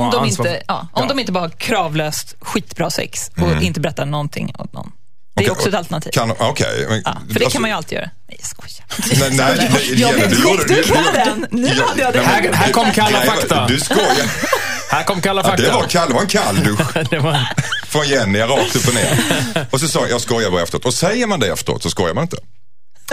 om 0.00 0.10
de, 0.10 0.22
ansvar. 0.22 0.46
inte, 0.46 0.62
ja, 0.68 0.88
om 0.92 1.02
Ja. 1.02 1.08
de 1.08 1.18
inte 1.18 1.32
bara 1.32 1.40
har 1.44 1.48
kravlöst 1.48 2.34
skitbra 2.40 2.90
sex 2.90 3.30
och 3.36 3.62
inte 3.62 3.80
berättar 3.80 4.06
någonting 4.06 4.54
åt 4.58 4.72
någon. 4.72 4.92
Det 5.36 5.40
är 5.40 5.44
Okej, 5.44 5.50
också 5.50 5.68
ett 5.68 5.74
alternativ. 5.74 6.10
Kan, 6.10 6.30
okej. 6.38 6.86
men- 6.88 7.02
ja, 7.04 7.12
för 7.28 7.34
det 7.34 7.44
alltså- 7.44 7.50
kan 7.50 7.62
man 7.62 7.70
ju 7.70 7.76
alltid 7.76 7.96
göra. 7.98 8.10
Nej, 8.28 8.38
jag 8.40 8.48
skojar. 8.48 8.86
Nej, 9.20 9.36
nej, 9.56 9.68
nej, 9.72 10.00
Jag 10.00 10.14
du- 10.30 10.82
den. 11.24 11.46
Nu 11.50 11.68
Ja, 11.78 11.86
hade 11.88 12.02
jag 12.02 12.12
det. 12.12 12.20
Här- 12.20 12.52
här 12.52 12.72
kom 12.72 12.92
kalla 12.92 13.18
Nej, 13.18 13.26
fakta. 13.28 13.66
Du 13.68 13.80
skojar. 13.80 14.26
Här 14.90 15.02
kom 15.04 15.20
kalla 15.20 15.40
Ja, 15.40 15.48
fakta. 15.48 15.62
det 15.62 15.72
var 15.72 15.82
kall, 15.82 16.08
det 16.08 16.14
var 16.14 16.20
en 16.20 16.26
kall 16.26 16.56
dusch 16.64 16.94
Det 17.10 17.18
var- 17.18 17.48
från 17.86 18.08
Jenny 18.08 18.38
rakt 18.40 18.76
upp 18.76 18.88
och 18.88 18.94
ner. 18.94 19.18
Och 19.70 19.80
så 19.80 19.88
sa 19.88 20.00
jag, 20.00 20.10
jag 20.10 20.20
skojar 20.20 20.50
bara 20.50 20.62
efteråt. 20.62 20.84
Och 20.84 20.94
säger 20.94 21.26
man 21.26 21.40
det 21.40 21.48
efteråt 21.52 21.82
så 21.82 21.90
skojar 21.90 22.14
man 22.14 22.22
inte. 22.24 22.36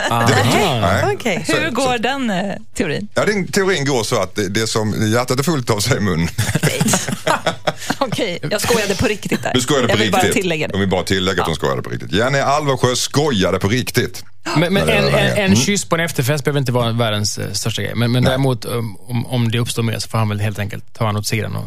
Ah. 0.09 0.27
Nej. 1.21 1.43
Så- 1.47 1.53
Hur 1.53 1.65
så- 1.69 1.71
går 1.75 1.97
den 1.97 2.29
eh, 2.29 2.55
teorin? 2.77 3.07
Ja, 3.13 3.25
den 3.25 3.47
teorin 3.47 3.85
går 3.85 4.03
så 4.03 4.21
att 4.21 4.35
det, 4.35 4.49
det 4.49 4.67
som 4.67 5.11
hjärtat 5.11 5.39
är 5.39 5.43
fullt 5.43 5.69
av 5.69 5.79
säger 5.79 6.01
mun. 6.01 6.27
Okej, 7.97 8.39
jag 8.51 8.61
skojade 8.61 8.95
på 8.95 9.05
riktigt 9.05 9.43
där. 9.43 9.51
Du 9.53 9.61
skojade 9.61 9.87
på 9.87 9.93
jag 9.93 9.97
vill 9.97 10.05
riktigt. 10.07 10.23
bara 10.23 10.33
tillägga 10.33 10.67
det. 10.67 10.73
De 10.73 10.79
vill 10.79 10.89
bara 10.89 11.03
tillägga 11.03 11.41
att 11.41 11.47
de 11.47 11.55
skojade 11.55 11.81
på 11.81 11.89
riktigt. 11.89 12.11
Jenny 12.11 12.39
Alversjö 12.39 12.95
skojade 12.95 13.59
på 13.59 13.67
riktigt. 13.67 14.23
Men, 14.57 14.73
men 14.73 14.89
en, 14.89 15.07
en, 15.07 15.13
en 15.13 15.37
Mm. 15.37 15.55
kyss 15.55 15.85
på 15.85 15.95
en 15.95 16.01
efterfest 16.01 16.43
behöver 16.43 16.59
inte 16.59 16.71
vara 16.71 16.91
världens 16.91 17.37
eh, 17.37 17.51
största 17.51 17.81
grej. 17.81 17.95
Men, 17.95 18.11
men 18.11 18.23
däremot 18.23 18.65
um, 18.65 18.97
om, 18.99 19.25
om 19.25 19.51
det 19.51 19.59
uppstår 19.59 19.83
mer 19.83 19.99
så 19.99 20.09
får 20.09 20.17
han 20.17 20.29
väl 20.29 20.39
helt 20.39 20.59
enkelt 20.59 20.93
ta 20.93 21.05
honom 21.05 21.19
åt 21.19 21.27
sidan 21.27 21.55
och 21.55 21.65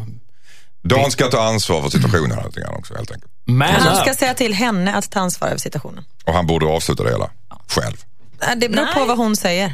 Dan 0.83 1.11
ska 1.11 1.27
ta 1.27 1.43
ansvar 1.43 1.81
för 1.81 1.89
situationen 1.89 2.37
också 2.69 2.95
helt 2.95 3.11
enkelt. 3.11 3.31
man 3.45 3.69
Han 3.69 3.95
ska 3.95 4.13
säga 4.13 4.33
till 4.33 4.53
henne 4.53 4.95
att 4.95 5.11
ta 5.11 5.19
ansvar 5.19 5.47
över 5.47 5.57
situationen. 5.57 6.03
Och 6.25 6.33
han 6.33 6.47
borde 6.47 6.65
avsluta 6.65 7.03
det 7.03 7.09
hela 7.09 7.29
själv. 7.67 7.95
Nej, 8.41 8.55
Det 8.57 8.69
beror 8.69 8.85
på 8.85 8.99
Nej. 8.99 9.07
vad 9.07 9.17
hon 9.17 9.35
säger. 9.35 9.73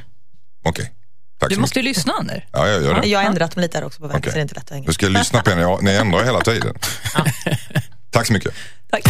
Okej. 0.66 0.92
Tack 1.40 1.50
Du 1.50 1.56
så 1.56 1.62
måste 1.62 1.80
mycket. 1.80 1.86
ju 1.86 1.90
lyssna, 2.00 2.14
Ander. 2.14 2.48
Ja, 2.52 2.68
jag 2.68 2.84
gör 2.84 3.02
det. 3.02 3.08
Jag 3.08 3.20
har 3.20 3.26
ändrat 3.26 3.52
dem 3.56 3.62
lite 3.62 3.78
här 3.78 3.86
också 3.86 4.00
på 4.02 4.08
vägen, 4.08 4.20
Okej. 4.20 4.32
så 4.32 4.36
det 4.36 4.40
är 4.40 4.42
inte 4.42 4.56
lätt 4.56 4.64
att 4.64 4.70
hänga 4.70 4.88
Du 4.88 4.94
ska 4.94 5.08
lyssna 5.08 5.42
på 5.42 5.50
henne. 5.50 5.62
Ja, 5.62 5.80
Ni 5.82 5.92
ändrar 5.92 6.24
hela 6.24 6.40
tiden. 6.42 6.76
Tack 8.12 8.28
så 8.28 8.34
mycket. 8.34 8.54
Tack. 8.92 9.02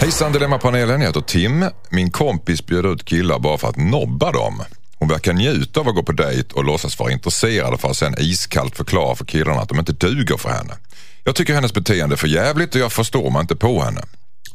Hejsan 0.00 0.32
Dilemmapanelen, 0.32 1.00
jag 1.00 1.08
heter 1.08 1.20
Tim. 1.20 1.64
Min 1.90 2.10
kompis 2.10 2.66
bjöd 2.66 2.86
ut 2.86 3.04
killar 3.04 3.38
bara 3.38 3.58
för 3.58 3.68
att 3.68 3.76
nobba 3.76 4.32
dem. 4.32 4.62
Hon 4.98 5.08
verkar 5.08 5.32
njuta 5.32 5.80
av 5.80 5.88
att 5.88 5.94
gå 5.94 6.02
på 6.02 6.12
dejt 6.12 6.54
och 6.54 6.64
låtsas 6.64 6.98
vara 6.98 7.12
intresserad 7.12 7.80
för 7.80 7.90
att 7.90 7.96
sen 7.96 8.14
iskallt 8.18 8.76
förklara 8.76 9.14
för 9.14 9.24
killarna 9.24 9.60
att 9.60 9.68
de 9.68 9.78
inte 9.78 9.92
duger 9.92 10.36
för 10.36 10.48
henne. 10.48 10.74
Jag 11.24 11.34
tycker 11.34 11.54
hennes 11.54 11.74
beteende 11.74 12.14
är 12.14 12.16
för 12.16 12.28
jävligt 12.28 12.74
och 12.74 12.80
jag 12.80 12.92
förstår 12.92 13.30
mig 13.30 13.40
inte 13.40 13.56
på 13.56 13.82
henne. 13.82 14.00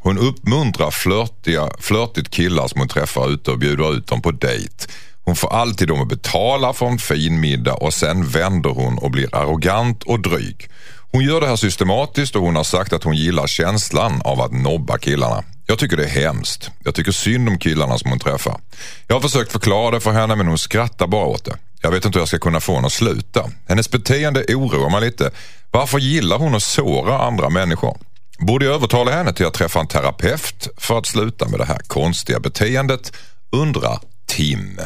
Hon 0.06 0.18
uppmuntrar 0.18 0.90
flörtiga, 0.90 1.70
flörtigt 1.80 2.30
killar 2.30 2.68
som 2.68 2.80
hon 2.80 2.88
träffar 2.88 3.30
ute 3.30 3.50
och 3.50 3.58
bjuder 3.58 3.96
ut 3.96 4.06
dem 4.06 4.22
på 4.22 4.30
dejt. 4.30 4.86
Hon 5.24 5.36
får 5.36 5.52
alltid 5.52 5.88
dem 5.88 6.02
att 6.02 6.08
betala 6.08 6.72
för 6.72 6.86
en 6.86 6.98
fin 6.98 7.40
middag 7.40 7.74
och 7.74 7.94
sen 7.94 8.28
vänder 8.28 8.70
hon 8.70 8.98
och 8.98 9.10
blir 9.10 9.34
arrogant 9.34 10.02
och 10.02 10.20
dryg. 10.20 10.70
Hon 11.12 11.24
gör 11.24 11.40
det 11.40 11.46
här 11.46 11.56
systematiskt 11.56 12.36
och 12.36 12.42
hon 12.42 12.56
har 12.56 12.64
sagt 12.64 12.92
att 12.92 13.04
hon 13.04 13.16
gillar 13.16 13.46
känslan 13.46 14.22
av 14.24 14.40
att 14.40 14.52
nobba 14.52 14.98
killarna. 14.98 15.44
Jag 15.66 15.78
tycker 15.78 15.96
det 15.96 16.04
är 16.04 16.24
hemskt. 16.24 16.70
Jag 16.84 16.94
tycker 16.94 17.12
synd 17.12 17.48
om 17.48 17.58
killarna 17.58 17.98
som 17.98 18.10
hon 18.10 18.18
träffar. 18.18 18.60
Jag 19.06 19.16
har 19.16 19.20
försökt 19.20 19.52
förklara 19.52 19.90
det 19.90 20.00
för 20.00 20.12
henne 20.12 20.36
men 20.36 20.46
hon 20.46 20.58
skrattar 20.58 21.06
bara 21.06 21.26
åt 21.26 21.44
det. 21.44 21.56
Jag 21.80 21.90
vet 21.90 22.04
inte 22.04 22.18
hur 22.18 22.20
jag 22.20 22.28
ska 22.28 22.38
kunna 22.38 22.60
få 22.60 22.74
henne 22.74 22.86
att 22.86 22.92
sluta. 22.92 23.50
Hennes 23.68 23.90
beteende 23.90 24.44
oroar 24.48 24.90
mig 24.90 25.00
lite. 25.00 25.30
Varför 25.70 25.98
gillar 25.98 26.38
hon 26.38 26.54
att 26.54 26.62
såra 26.62 27.18
andra 27.18 27.50
människor? 27.50 27.96
Borde 28.38 28.64
jag 28.64 28.74
övertala 28.74 29.10
henne 29.10 29.32
till 29.32 29.46
att 29.46 29.54
träffa 29.54 29.80
en 29.80 29.86
terapeut 29.86 30.68
för 30.76 30.98
att 30.98 31.06
sluta 31.06 31.48
med 31.48 31.60
det 31.60 31.64
här 31.64 31.78
konstiga 31.78 32.40
beteendet? 32.40 33.12
Undrar 33.52 34.00
Tim. 34.26 34.80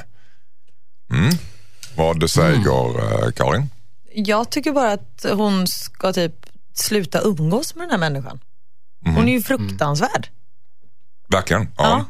Mm. 1.13 1.31
Vad 1.97 2.31
säger 2.31 3.25
eh, 3.27 3.31
Karin? 3.33 3.69
Jag 4.15 4.51
tycker 4.51 4.73
bara 4.73 4.93
att 4.93 5.27
hon 5.33 5.67
ska 5.67 6.13
typ 6.13 6.47
sluta 6.75 7.21
umgås 7.21 7.75
med 7.75 7.85
den 7.85 7.91
här 7.91 8.11
människan. 8.11 8.41
Mhm. 9.07 9.15
Hon 9.15 9.29
är 9.29 9.33
ju 9.33 9.43
fruktansvärd. 9.43 10.29
Verkligen? 11.29 11.63
Ja. 11.63 11.69
Ja. 11.77 12.05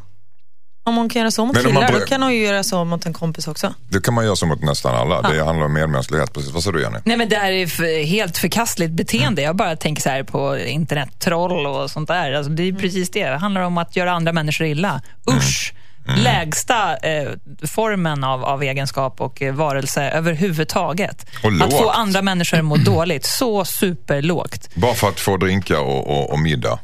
Om 0.90 0.96
hon 0.96 1.08
kan 1.08 1.20
göra 1.20 1.30
så 1.30 1.44
mot 1.46 1.56
Men 1.56 1.66
om 1.66 1.74
man 1.74 1.82
killar, 1.82 1.92
bör- 1.92 2.00
då 2.00 2.06
kan 2.06 2.22
hon 2.22 2.32
ju 2.34 2.42
göra 2.44 2.62
så 2.62 2.84
mot 2.84 3.06
en 3.06 3.12
kompis 3.12 3.48
också. 3.48 3.74
Det 3.88 4.00
kan 4.04 4.14
man 4.14 4.24
göra 4.24 4.36
så 4.36 4.46
mot 4.46 4.62
nästan 4.62 4.94
alla. 4.96 5.22
Det 5.30 5.44
handlar 5.44 5.66
om 5.66 5.72
medmänsklighet. 5.72 6.32
Precis. 6.34 6.52
Vad 6.52 6.62
säger 6.62 6.72
du 6.76 6.82
Jenny? 6.82 6.98
Nej, 7.04 7.16
men 7.16 7.28
det 7.28 7.36
här 7.36 7.52
är 7.52 7.66
för, 7.66 8.04
helt 8.04 8.38
förkastligt 8.38 8.92
beteende. 8.92 9.42
Jag 9.42 9.56
bara 9.56 9.76
tänker 9.76 10.02
så 10.02 10.08
här 10.08 10.22
på 10.22 10.58
internettroll 10.58 11.66
och 11.66 11.90
sånt 11.90 12.08
där. 12.08 12.32
Alltså, 12.32 12.52
det 12.52 12.62
är 12.68 12.72
precis 12.72 13.10
det. 13.10 13.28
Det 13.30 13.36
handlar 13.36 13.60
om 13.60 13.78
att 13.78 13.96
göra 13.96 14.12
andra 14.12 14.32
människor 14.32 14.66
illa. 14.66 15.02
Usch! 15.30 15.74
Lägsta 16.16 16.96
eh, 16.96 17.28
formen 17.66 18.24
av, 18.24 18.44
av 18.44 18.62
egenskap 18.62 19.20
och 19.20 19.42
eh, 19.42 19.54
varelse 19.54 20.02
överhuvudtaget. 20.02 21.26
Och 21.44 21.52
Att 21.66 21.72
få 21.78 21.90
andra 21.90 22.22
människor 22.22 22.58
att 22.58 22.64
må 22.64 22.76
dåligt. 22.84 23.24
Så 23.26 23.64
superlågt. 23.64 24.68
Bara 24.74 24.94
för 24.94 25.08
att 25.08 25.20
få 25.20 25.36
drinka 25.36 25.80
och, 25.80 26.06
och, 26.10 26.30
och 26.30 26.38
middag, 26.38 26.78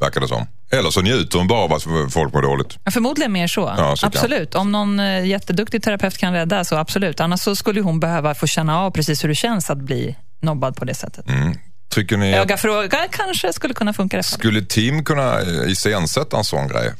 verkar 0.00 0.20
det 0.20 0.28
som. 0.28 0.46
Eller 0.72 0.90
så 0.90 1.00
njuter 1.02 1.38
hon 1.38 1.46
bara 1.48 1.58
av 1.60 1.72
att 1.72 1.82
folk 2.12 2.34
mår 2.34 2.42
dåligt. 2.42 2.78
Ja, 2.84 2.90
Förmodligen 2.90 3.32
mer 3.32 3.46
så. 3.46 3.74
Ja, 3.76 3.96
så 3.96 4.00
kan- 4.00 4.08
absolut. 4.08 4.54
Om 4.54 4.72
någon 4.72 5.00
eh, 5.00 5.26
jätteduktig 5.26 5.82
terapeut 5.82 6.18
kan 6.18 6.32
rädda, 6.32 6.64
så 6.64 6.76
absolut. 6.76 7.20
Annars 7.20 7.40
så 7.40 7.56
skulle 7.56 7.80
hon 7.80 8.00
behöva 8.00 8.34
få 8.34 8.46
känna 8.46 8.78
av 8.80 8.90
precis 8.90 9.24
hur 9.24 9.28
det 9.28 9.34
känns 9.34 9.70
att 9.70 9.78
bli 9.78 10.16
nobbad 10.40 10.76
på 10.76 10.84
det 10.84 10.94
sättet. 10.94 11.28
Mm. 11.28 11.56
Tycker 11.90 12.16
ni 12.16 12.34
att 12.34 12.44
Öga 12.44 12.56
för 12.56 12.68
öga 12.68 12.98
kanske 13.10 13.52
skulle 13.52 13.74
kunna 13.74 13.92
funka. 13.92 14.16
det. 14.16 14.22
skulle 14.22 14.62
Tim 14.64 15.04
kunna 15.04 15.40
eh, 15.40 15.70
iscensätta 15.70 16.36
en 16.36 16.44
sån 16.44 16.68
grej? 16.68 16.92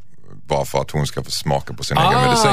Bara 0.48 0.64
för 0.64 0.80
att 0.80 0.90
hon 0.90 1.06
ska 1.06 1.24
få 1.24 1.30
smaka 1.30 1.74
på 1.74 1.84
sin 1.84 1.96
egen 1.98 2.20
medicin. 2.20 2.50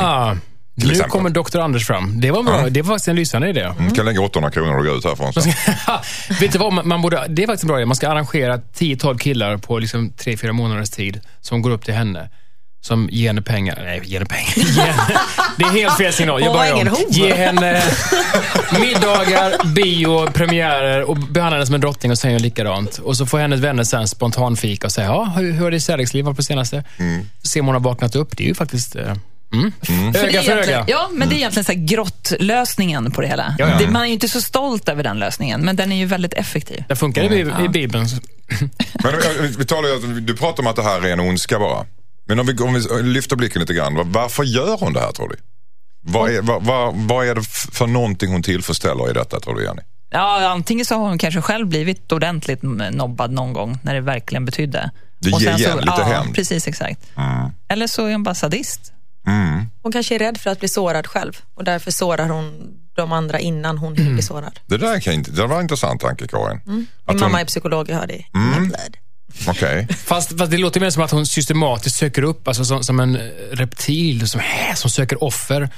Nu 0.85 0.91
exempel. 0.91 1.09
kommer 1.11 1.29
Dr. 1.29 1.57
Anders 1.59 1.87
fram. 1.87 2.21
Det 2.21 2.31
var, 2.31 2.43
bra. 2.43 2.69
det 2.69 2.81
var 2.81 2.87
faktiskt 2.93 3.07
en 3.07 3.15
lysande 3.15 3.49
idé. 3.49 3.61
Mm, 3.79 3.91
kan 3.91 4.05
lägga 4.05 4.21
800 4.21 4.51
kronor 4.51 4.77
och 4.77 4.85
gå 4.85 4.95
ut 4.95 5.03
härifrån. 5.05 5.33
Så. 5.33 5.39
Vet 6.41 6.51
du 6.51 6.57
vad, 6.59 6.73
man- 6.73 6.87
man 6.87 7.01
borde, 7.01 7.25
det 7.29 7.43
är 7.43 7.47
faktiskt 7.47 7.63
en 7.63 7.67
bra 7.67 7.77
idé. 7.77 7.85
Man 7.85 7.95
ska 7.95 8.09
arrangera 8.09 8.57
10-12 8.57 9.17
killar 9.17 9.57
på 9.57 9.79
liksom 9.79 10.11
3-4 10.11 10.51
månaders 10.51 10.89
tid 10.89 11.19
som 11.41 11.61
går 11.61 11.69
upp 11.71 11.85
till 11.85 11.93
henne. 11.93 12.29
som 12.81 13.09
ger 13.11 13.27
henne 13.27 13.41
pengar. 13.41 13.79
Nej, 13.83 14.01
ger 14.05 14.17
henne 14.19 14.25
pengar. 14.29 14.67
Henne, 14.85 15.19
det 15.57 15.63
är 15.63 15.69
helt 15.69 15.97
fel 15.97 16.13
signal. 16.13 16.41
Jag 16.43 16.53
börjar 16.53 16.73
om. 16.89 16.95
Ge 17.09 17.33
henne 17.35 17.81
middagar, 18.79 19.73
bio, 19.75 20.27
premiärer 20.31 21.03
och 21.09 21.17
behandla 21.17 21.55
henne 21.57 21.65
som 21.65 21.75
en 21.75 21.81
drottning 21.81 22.11
och 22.11 22.17
säger 22.17 22.39
likadant. 22.39 22.97
Och 22.97 23.17
så 23.17 23.25
får 23.25 23.39
hennes 23.39 23.59
vänner 23.59 23.83
sen 23.83 24.07
spontanfika 24.07 24.87
och 24.87 24.91
säga, 24.93 25.07
ja, 25.07 25.33
hur, 25.37 25.51
hur 25.51 25.63
har 25.63 25.71
ditt 25.71 25.83
kärleksliv 25.83 26.25
varit 26.25 26.37
på 26.37 26.43
senaste? 26.43 26.83
Se 27.43 27.59
om 27.59 27.65
hon 27.65 27.75
har 27.75 27.81
vaknat 27.81 28.15
upp. 28.15 28.37
Det 28.37 28.43
är 28.43 28.47
ju 28.47 28.55
faktiskt... 28.55 28.95
eh, 28.95 29.13
Mm. 29.53 29.71
Det 30.11 30.19
Öga 30.19 30.43
för 30.43 30.51
öga. 30.51 30.85
Ja, 30.87 31.09
men 31.13 31.29
det 31.29 31.35
är 31.35 31.37
egentligen 31.37 31.63
så 31.63 31.71
här 31.71 31.79
grottlösningen 31.79 33.11
på 33.11 33.21
det 33.21 33.27
hela. 33.27 33.55
Ja, 33.57 33.69
ja. 33.69 33.77
Det, 33.77 33.91
man 33.91 34.01
är 34.01 34.05
ju 34.05 34.13
inte 34.13 34.29
så 34.29 34.41
stolt 34.41 34.89
över 34.89 35.03
den 35.03 35.19
lösningen, 35.19 35.65
men 35.65 35.75
den 35.75 35.91
är 35.91 35.95
ju 35.95 36.05
väldigt 36.05 36.33
effektiv. 36.33 36.83
Det 36.87 36.95
funkar 36.95 37.33
i, 37.33 37.65
i 37.65 37.69
Bibeln. 37.69 38.07
Men 39.03 39.13
eh, 39.13 39.19
vi 39.57 39.65
talar, 39.65 40.21
du 40.21 40.35
pratar 40.35 40.63
om 40.63 40.67
att 40.67 40.75
det 40.75 40.83
här 40.83 41.05
är 41.05 41.13
en 41.13 41.19
ondska 41.19 41.59
bara. 41.59 41.85
Men 42.27 42.39
om 42.39 42.47
vi, 42.47 42.57
om 42.57 42.73
vi 42.73 43.03
lyfter 43.03 43.35
blicken 43.35 43.61
lite 43.61 43.73
grann. 43.73 44.11
Varför 44.11 44.43
gör 44.43 44.77
hon 44.77 44.93
det 44.93 44.99
här 44.99 45.11
tror 45.11 45.29
du? 45.29 45.35
Vad 46.01 46.31
är, 46.31 46.41
vad, 46.41 46.63
vad, 46.63 46.95
vad 46.95 47.27
är 47.27 47.35
det 47.35 47.43
för 47.71 47.87
någonting 47.87 48.31
hon 48.31 48.43
tillfredsställer 48.43 49.09
i 49.09 49.13
detta 49.13 49.39
tror 49.39 49.55
du 49.55 49.63
Jenny? 49.63 49.81
Ja, 50.09 50.49
antingen 50.49 50.85
så 50.85 50.95
har 50.95 51.07
hon 51.07 51.17
kanske 51.17 51.41
själv 51.41 51.67
blivit 51.67 52.11
ordentligt 52.11 52.63
nobbad 52.91 53.31
någon 53.31 53.53
gång 53.53 53.79
när 53.83 53.93
det 53.93 54.01
verkligen 54.01 54.45
betydde. 54.45 54.91
Det 55.19 55.29
ger 55.29 55.57
igen, 55.57 55.71
så, 55.71 55.79
lite 55.79 55.93
ja, 55.97 56.03
hämnd. 56.03 56.35
Precis, 56.35 56.67
exakt. 56.67 57.01
Eller 57.67 57.87
så 57.87 58.05
är 58.05 58.11
hon 58.11 58.23
bara 58.23 58.35
sadist. 58.35 58.93
Hon 59.81 59.91
kanske 59.91 60.15
är 60.15 60.19
rädd 60.19 60.37
för 60.37 60.49
att 60.49 60.59
bli 60.59 60.67
sårad 60.67 61.07
själv 61.07 61.37
och 61.55 61.63
därför 61.63 61.91
sårar 61.91 62.29
hon 62.29 62.73
de 62.95 63.11
andra 63.11 63.39
innan 63.39 63.77
hon 63.77 63.95
hinner 63.95 64.13
bli 64.13 64.21
sårad. 64.21 64.59
Det 64.67 64.77
där 64.77 64.99
kan 64.99 65.13
inte, 65.13 65.31
det 65.31 65.47
var 65.47 65.55
en 65.55 65.61
intressant 65.61 66.01
tanke 66.01 66.27
Karin. 66.27 66.61
Min 66.65 66.87
Att 67.05 67.13
hon- 67.13 67.19
mamma 67.19 67.41
är 67.41 67.45
psykolog, 67.45 67.89
jag 67.89 67.95
hör 67.95 68.07
det 68.07 68.15
i 68.15 68.25
mm. 68.35 68.71
Okej. 69.47 69.87
Fast, 69.87 70.37
fast 70.37 70.51
det 70.51 70.57
låter 70.57 70.79
mer 70.79 70.89
som 70.89 71.03
att 71.03 71.11
hon 71.11 71.25
systematiskt 71.25 71.95
söker 71.97 72.21
upp, 72.23 72.47
alltså 72.47 72.65
som, 72.65 72.83
som 72.83 72.99
en 72.99 73.17
reptil 73.51 74.29
som, 74.29 74.41
som 74.75 74.89
söker 74.89 75.23
offer. 75.23 75.69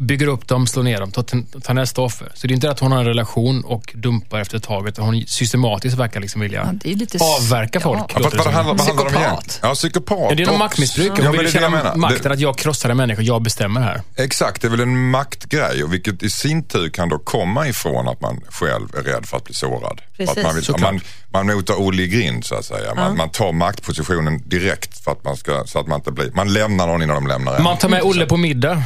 Bygger 0.00 0.26
upp 0.26 0.48
dem, 0.48 0.66
slår 0.66 0.82
ner 0.82 1.00
dem, 1.00 1.10
tar, 1.10 1.60
tar 1.60 1.74
nästa 1.74 2.02
offer. 2.02 2.32
Så 2.34 2.46
det 2.46 2.52
är 2.52 2.54
inte 2.54 2.70
att 2.70 2.80
hon 2.80 2.92
har 2.92 2.98
en 2.98 3.04
relation 3.06 3.64
och 3.64 3.92
dumpar 3.94 4.40
efter 4.40 4.56
ett 4.56 4.62
tag, 4.62 4.88
utan 4.88 5.04
hon 5.04 5.24
systematiskt 5.26 5.96
verkar 5.98 6.20
liksom 6.20 6.40
vilja 6.40 6.76
Ja, 6.84 6.90
lite... 6.94 7.18
avverka 7.24 7.80
folk. 7.80 7.98
Ja. 7.98 8.20
Vad, 8.22 8.32
det 8.32 8.36
vad, 8.38 8.46
handlar, 8.46 8.74
vad 8.74 8.80
handlar 8.86 9.04
det 9.10 9.16
om 9.16 9.22
igen? 9.22 9.36
Ja, 9.62 9.74
psykopat. 9.74 10.18
Ja, 10.30 10.34
det 10.36 10.42
är 10.42 10.46
någon 10.46 10.54
Och- 10.54 10.58
maktmissbruk. 10.58 11.10
Hon 11.10 11.24
Ja, 11.24 11.30
vill 11.30 11.52
känna 11.52 11.94
makten 11.96 12.22
Det, 12.22 12.32
att 12.32 12.40
jag 12.40 12.58
krossar 12.58 12.90
en 12.90 12.96
människa, 12.96 13.22
jag 13.22 13.42
bestämmer 13.42 13.80
här. 13.80 14.02
exakt, 14.16 14.62
det 14.62 14.68
är 14.68 14.70
väl 14.70 14.80
en 14.80 15.10
maktgrej 15.10 15.84
och 15.84 15.92
vilket 15.92 16.22
i 16.22 16.30
sin 16.30 16.64
tur 16.64 16.88
kan 16.88 17.08
då 17.08 17.18
komma 17.18 17.68
ifrån 17.68 18.08
att 18.08 18.20
man 18.20 18.40
själv 18.48 18.88
är 18.98 19.02
rädd 19.02 19.26
för 19.26 19.36
att 19.36 19.44
bli 19.44 19.54
sårad. 19.54 20.00
Precis. 20.16 20.38
Att 20.38 20.44
man, 20.44 20.54
vill, 20.54 20.64
man, 20.80 21.00
man 21.32 21.46
motar 21.46 21.74
Olle 21.74 22.02
i 22.02 22.08
grind 22.08 22.44
så 22.44 22.54
att 22.54 22.64
säga. 22.64 22.94
Man, 22.94 23.16
man 23.16 23.30
tar 23.30 23.52
maktpositionen 23.52 24.42
direkt 24.48 25.04
för 25.04 25.12
att 25.12 25.24
man 25.24 25.36
ska, 25.36 25.64
så 25.66 25.78
att 25.78 25.86
man 25.86 25.98
inte 25.98 26.12
blir, 26.12 26.30
man 26.34 26.52
lämnar 26.52 26.86
någon 26.86 27.02
innan 27.02 27.14
de 27.16 27.26
lämnar 27.26 27.56
en. 27.56 27.62
Man 27.62 27.78
tar 27.78 27.88
med 27.88 28.02
Olle 28.02 28.26
på 28.26 28.36
middag 28.36 28.82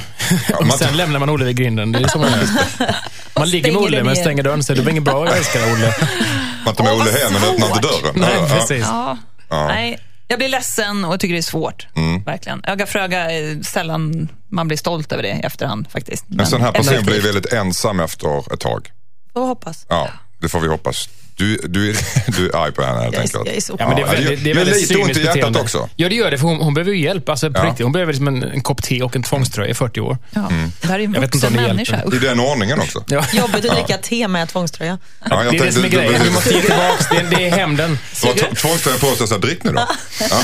och 0.59 0.67
man 0.67 0.79
sen 0.79 0.89
tar- 0.89 0.95
lämnar 0.97 1.21
man 1.21 1.31
Olle 1.31 1.45
vid 1.45 1.57
grinden. 1.57 1.93
Det 1.93 1.99
är 1.99 2.09
så 2.09 2.19
man. 2.19 2.31
Man 3.37 3.51
ligger 3.51 3.73
med 3.73 3.83
Olle 3.83 4.03
men 4.05 4.17
stänger 4.17 4.43
dörren 4.43 4.63
så 4.65 4.75
det 4.75 4.83
var 4.83 4.91
inget 4.91 5.03
bra, 5.03 5.27
jag 5.27 5.37
älskar 5.39 5.73
Olle. 5.73 5.95
Man 6.65 6.75
tar 6.75 6.85
med 6.85 6.93
Olle 6.95 7.11
hem 7.11 7.33
men 7.33 7.43
öppnar 7.45 7.67
inte 7.67 7.81
dörren. 7.81 8.13
Nej, 8.15 8.31
Ja, 8.35 8.47
ja. 8.49 8.55
precis. 8.55 8.85
Ja. 8.87 9.19
Ja. 9.49 9.67
Nej, 9.69 9.99
jag 10.29 10.39
blir 10.39 10.49
ledsen 10.49 11.05
och 11.05 11.21
tycker 11.21 11.33
det 11.35 11.41
är 11.41 11.43
svårt. 11.43 11.87
Mm. 11.97 12.23
Verkligen. 12.25 12.65
Öga 12.65 12.87
för 12.87 12.99
öga 12.99 13.31
är 13.31 13.63
sällan 13.65 14.29
man 14.51 14.69
blir 14.69 14.79
stolt 14.79 15.13
över 15.13 15.23
det 15.23 15.29
i 15.29 15.41
efterhand 15.41 15.91
faktiskt. 15.91 16.25
En 16.39 16.47
sån 16.47 16.61
här 16.61 16.73
person 16.73 17.05
blir 17.05 17.21
väldigt 17.21 17.53
ensam 17.53 18.01
efter 18.01 18.53
ett 18.55 18.61
tag. 18.61 18.91
Får 19.33 19.47
hoppas. 19.47 19.87
Ja, 19.89 20.09
det 20.41 20.49
får 20.49 20.61
vi 20.61 20.69
hoppas. 20.69 21.09
Du, 21.37 21.57
du, 21.57 21.91
är, 21.91 21.97
du 22.39 22.49
är 22.51 22.57
arg 22.57 22.73
på 22.73 22.83
henne 22.83 23.01
helt 23.01 23.13
Jag 23.15 23.19
är, 23.19 23.23
enkelt. 23.23 23.47
jag 23.47 23.57
är 23.57 23.61
så 23.61 23.77
Ja, 23.79 23.89
men 23.89 23.97
det 23.97 24.03
är 24.03 24.07
Ja, 24.23 24.31
det 24.31 24.37
det 24.37 24.51
är 24.51 24.55
väldigt 24.55 24.77
lite 24.81 24.95
ont 24.95 25.03
i 25.11 25.15
cyniskt 25.15 25.19
hjärtat 25.25 25.35
beteende. 25.35 25.61
också. 25.61 25.89
Ja, 25.97 26.09
det 26.09 26.15
gör 26.15 26.31
det. 26.31 26.39
För 26.39 26.47
hon, 26.47 26.57
hon 26.61 26.75
behöver 26.75 26.93
ju 26.93 27.03
hjälp. 27.03 27.29
Alltså, 27.29 27.51
på 27.53 27.59
Ja. 27.59 27.65
riktigt. 27.65 27.83
Hon 27.85 27.93
behöver 27.93 28.13
liksom 28.13 28.29
en, 28.29 28.43
en 28.43 28.61
kopp 28.61 28.83
te 28.83 29.03
och 29.03 29.17
en 29.17 29.23
tvångströja 29.23 29.71
i 29.71 29.75
40 29.75 30.01
år. 30.01 30.19
Ja. 30.31 30.49
Det 30.81 30.89
här 30.89 30.99
är 30.99 31.05
en 31.05 31.13
vet 31.13 31.23
inte 31.35 31.39
vuxen 31.39 31.53
människa. 31.63 32.03
I 32.13 32.19
den 32.19 32.41
ordningen 32.41 32.81
också. 32.81 33.05
Ja. 33.09 33.25
Jobbigt 33.33 33.65
att 33.65 33.77
dricka 33.77 33.99
te 33.99 34.29
med 34.29 34.49
tvångströja. 34.49 34.99
Ja, 35.31 35.45
jag 35.45 35.53
det 35.53 35.59
är 35.59 35.65
det 35.67 35.73
som 35.73 35.85
är 35.85 35.89
grejen. 35.89 36.23
du- 36.25 36.31
måste 36.31 36.55
ge 36.55 36.61
tillbaka. 36.61 37.05
Det, 37.11 37.37
det 37.37 37.49
är 37.49 37.51
hämnden. 37.51 37.99
Du 38.23 38.27
har 38.27 38.35
t- 38.35 38.55
tvångströja 38.57 38.99
på 38.99 39.07
sig 39.17 39.29
så 39.29 39.39
drick 39.39 39.65
nu 39.65 39.73
då. 39.73 39.87
Ja. 40.31 40.41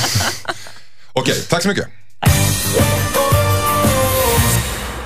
Okej, 1.12 1.34
tack 1.48 1.62
så 1.62 1.68
mycket. 1.68 1.88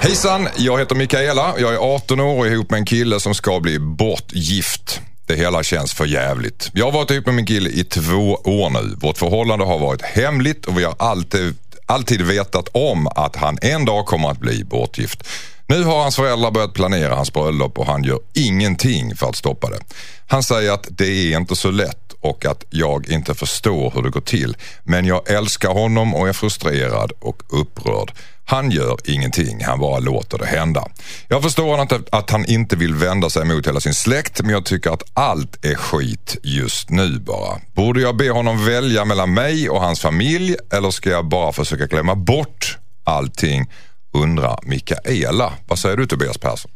Hejsan, 0.01 0.49
jag 0.57 0.79
heter 0.79 0.95
Mikaela. 0.95 1.55
Jag 1.59 1.75
är 1.75 1.79
18 1.95 2.21
år 2.21 2.39
och 2.39 2.47
är 2.47 2.51
ihop 2.51 2.71
med 2.71 2.79
en 2.79 2.85
kille 2.85 3.21
som 3.21 3.35
ska 3.35 3.61
bli 3.61 3.79
bortgift. 3.79 5.01
Det 5.27 5.37
hela 5.37 5.63
känns 5.63 5.95
för 5.95 6.07
jävligt. 6.07 6.71
Jag 6.75 6.85
har 6.85 6.93
varit 6.93 7.11
ihop 7.11 7.27
med 7.27 7.35
min 7.35 7.47
kille 7.47 7.71
i 7.71 7.85
två 7.85 8.35
år 8.45 8.71
nu. 8.71 8.97
Vårt 9.01 9.19
förhållande 9.19 9.65
har 9.65 9.79
varit 9.79 10.03
hemligt 10.03 10.67
och 10.67 10.79
vi 10.79 10.85
har 10.85 10.95
alltid, 10.99 11.55
alltid 11.87 12.23
vetat 12.23 12.69
om 12.73 13.07
att 13.07 13.37
han 13.37 13.59
en 13.63 13.85
dag 13.85 14.07
kommer 14.07 14.31
att 14.31 14.39
bli 14.39 14.65
bortgift. 14.65 15.29
Nu 15.67 15.85
har 15.85 16.03
hans 16.03 16.17
föräldrar 16.17 16.51
börjat 16.51 16.75
planera 16.75 17.15
hans 17.15 17.33
bröllop 17.33 17.79
och 17.79 17.87
han 17.87 18.05
gör 18.05 18.19
ingenting 18.35 19.17
för 19.17 19.29
att 19.29 19.37
stoppa 19.37 19.71
det. 19.71 19.79
Han 20.27 20.43
säger 20.43 20.73
att 20.73 20.87
det 20.91 21.33
är 21.33 21.39
inte 21.39 21.57
så 21.57 21.71
lätt 21.71 22.13
och 22.21 22.47
att 22.47 22.65
jag 22.71 23.09
inte 23.09 23.35
förstår 23.35 23.93
hur 23.95 24.03
det 24.03 24.11
går 24.11 24.21
till. 24.21 24.57
Men 24.83 25.07
jag 25.07 25.31
älskar 25.31 25.69
honom 25.69 26.15
och 26.15 26.29
är 26.29 26.33
frustrerad 26.33 27.13
och 27.21 27.43
upprörd. 27.49 28.13
Han 28.45 28.71
gör 28.71 28.97
ingenting, 29.05 29.65
han 29.65 29.81
bara 29.81 29.99
låter 29.99 30.39
det 30.39 30.47
hända. 30.47 30.87
Jag 31.29 31.43
förstår 31.43 31.79
att, 31.79 32.15
att 32.15 32.31
han 32.31 32.45
inte 32.45 32.77
vill 32.77 32.95
vända 32.95 33.31
sig 33.31 33.45
mot 33.45 33.67
hela 33.67 33.81
sin 33.81 33.95
släkt 33.95 34.41
men 34.43 34.51
jag 34.51 34.65
tycker 34.65 34.91
att 34.91 35.03
allt 35.13 35.65
är 35.65 35.75
skit 35.75 36.37
just 36.43 36.91
nu 36.91 37.19
bara. 37.19 37.61
Borde 37.75 38.01
jag 38.01 38.17
be 38.17 38.31
honom 38.31 38.65
välja 38.65 39.05
mellan 39.05 39.35
mig 39.35 39.71
och 39.71 39.81
hans 39.81 40.01
familj 40.01 40.57
eller 40.73 40.91
ska 40.91 41.11
jag 41.11 41.29
bara 41.29 41.53
försöka 41.53 41.87
glömma 41.87 42.15
bort 42.15 42.79
allting? 43.05 43.67
Undrar 44.13 44.59
Mikaela. 44.63 45.53
Vad 45.67 45.79
säger 45.79 45.97
du 45.97 46.07
Tobias 46.07 46.39
Persson? 46.39 46.71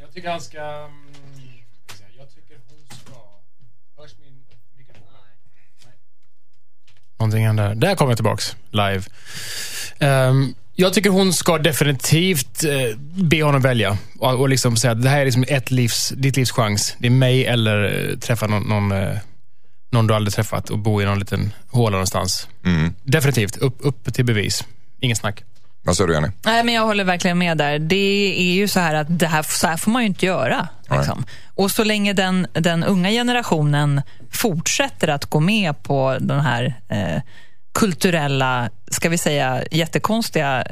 Jag 0.00 0.12
tycker 0.14 0.30
han 0.30 0.40
ska... 0.40 0.58
mm, 0.58 0.90
Jag 2.18 2.28
tycker 2.34 2.56
hon 2.68 2.78
ska... 2.98 3.12
Hörs 4.02 4.10
min 4.24 4.34
mikrofon? 4.78 5.02
Nej. 5.84 5.92
Någonting 7.18 7.46
händer. 7.46 7.74
Där 7.74 7.94
kommer 7.94 8.10
jag 8.10 8.16
tillbaks. 8.18 8.56
Live. 8.70 9.02
Ehm, 9.98 10.54
jag 10.74 10.92
tycker 10.92 11.10
hon 11.10 11.32
ska 11.32 11.58
definitivt 11.58 12.64
eh, 12.64 12.98
be 12.98 13.42
honom 13.42 13.60
välja. 13.62 13.98
Och, 14.18 14.40
och 14.40 14.48
liksom 14.48 14.76
säga 14.76 14.92
att 14.92 15.02
det 15.02 15.08
här 15.08 15.20
är 15.20 15.24
liksom 15.24 15.44
ett 15.48 15.70
livs, 15.70 16.08
ditt 16.16 16.36
livs 16.36 16.50
chans. 16.50 16.96
Det 16.98 17.06
är 17.06 17.10
mig 17.10 17.46
eller 17.46 18.08
eh, 18.10 18.18
träffa 18.18 18.46
någon, 18.46 18.62
någon, 18.62 18.92
eh, 18.92 19.16
någon 19.90 20.06
du 20.06 20.14
aldrig 20.14 20.34
träffat 20.34 20.70
och 20.70 20.78
bo 20.78 21.02
i 21.02 21.04
någon 21.04 21.18
liten 21.18 21.52
håla 21.70 21.90
någonstans. 21.90 22.48
Definitivt. 23.02 23.56
Upp, 23.56 23.76
upp 23.78 24.14
till 24.14 24.24
bevis. 24.24 24.64
Ingen 25.00 25.16
snack. 25.16 25.44
Vad 25.86 25.96
säger 25.96 26.08
du 26.08 26.14
Jenny? 26.14 26.28
Nej, 26.44 26.64
men 26.64 26.74
jag 26.74 26.82
håller 26.82 27.04
verkligen 27.04 27.38
med 27.38 27.58
där. 27.58 27.78
Det 27.78 28.34
är 28.38 28.54
ju 28.54 28.68
så 28.68 28.80
här 28.80 28.94
att 28.94 29.18
det 29.18 29.26
här, 29.26 29.42
så 29.42 29.66
här 29.66 29.76
får 29.76 29.90
man 29.90 30.02
ju 30.02 30.08
inte 30.08 30.26
göra. 30.26 30.68
Liksom. 30.90 31.24
Och 31.54 31.70
så 31.70 31.84
länge 31.84 32.12
den, 32.12 32.46
den 32.52 32.84
unga 32.84 33.10
generationen 33.10 34.02
fortsätter 34.30 35.08
att 35.08 35.24
gå 35.24 35.40
med 35.40 35.82
på 35.82 36.16
den 36.20 36.40
här 36.40 36.74
eh, 36.88 37.22
kulturella, 37.74 38.70
ska 38.90 39.08
vi 39.08 39.18
säga 39.18 39.62
jättekonstiga 39.70 40.64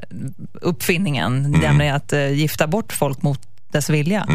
uppfinningen, 0.52 1.42
nämligen 1.52 1.94
att 1.94 2.12
eh, 2.12 2.28
gifta 2.32 2.66
bort 2.66 2.92
folk 2.92 3.22
mot 3.22 3.40
dess 3.72 3.90
vilja, 3.90 4.26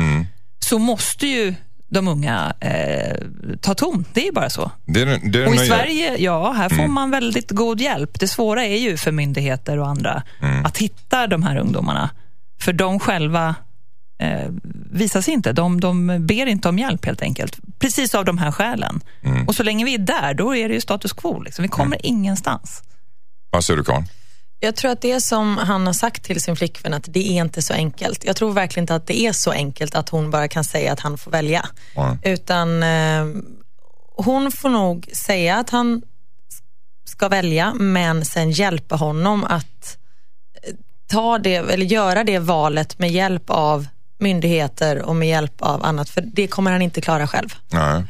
så 0.60 0.80
måste 0.80 1.28
ju 1.28 1.56
de 1.90 2.08
unga 2.08 2.54
eh, 2.60 3.18
ta 3.62 3.74
ton. 3.74 4.06
Det 4.14 4.22
är 4.22 4.26
ju 4.26 4.32
bara 4.32 4.50
så. 4.50 4.72
Det 4.86 5.02
är, 5.02 5.06
det 5.32 5.44
är 5.44 5.48
Och 5.48 5.56
i 5.56 5.58
Sverige, 5.58 6.18
ja, 6.18 6.52
här 6.52 6.70
får 6.70 6.88
man 6.88 7.12
väldigt 7.12 7.52
god 7.52 7.82
hjälp. 7.82 8.20
Det 8.20 8.28
svåra 8.28 8.66
är 8.66 8.78
ju 8.78 8.98
för 8.98 9.12
myndigheter 9.12 9.78
och 9.78 9.88
andra 9.88 10.24
att 10.66 10.78
hitta 10.78 11.28
de 11.28 11.44
här 11.44 11.58
ungdomarna. 11.58 12.10
För 12.60 12.74
de 12.74 13.00
själva 13.00 13.56
eh, 14.20 14.48
visar 14.92 15.22
sig 15.22 15.34
inte. 15.34 15.54
De, 15.54 15.80
de 15.80 16.26
ber 16.28 16.46
inte 16.46 16.70
om 16.70 16.80
hjälp 16.80 17.06
helt 17.06 17.22
enkelt. 17.22 17.60
Precis 17.80 18.16
av 18.16 18.26
de 18.26 18.38
här 18.38 18.52
skälen. 18.52 19.02
Och 19.48 19.56
så 19.56 19.64
länge 19.64 19.86
vi 19.86 19.94
är 19.94 20.00
där, 20.00 20.34
då 20.34 20.56
är 20.56 20.70
det 20.70 20.76
ju 20.76 20.82
status 20.82 21.14
quo. 21.14 21.42
Liksom. 21.42 21.64
Vi 21.64 21.70
kommer 21.70 22.06
ingenstans. 22.06 22.84
Vad 23.52 23.64
säger 23.64 23.78
du 23.78 23.84
Karin? 23.84 24.06
Jag 24.60 24.76
tror 24.76 24.92
att 24.92 25.02
det 25.02 25.22
som 25.22 25.58
han 25.58 25.86
har 25.86 25.94
sagt 25.94 26.24
till 26.24 26.42
sin 26.42 26.56
flickvän 26.56 26.94
att 26.94 27.06
det 27.08 27.28
är 27.28 27.42
inte 27.42 27.62
så 27.62 27.74
enkelt. 27.74 28.26
Jag 28.26 28.36
tror 28.36 28.52
verkligen 28.52 28.84
inte 28.84 28.96
att 28.96 29.08
det 29.08 29.20
är 29.20 29.34
så 29.34 29.52
enkelt 29.52 29.96
att 29.96 30.10
hon 30.10 30.32
bara 30.32 30.48
kan 30.48 30.64
säga 30.64 30.94
att 30.94 31.00
han 31.00 31.18
får 31.18 31.32
välja. 31.32 31.66
Nej. 31.96 32.18
Utan 32.24 32.84
eh, 32.84 33.26
hon 34.16 34.52
får 34.52 34.70
nog 34.70 35.10
säga 35.14 35.58
att 35.58 35.70
han 35.70 36.02
ska 37.06 37.30
välja 37.30 37.74
men 37.74 38.26
sen 38.26 38.52
hjälpa 38.52 38.96
honom 38.96 39.44
att 39.44 39.98
eh, 40.64 40.76
ta 41.08 41.38
det, 41.38 41.56
eller 41.56 41.86
göra 41.86 42.24
det 42.24 42.40
valet 42.40 43.00
med 43.00 43.12
hjälp 43.12 43.50
av 43.50 43.88
myndigheter 44.18 45.02
och 45.02 45.16
med 45.16 45.28
hjälp 45.28 45.62
av 45.62 45.86
annat. 45.86 46.10
För 46.10 46.22
det 46.22 46.48
kommer 46.48 46.72
han 46.72 46.82
inte 46.82 47.02
klara 47.02 47.28
själv. 47.28 47.50
Nej. 47.72 48.04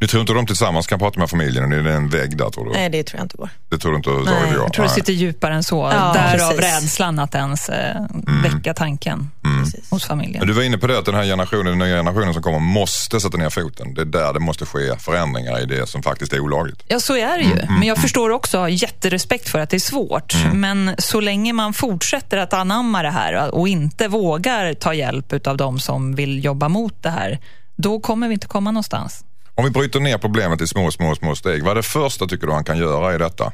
Du 0.00 0.06
tror 0.06 0.20
inte 0.20 0.32
de 0.32 0.46
tillsammans 0.46 0.86
kan 0.86 0.98
prata 0.98 1.20
med 1.20 1.30
familjen? 1.30 1.72
Är 1.72 1.82
det 1.82 1.92
en 1.92 2.08
vägg 2.08 2.36
där 2.36 2.50
tror 2.50 2.64
du? 2.64 2.70
Nej, 2.70 2.90
det 2.90 3.02
tror 3.02 3.18
jag 3.18 3.24
inte 3.24 3.36
går. 3.36 3.48
Det 3.68 3.78
tror 3.78 3.90
du 3.92 3.96
inte 3.96 4.10
överhuvudtaget 4.10 4.42
Nej, 4.42 4.50
det 4.52 4.56
går? 4.56 4.66
Jag 4.66 4.72
tror 4.72 4.84
det 4.84 4.90
sitter 4.90 5.12
djupare 5.12 5.54
än 5.54 5.62
så. 5.62 5.90
Ja, 5.92 6.12
Därav 6.12 6.50
precis. 6.50 6.82
rädslan 6.82 7.18
att 7.18 7.34
ens 7.34 7.68
eh, 7.68 8.06
väcka 8.42 8.74
tanken 8.74 9.30
Precis. 9.62 9.90
hos 9.90 10.04
familjen. 10.04 10.38
Men 10.38 10.48
du 10.48 10.54
var 10.54 10.62
inne 10.62 10.78
på 10.78 10.86
det 10.86 10.98
att 10.98 11.04
den 11.04 11.14
här 11.14 11.24
generationen, 11.24 11.66
den 11.66 11.78
nya 11.78 11.96
generationen 11.96 12.34
som 12.34 12.42
kommer 12.42 12.58
måste 12.58 13.20
sätta 13.20 13.36
ner 13.36 13.50
foten. 13.50 13.94
Det 13.94 14.00
är 14.00 14.04
där 14.04 14.32
det 14.32 14.40
måste 14.40 14.66
ske 14.66 14.96
förändringar 14.98 15.62
i 15.62 15.66
det 15.66 15.88
som 15.88 16.02
faktiskt 16.02 16.32
är 16.32 16.40
olagligt. 16.40 16.82
Ja, 16.88 17.00
så 17.00 17.16
är 17.16 17.38
det 17.38 17.44
ju. 17.44 17.56
Men 17.68 17.82
jag 17.82 17.98
förstår 17.98 18.30
också, 18.30 18.58
har 18.58 18.68
jätterespekt 18.68 19.48
för 19.48 19.58
att 19.58 19.70
det 19.70 19.76
är 19.76 19.80
svårt. 19.80 20.34
Men 20.52 20.94
så 20.98 21.20
länge 21.20 21.52
man 21.52 21.72
fortsätter 21.72 22.36
att 22.36 22.52
anamma 22.52 23.02
det 23.02 23.10
här 23.10 23.54
och 23.54 23.68
inte 23.68 24.08
vågar 24.08 24.74
ta 24.74 24.94
hjälp 24.94 25.46
av 25.46 25.56
de 25.56 25.80
som 25.80 26.14
vill 26.14 26.44
jobba 26.44 26.68
mot 26.68 27.02
det 27.02 27.10
här, 27.10 27.38
då 27.76 28.00
kommer 28.00 28.28
vi 28.28 28.34
inte 28.34 28.46
komma 28.46 28.70
någonstans. 28.70 29.24
Om 29.54 29.64
vi 29.64 29.70
bryter 29.70 30.00
ner 30.00 30.18
problemet 30.18 30.60
i 30.60 30.66
små, 30.66 30.90
små, 30.90 31.14
små 31.14 31.34
steg. 31.36 31.62
Vad 31.62 31.70
är 31.70 31.74
det 31.74 31.82
första 31.82 32.26
tycker 32.26 32.46
du 32.46 32.52
han 32.52 32.64
kan 32.64 32.78
göra 32.78 33.14
i 33.14 33.18
detta? 33.18 33.52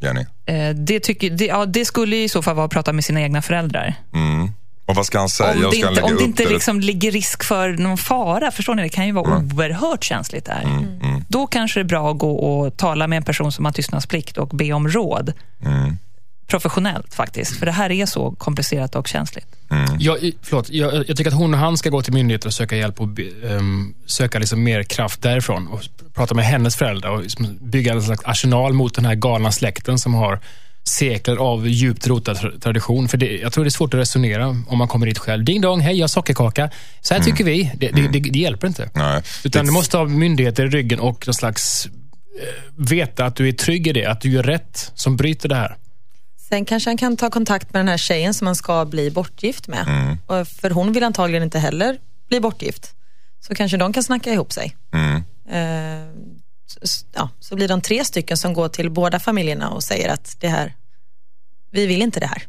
Jenny? 0.00 0.26
Eh, 0.46 0.74
Det, 0.74 1.00
tycker, 1.00 1.30
det, 1.30 1.46
ja, 1.46 1.66
det 1.66 1.84
skulle 1.84 2.16
i 2.16 2.28
så 2.28 2.42
fall 2.42 2.54
vara 2.56 2.66
att 2.66 2.72
prata 2.72 2.92
med 2.92 3.04
sina 3.04 3.20
egna 3.20 3.42
föräldrar. 3.42 3.94
Och 4.86 4.94
vad 4.94 5.06
ska 5.06 5.18
han 5.18 5.28
säga? 5.28 5.54
Om 5.54 5.60
det 5.70 5.76
inte, 5.76 5.90
lägga 5.90 6.06
om 6.06 6.16
det 6.16 6.24
inte 6.24 6.44
det? 6.44 6.50
liksom 6.50 6.80
ligger 6.80 7.10
risk 7.10 7.44
för 7.44 7.68
någon 7.68 7.98
fara, 7.98 8.50
förstår 8.50 8.74
ni? 8.74 8.82
Det 8.82 8.88
kan 8.88 9.06
ju 9.06 9.12
vara 9.12 9.36
oerhört 9.38 10.04
känsligt 10.04 10.44
det 10.44 10.52
här. 10.52 10.62
Mm, 10.62 11.24
Då 11.28 11.46
kanske 11.46 11.80
det 11.80 11.82
är 11.82 11.88
bra 11.88 12.10
att 12.10 12.18
gå 12.18 12.30
och 12.36 12.76
tala 12.76 13.06
med 13.06 13.16
en 13.16 13.22
person 13.22 13.52
som 13.52 13.64
har 13.64 13.72
tystnadsplikt 13.72 14.38
och 14.38 14.48
be 14.48 14.72
om 14.72 14.88
råd. 14.88 15.32
Mm. 15.64 15.98
Professionellt 16.48 17.14
faktiskt, 17.14 17.58
för 17.58 17.66
det 17.66 17.72
här 17.72 17.90
är 17.90 18.06
så 18.06 18.30
komplicerat 18.30 18.94
och 18.94 19.08
känsligt. 19.08 19.46
Jag, 19.98 20.32
förlåt, 20.42 20.70
jag, 20.70 20.94
jag 21.08 21.16
tycker 21.16 21.30
att 21.30 21.36
hon 21.36 21.54
och 21.54 21.60
han 21.60 21.76
ska 21.76 21.90
gå 21.90 22.02
till 22.02 22.12
myndigheter 22.12 22.46
och 22.46 22.54
söka 22.54 22.76
hjälp 22.76 23.00
och 23.00 23.08
ehm, 23.50 23.94
söka 24.06 24.38
liksom 24.38 24.62
mer 24.62 24.82
kraft 24.82 25.22
därifrån. 25.22 25.68
Och 25.68 25.80
prata 26.14 26.34
med 26.34 26.44
hennes 26.44 26.76
föräldrar 26.76 27.10
och 27.10 27.22
liksom 27.22 27.58
bygga 27.60 27.92
en 27.92 28.02
slags 28.02 28.24
arsenal 28.24 28.72
mot 28.72 28.94
den 28.94 29.04
här 29.04 29.14
galna 29.14 29.52
släkten 29.52 29.98
som 29.98 30.14
har 30.14 30.40
sekler 30.88 31.36
av 31.36 31.68
djupt 31.68 32.06
rotad 32.06 32.36
tra- 32.36 32.60
tradition. 32.60 33.08
För 33.08 33.18
det, 33.18 33.38
jag 33.38 33.52
tror 33.52 33.64
det 33.64 33.68
är 33.68 33.70
svårt 33.70 33.94
att 33.94 34.00
resonera 34.00 34.48
om 34.48 34.78
man 34.78 34.88
kommer 34.88 35.06
dit 35.06 35.18
själv. 35.18 35.44
Ding 35.44 35.60
dong, 35.60 35.80
hej, 35.80 35.96
jag 35.96 36.02
har 36.02 36.08
sockerkaka. 36.08 36.70
Så 37.00 37.14
här 37.14 37.20
tycker 37.20 37.44
vi. 37.44 37.72
Det, 37.74 37.88
det, 37.88 38.08
det, 38.08 38.20
det 38.20 38.38
hjälper 38.38 38.66
inte. 38.66 38.90
Nej. 38.94 39.22
Utan 39.44 39.66
du 39.66 39.72
måste 39.72 39.96
ha 39.96 40.04
myndigheter 40.04 40.64
i 40.64 40.68
ryggen 40.68 41.00
och 41.00 41.26
någon 41.26 41.34
slags 41.34 41.86
eh, 41.86 41.92
veta 42.76 43.24
att 43.24 43.36
du 43.36 43.48
är 43.48 43.52
trygg 43.52 43.86
i 43.86 43.92
det. 43.92 44.06
Att 44.06 44.20
du 44.20 44.30
gör 44.30 44.42
rätt 44.42 44.92
som 44.94 45.16
bryter 45.16 45.48
det 45.48 45.54
här. 45.54 45.76
Sen 46.48 46.64
kanske 46.64 46.90
han 46.90 46.96
kan 46.96 47.16
ta 47.16 47.30
kontakt 47.30 47.72
med 47.72 47.80
den 47.80 47.88
här 47.88 47.96
tjejen 47.96 48.34
som 48.34 48.46
han 48.46 48.56
ska 48.56 48.84
bli 48.84 49.10
bortgift 49.10 49.68
med. 49.68 50.16
Och 50.26 50.48
för 50.48 50.70
hon 50.70 50.92
vill 50.92 51.04
antagligen 51.04 51.42
inte 51.42 51.58
heller 51.58 51.98
bli 52.28 52.40
bortgift. 52.40 52.94
Så 53.40 53.54
kanske 53.54 53.76
de 53.76 53.92
kan 53.92 54.02
snacka 54.02 54.32
ihop 54.32 54.52
sig. 54.52 54.76
Mm. 54.92 55.16
Eh, 55.50 56.08
så- 56.66 57.06
ja, 57.14 57.28
så 57.40 57.56
blir 57.56 57.68
de 57.68 57.80
tre 57.80 58.04
stycken 58.04 58.36
som 58.36 58.54
går 58.54 58.68
till 58.68 58.90
båda 58.90 59.20
familjerna 59.20 59.70
och 59.70 59.82
säger 59.84 60.08
att 60.08 60.36
det 60.40 60.48
här, 60.48 60.74
vi 61.70 61.86
vill 61.86 62.02
inte 62.02 62.20
det 62.20 62.26
här. 62.26 62.42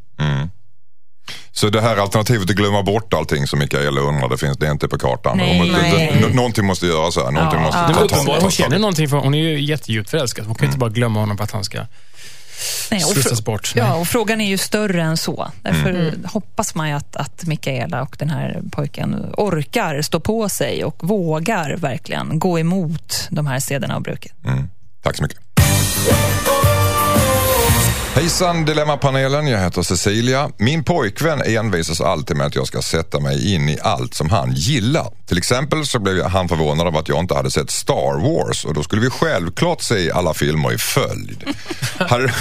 Så 1.52 1.70
det 1.70 1.82
här 1.82 1.98
alternativet 1.98 2.50
att 2.50 2.56
glömma 2.56 2.84
bort 2.84 3.14
allting 3.14 3.48
som 3.48 3.60
Mikaela 3.60 4.02
undrar, 4.02 4.30
det, 4.30 4.38
finns, 4.38 4.58
det 4.58 4.68
är 4.68 4.72
inte 4.72 4.88
på 4.88 4.98
kartan. 4.98 5.38
Nej. 5.38 5.58
Hon 5.60 5.68
måste- 5.68 5.82
Nej. 5.82 6.18
nå- 6.22 6.28
Någonting 6.28 6.66
måste 6.66 6.86
göras 6.86 7.16
här. 7.16 7.32
Någonting 7.32 7.60
Ja. 7.60 7.66
måste 7.66 7.78
Ja. 7.80 7.88
Men 7.88 7.96
ta 7.96 8.02
uppenbarligen, 8.04 8.36
tag. 8.36 8.42
hon 8.42 8.52
känner 8.52 8.80
någonting 8.80 9.10
för 9.10 9.18
hon 9.18 9.34
är 9.34 9.40
ju 9.40 9.62
jättedjupt 9.62 10.10
förälskad. 10.10 10.46
Hon 10.46 10.56
kan 10.56 10.66
ju 10.66 10.68
inte 10.68 10.78
bara 10.80 10.90
glömma 10.90 11.20
honom 11.20 11.38
för 11.38 11.44
att 11.44 11.52
han 11.52 11.64
ska 11.64 11.86
Nej, 12.92 13.04
och 13.04 13.12
slussas 13.12 13.44
bort. 13.46 13.74
Ja, 13.76 13.90
Nej. 13.92 14.02
och 14.02 14.08
frågan 14.08 14.42
är 14.42 14.46
ju 14.50 14.58
större 14.58 15.02
än 15.02 15.18
så. 15.18 15.52
Därför 15.62 15.90
Mm. 15.90 16.26
hoppas 16.26 16.76
man 16.76 16.90
ju 16.90 16.96
att, 16.96 17.16
att 17.16 17.46
Mikaela 17.46 18.02
och 18.02 18.16
den 18.20 18.30
här 18.30 18.62
pojken 18.72 19.26
orkar 19.38 20.02
stå 20.02 20.20
på 20.20 20.50
sig 20.50 20.84
och 20.84 20.96
vågar 21.04 21.76
verkligen 21.78 22.40
gå 22.40 22.60
emot 22.60 23.28
de 23.30 23.48
här 23.48 23.60
sederna 23.60 23.96
och 23.96 24.02
bruken. 24.02 24.32
Mm. 24.46 24.70
Tack 25.04 25.16
så 25.18 25.24
mycket. 25.24 25.40
Hejsan 28.16 28.66
Dilemmapanelen, 28.66 29.48
jag 29.48 29.60
heter 29.60 29.82
Cecilia. 29.82 30.50
Min 30.58 30.84
pojkvän 30.84 31.42
envisas 31.42 32.02
alltid 32.02 32.38
med 32.38 32.48
att 32.48 32.56
jag 32.56 32.68
ska 32.68 32.82
sätta 32.82 33.20
mig 33.20 33.54
in 33.54 33.70
i 33.70 33.78
allt 33.82 34.14
som 34.14 34.30
han 34.30 34.54
gillar. 34.54 35.08
Till 35.28 35.38
exempel 35.38 35.86
så 35.86 36.00
blev 36.00 36.26
han 36.26 36.50
förvånad 36.50 36.88
av 36.88 36.98
att 36.98 37.10
jag 37.10 37.20
inte 37.20 37.34
hade 37.34 37.52
sett 37.52 37.72
Star 37.72 38.22
Wars 38.22 38.66
och 38.66 38.74
då 38.74 38.84
skulle 38.84 39.02
vi 39.02 39.10
självklart 39.10 39.82
se 39.82 40.12
alla 40.12 40.34
filmer 40.34 40.74
i 40.74 40.78
följd. 40.78 41.44
hade, 41.98 42.34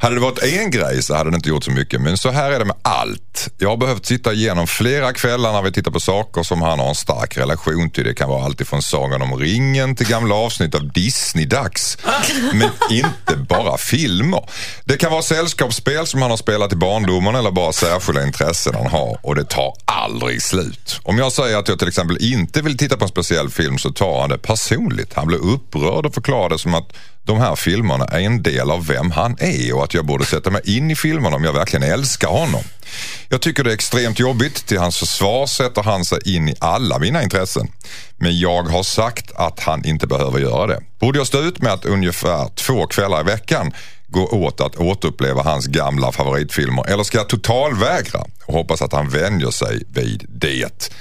hade 0.00 0.14
det 0.14 0.20
varit 0.20 0.42
en 0.42 0.70
grej 0.70 1.02
så 1.02 1.14
hade 1.14 1.30
det 1.30 1.36
inte 1.36 1.48
gjort 1.48 1.64
så 1.64 1.70
mycket 1.70 2.00
men 2.00 2.18
så 2.18 2.30
här 2.30 2.50
är 2.50 2.58
det 2.58 2.64
med 2.64 2.76
allt. 2.82 3.48
Jag 3.58 3.68
har 3.68 3.76
behövt 3.76 4.06
sitta 4.06 4.32
igenom 4.32 4.66
flera 4.66 5.12
kvällar 5.12 5.52
när 5.52 5.62
vi 5.62 5.72
tittar 5.72 5.90
på 5.90 6.00
saker 6.00 6.42
som 6.42 6.62
han 6.62 6.78
har 6.78 6.88
en 6.88 6.94
stark 6.94 7.36
relation 7.36 7.90
till. 7.90 8.04
Det 8.04 8.14
kan 8.14 8.28
vara 8.28 8.44
allt 8.44 8.60
ifrån 8.60 8.82
Sagan 8.82 9.22
om 9.22 9.38
ringen 9.38 9.96
till 9.96 10.08
gamla 10.08 10.34
avsnitt 10.34 10.74
av 10.74 10.92
Disney-dags. 10.92 11.98
Men 12.52 12.70
inte 12.90 13.36
bara 13.36 13.78
filmer. 13.78 14.44
Det 14.84 14.96
kan 14.96 15.11
vara 15.12 15.22
sällskapsspel 15.22 16.06
som 16.06 16.22
han 16.22 16.30
har 16.30 16.36
spelat 16.36 16.72
i 16.72 16.76
barndomen 16.76 17.34
eller 17.34 17.50
bara 17.50 17.72
särskilda 17.72 18.22
intressen 18.22 18.74
han 18.74 18.86
har 18.86 19.18
och 19.22 19.34
det 19.34 19.44
tar 19.44 19.74
aldrig 19.84 20.42
slut. 20.42 21.00
Om 21.02 21.18
jag 21.18 21.32
säger 21.32 21.56
att 21.56 21.68
jag 21.68 21.78
till 21.78 21.88
exempel 21.88 22.18
inte 22.20 22.62
vill 22.62 22.78
titta 22.78 22.96
på 22.96 23.04
en 23.04 23.08
speciell 23.08 23.50
film 23.50 23.78
så 23.78 23.92
tar 23.92 24.20
han 24.20 24.30
det 24.30 24.38
personligt. 24.38 25.14
Han 25.14 25.26
blir 25.26 25.38
upprörd 25.38 26.06
och 26.06 26.14
förklarar 26.14 26.48
det 26.48 26.58
som 26.58 26.74
att 26.74 26.92
de 27.24 27.38
här 27.38 27.56
filmerna 27.56 28.04
är 28.04 28.20
en 28.20 28.42
del 28.42 28.70
av 28.70 28.86
vem 28.86 29.10
han 29.10 29.36
är 29.38 29.76
och 29.76 29.84
att 29.84 29.94
jag 29.94 30.06
borde 30.06 30.24
sätta 30.24 30.50
mig 30.50 30.60
in 30.64 30.90
i 30.90 30.96
filmerna 30.96 31.36
om 31.36 31.44
jag 31.44 31.52
verkligen 31.52 31.92
älskar 31.92 32.28
honom. 32.28 32.62
Jag 33.28 33.40
tycker 33.40 33.64
det 33.64 33.70
är 33.70 33.74
extremt 33.74 34.18
jobbigt. 34.18 34.66
Till 34.66 34.78
hans 34.78 34.98
försvar 34.98 35.46
sätter 35.46 35.82
han 35.82 36.04
sig 36.04 36.34
in 36.34 36.48
i 36.48 36.54
alla 36.58 36.98
mina 36.98 37.22
intressen. 37.22 37.68
Men 38.16 38.38
jag 38.38 38.62
har 38.62 38.82
sagt 38.82 39.32
att 39.34 39.60
han 39.60 39.84
inte 39.84 40.06
behöver 40.06 40.38
göra 40.38 40.66
det. 40.66 40.80
Borde 41.00 41.18
jag 41.18 41.26
stå 41.26 41.38
ut 41.38 41.62
med 41.62 41.72
att 41.72 41.84
ungefär 41.84 42.48
två 42.54 42.86
kvällar 42.86 43.20
i 43.20 43.24
veckan 43.24 43.72
gå 44.12 44.26
åt 44.26 44.60
att 44.60 44.76
återuppleva 44.76 45.42
hans 45.42 45.66
gamla 45.66 46.12
favoritfilmer 46.12 46.90
eller 46.90 47.02
ska 47.02 47.18
jag 47.18 47.28
totalvägra 47.28 48.20
och 48.46 48.54
hoppas 48.54 48.82
att 48.82 48.92
han 48.92 49.08
vänjer 49.08 49.50
sig 49.50 49.82
vid 49.88 50.26
det? 50.28 50.92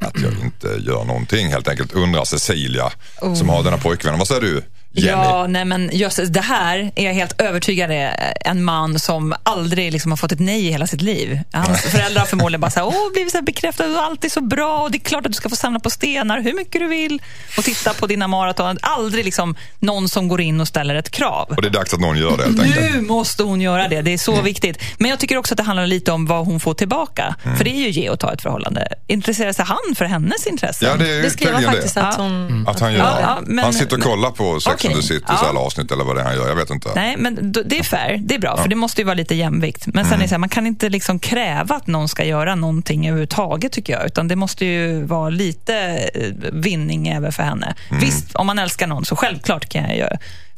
Att 0.00 0.22
jag 0.22 0.32
inte 0.32 0.90
gör 0.90 1.04
någonting 1.04 1.48
helt 1.48 1.68
enkelt 1.68 1.92
undrar 1.92 2.24
Cecilia 2.24 2.92
som 3.34 3.48
har 3.48 3.62
denna 3.62 3.78
pojkvän. 3.78 4.18
Vad 4.18 4.28
säger 4.28 4.40
du 4.40 4.62
Jenny? 4.96 5.22
Ja, 5.22 5.46
nej 5.46 5.64
men 5.64 5.90
just 5.92 6.20
det 6.32 6.40
här 6.40 6.92
är 6.94 7.04
jag 7.04 7.12
helt 7.14 7.40
övertygad 7.40 7.90
är 7.90 8.32
en 8.44 8.64
man 8.64 8.98
som 8.98 9.34
aldrig 9.42 9.92
liksom 9.92 10.12
har 10.12 10.16
fått 10.16 10.32
ett 10.32 10.40
nej 10.40 10.66
i 10.66 10.70
hela 10.70 10.86
sitt 10.86 11.02
liv. 11.02 11.40
Hans 11.52 11.80
föräldrar 11.82 12.20
har 12.20 12.26
förmodligen 12.26 12.60
bara 12.60 12.70
så 12.70 12.80
här, 12.80 12.86
åh, 12.86 13.12
blivit 13.12 13.32
så 13.32 13.38
här 13.38 13.42
bekräftade, 13.44 13.88
du 13.88 13.96
är 13.96 14.02
alltid 14.02 14.32
så 14.32 14.40
bra 14.40 14.78
och 14.82 14.90
det 14.90 14.96
är 14.98 15.00
klart 15.00 15.26
att 15.26 15.32
du 15.32 15.36
ska 15.36 15.48
få 15.48 15.56
samla 15.56 15.80
på 15.80 15.90
stenar 15.90 16.40
hur 16.40 16.52
mycket 16.52 16.80
du 16.80 16.86
vill 16.86 17.22
och 17.58 17.64
titta 17.64 17.92
på 17.94 18.06
dina 18.06 18.28
maraton. 18.28 18.78
Aldrig 18.82 19.24
liksom 19.24 19.56
någon 19.78 20.08
som 20.08 20.28
går 20.28 20.40
in 20.40 20.60
och 20.60 20.68
ställer 20.68 20.94
ett 20.94 21.10
krav. 21.10 21.48
Och 21.56 21.62
det 21.62 21.68
är 21.68 21.72
dags 21.72 21.94
att 21.94 22.00
någon 22.00 22.18
gör 22.18 22.36
det 22.36 22.44
helt 22.44 22.60
enkelt. 22.62 22.94
Nu 22.94 23.00
måste 23.00 23.42
hon 23.42 23.60
göra 23.60 23.88
det, 23.88 24.02
det 24.02 24.12
är 24.12 24.18
så 24.18 24.32
Mm. 24.32 24.44
viktigt. 24.44 24.78
Men 24.98 25.10
jag 25.10 25.18
tycker 25.18 25.36
också 25.36 25.54
att 25.54 25.58
det 25.58 25.62
handlar 25.64 25.86
lite 25.86 26.12
om 26.12 26.26
vad 26.26 26.46
hon 26.46 26.60
får 26.60 26.74
tillbaka. 26.74 27.34
Mm. 27.44 27.56
För 27.56 27.64
det 27.64 27.70
är 27.70 27.80
ju 27.80 27.90
ge 27.90 28.10
och 28.10 28.20
ta 28.20 28.32
ett 28.32 28.42
förhållande. 28.42 28.88
Intresserar 29.06 29.52
sig 29.52 29.64
han 29.64 29.94
för 29.96 30.04
hennes 30.04 30.46
intressen? 30.46 30.88
Ja, 30.88 30.96
det 30.96 31.10
är 31.14 31.22
Det 31.22 31.30
skrev 31.30 31.54
han 31.54 31.62
faktiskt 31.62 31.94
det. 31.94 32.02
att 32.02 32.16
hon... 32.16 32.66
Att 32.68 32.80
han 32.80 32.92
gör. 32.92 32.98
Ja, 32.98 33.18
ja, 33.20 33.38
men- 33.46 33.64
han 33.64 33.72
sitter 33.74 33.96
och 33.96 34.02
kollar 34.02 34.30
på 34.30 34.60
Sex 34.60 34.84
Okej. 34.86 34.94
and 34.94 35.02
the 35.02 35.08
City 35.14 35.24
Ja. 35.28 35.36
så 35.36 35.46
alla 35.46 35.60
avsnitt 35.60 35.90
eller 35.92 36.04
vad 36.04 36.16
det 36.16 36.20
är 36.20 36.24
han 36.24 36.34
gör. 36.34 36.48
Jag 36.48 36.56
vet 36.56 36.70
inte. 36.70 36.88
Nej, 36.94 37.16
men 37.18 37.52
det 37.64 37.78
är 37.78 37.82
fair. 37.82 38.16
Det 38.24 38.34
är 38.34 38.38
bra, 38.38 38.56
för 38.56 38.68
det 38.68 38.74
måste 38.76 39.00
ju 39.00 39.04
vara 39.04 39.14
lite 39.14 39.34
jämvikt. 39.34 39.86
Men 39.86 40.04
sen 40.04 40.14
är 40.18 40.22
det 40.22 40.28
så 40.28 40.34
här, 40.34 40.38
man 40.38 40.48
kan 40.48 40.66
inte 40.66 40.88
liksom 40.88 41.18
kräva 41.18 41.74
att 41.74 41.86
någon 41.86 42.08
ska 42.08 42.24
göra 42.24 42.54
någonting 42.54 43.06
överhuvudtaget, 43.08 43.72
tycker 43.72 43.92
jag. 43.92 44.06
Utan 44.06 44.28
det 44.28 44.36
måste 44.36 44.64
ju 44.66 45.02
vara 45.04 45.28
lite 45.30 45.74
eh, 46.14 46.50
vinning 46.52 47.08
även 47.08 47.32
för 47.32 47.42
henne. 47.42 47.74
Visst, 48.00 48.34
om 48.34 48.46
man 48.46 48.58
älskar 48.58 48.86
någon 48.86 49.04
så 49.04 49.16
självklart 49.16 49.68
kan 49.68 49.82
jag 49.82 49.96
ju 49.96 50.06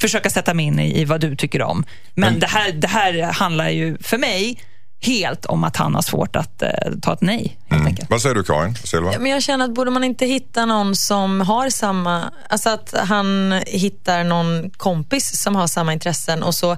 försöka 0.00 0.30
sätta 0.30 0.54
mig 0.54 0.64
in 0.66 0.78
i, 0.78 1.00
i 1.00 1.04
vad 1.04 1.20
du 1.20 1.36
tycker 1.36 1.62
om. 1.62 1.84
Men, 2.14 2.30
Men- 2.32 2.40
det, 2.40 2.46
här, 2.46 2.72
det 2.72 2.88
här 2.88 3.22
handlar 3.32 3.68
ju 3.68 3.98
för 4.00 4.18
mig 4.18 4.58
helt 5.00 5.46
om 5.46 5.64
att 5.64 5.76
han 5.76 5.94
har 5.94 6.02
svårt 6.02 6.36
att 6.36 6.62
eh, 6.62 6.68
ta 7.02 7.12
ett 7.12 7.20
nej, 7.20 7.58
helt 7.66 7.86
enkelt. 7.86 8.10
Vad 8.10 8.22
säger 8.22 8.34
du 8.34 8.44
Karin 8.44 8.74
Silva? 8.74 9.12
Ja, 9.12 9.18
Men 9.18 9.30
jag 9.30 9.42
känner 9.42 9.64
att 9.64 9.74
borde 9.74 9.90
man 9.90 10.04
inte 10.04 10.26
hitta 10.26 10.66
någon 10.66 10.96
som 10.96 11.40
har 11.40 11.70
samma, 11.70 12.32
alltså 12.48 12.70
att 12.70 12.94
han 12.98 13.60
hittar 13.66 14.24
någon 14.24 14.70
kompis 14.70 15.42
som 15.42 15.56
har 15.56 15.66
samma 15.66 15.92
intressen 15.92 16.42
och 16.42 16.54
så 16.54 16.76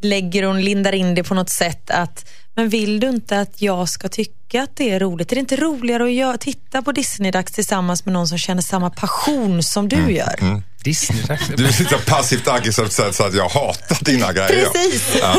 lägger 0.00 0.42
hon, 0.42 0.60
lindar 0.60 0.92
in 0.92 1.14
det 1.14 1.24
på 1.24 1.34
något 1.34 1.50
sätt 1.50 1.90
att, 1.90 2.30
men 2.54 2.68
vill 2.68 3.00
du 3.00 3.08
inte 3.08 3.40
att 3.40 3.62
jag 3.62 3.88
ska 3.88 4.08
tycka 4.08 4.62
att 4.62 4.76
det 4.76 4.90
är 4.90 5.00
roligt? 5.00 5.32
Är 5.32 5.36
det 5.36 5.40
inte 5.40 5.56
roligare 5.56 6.04
att 6.04 6.12
göra, 6.12 6.36
titta 6.36 6.82
på 6.82 6.92
Disney-dags 6.92 7.52
tillsammans 7.52 8.04
med 8.04 8.12
någon 8.12 8.28
som 8.28 8.38
känner 8.38 8.62
samma 8.62 8.90
passion 8.90 9.62
som 9.62 9.88
du 9.88 10.12
gör? 10.12 10.62
Disney. 10.84 11.22
Du 11.56 11.72
sitter 11.72 11.96
passivt 11.96 12.48
aggressivt 12.48 12.92
så 12.92 13.12
så 13.12 13.24
att 13.24 13.34
jag 13.34 13.48
hatar 13.48 14.04
dina 14.04 14.32
grejer. 14.32 14.48
Precis. 14.48 15.16
Ja. 15.20 15.36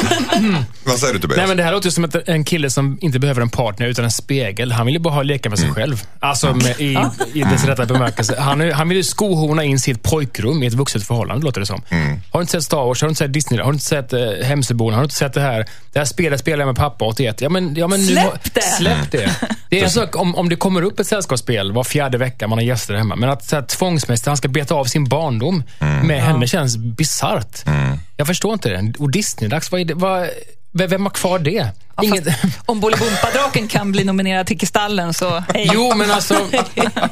Vad 0.83 0.99
säger 0.99 1.13
du 1.13 1.19
Tobias? 1.19 1.37
Nej, 1.37 1.47
men 1.47 1.57
det 1.57 1.63
här 1.63 1.71
låter 1.71 1.87
ju 1.87 1.91
som 1.91 2.03
ett, 2.03 2.15
en 2.27 2.43
kille 2.43 2.69
som 2.69 2.97
inte 3.01 3.19
behöver 3.19 3.41
en 3.41 3.49
partner 3.49 3.87
utan 3.87 4.05
en 4.05 4.11
spegel. 4.11 4.71
Han 4.71 4.85
vill 4.85 4.95
ju 4.95 4.99
bara 4.99 5.13
ha 5.13 5.23
leka 5.23 5.49
med 5.49 5.59
sig 5.59 5.71
själv. 5.71 6.03
Alltså 6.19 6.53
med, 6.53 6.79
i, 6.79 6.97
i 7.33 7.41
dess 7.43 7.65
rätta 7.65 7.85
bemärkelse. 7.85 8.39
Han, 8.39 8.71
han 8.71 8.89
vill 8.89 8.97
ju 8.97 9.03
skohorna 9.03 9.63
in 9.63 9.79
sitt 9.79 10.03
pojkrum 10.03 10.63
i 10.63 10.67
ett 10.67 10.73
vuxet 10.73 11.07
förhållande, 11.07 11.45
låter 11.45 11.59
det 11.59 11.65
som. 11.65 11.81
Har 12.31 12.39
du 12.39 12.41
inte 12.41 12.51
sett 12.51 12.63
Star 12.63 12.85
Wars? 12.85 13.01
Har 13.01 13.07
du 13.07 13.09
inte 13.09 13.19
sett 13.19 13.33
Disney? 13.33 13.59
Har 13.59 13.71
du 13.71 13.75
inte 13.75 13.85
sett 13.85 14.13
eh, 14.13 14.19
Hemsöborna? 14.43 14.97
Har 14.97 15.01
du 15.01 15.05
inte 15.05 15.15
sett 15.15 15.33
det 15.33 15.41
här? 15.41 15.65
Det 15.93 15.99
här 15.99 16.05
spelet 16.05 16.39
spelade 16.39 16.61
jag 16.61 16.67
med 16.67 16.75
pappa 16.75 17.05
81. 17.05 17.41
Ja, 17.41 17.49
men, 17.49 17.75
ja, 17.75 17.87
men 17.87 17.99
nu, 17.99 18.05
Släpp 18.05 18.53
det! 18.53 18.61
Släpp 18.61 19.11
det! 19.11 19.35
Det 19.69 19.79
är 19.79 19.83
en 19.83 19.89
sak 19.89 20.15
om, 20.15 20.35
om 20.35 20.49
det 20.49 20.55
kommer 20.55 20.81
upp 20.81 20.99
ett 20.99 21.07
sällskapsspel 21.07 21.71
var 21.71 21.83
fjärde 21.83 22.17
vecka, 22.17 22.47
man 22.47 22.57
har 22.57 22.63
gäster 22.63 22.93
hemma. 22.93 23.15
Men 23.15 23.29
att 23.29 23.45
så 23.45 23.55
här, 23.55 23.63
tvångsmässigt, 23.63 24.27
han 24.27 24.37
ska 24.37 24.47
beta 24.47 24.75
av 24.75 24.85
sin 24.85 25.05
barndom 25.29 25.63
med 26.03 26.23
henne 26.23 26.47
känns 26.47 26.77
bisarrt. 26.77 27.63
Jag 28.17 28.27
förstår 28.27 28.53
inte 28.53 28.69
det. 28.69 28.93
Och 28.99 29.11
Disney-dags, 29.11 29.71
vad 29.71 29.81
är 29.81 29.85
det? 29.85 29.93
Vad, 29.93 30.29
vem 30.71 31.03
har 31.05 31.09
kvar 31.09 31.39
det? 31.39 31.71
Ja, 31.95 32.03
Inget... 32.03 32.25
fast 32.25 32.59
Om 32.65 32.79
Bolibompa-draken 32.79 33.67
kan 33.67 33.91
bli 33.91 34.03
nominerad 34.03 34.47
till 34.47 34.59
Kristallen 34.59 35.13
så 35.13 35.43
hej. 35.53 35.69
Jo, 35.73 35.93
men 35.95 36.11
alltså, 36.11 36.47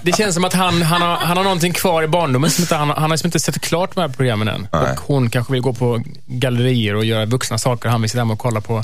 det 0.01 0.11
känns 0.17 0.35
som 0.35 0.45
att 0.45 0.53
han, 0.53 0.81
han, 0.81 1.01
har, 1.01 1.15
han 1.15 1.37
har 1.37 1.43
någonting 1.43 1.73
kvar 1.73 2.03
i 2.03 2.07
barndomen. 2.07 2.49
Som 2.49 2.63
inte, 2.63 2.75
han, 2.75 2.89
han 2.89 3.01
har 3.01 3.09
liksom 3.09 3.27
inte 3.27 3.39
sett 3.39 3.61
klart 3.61 3.95
de 3.95 4.01
här 4.01 4.07
programmen 4.07 4.47
än. 4.47 4.67
Nej. 4.73 4.81
Och 4.81 4.99
hon 4.99 5.29
kanske 5.29 5.53
vill 5.53 5.61
gå 5.61 5.73
på 5.73 6.03
gallerier 6.25 6.95
och 6.95 7.05
göra 7.05 7.25
vuxna 7.25 7.57
saker. 7.57 7.89
Han 7.89 8.01
vill 8.01 8.09
sitta 8.09 8.21
hemma 8.21 8.33
och 8.33 8.39
kolla 8.39 8.61
på... 8.61 8.83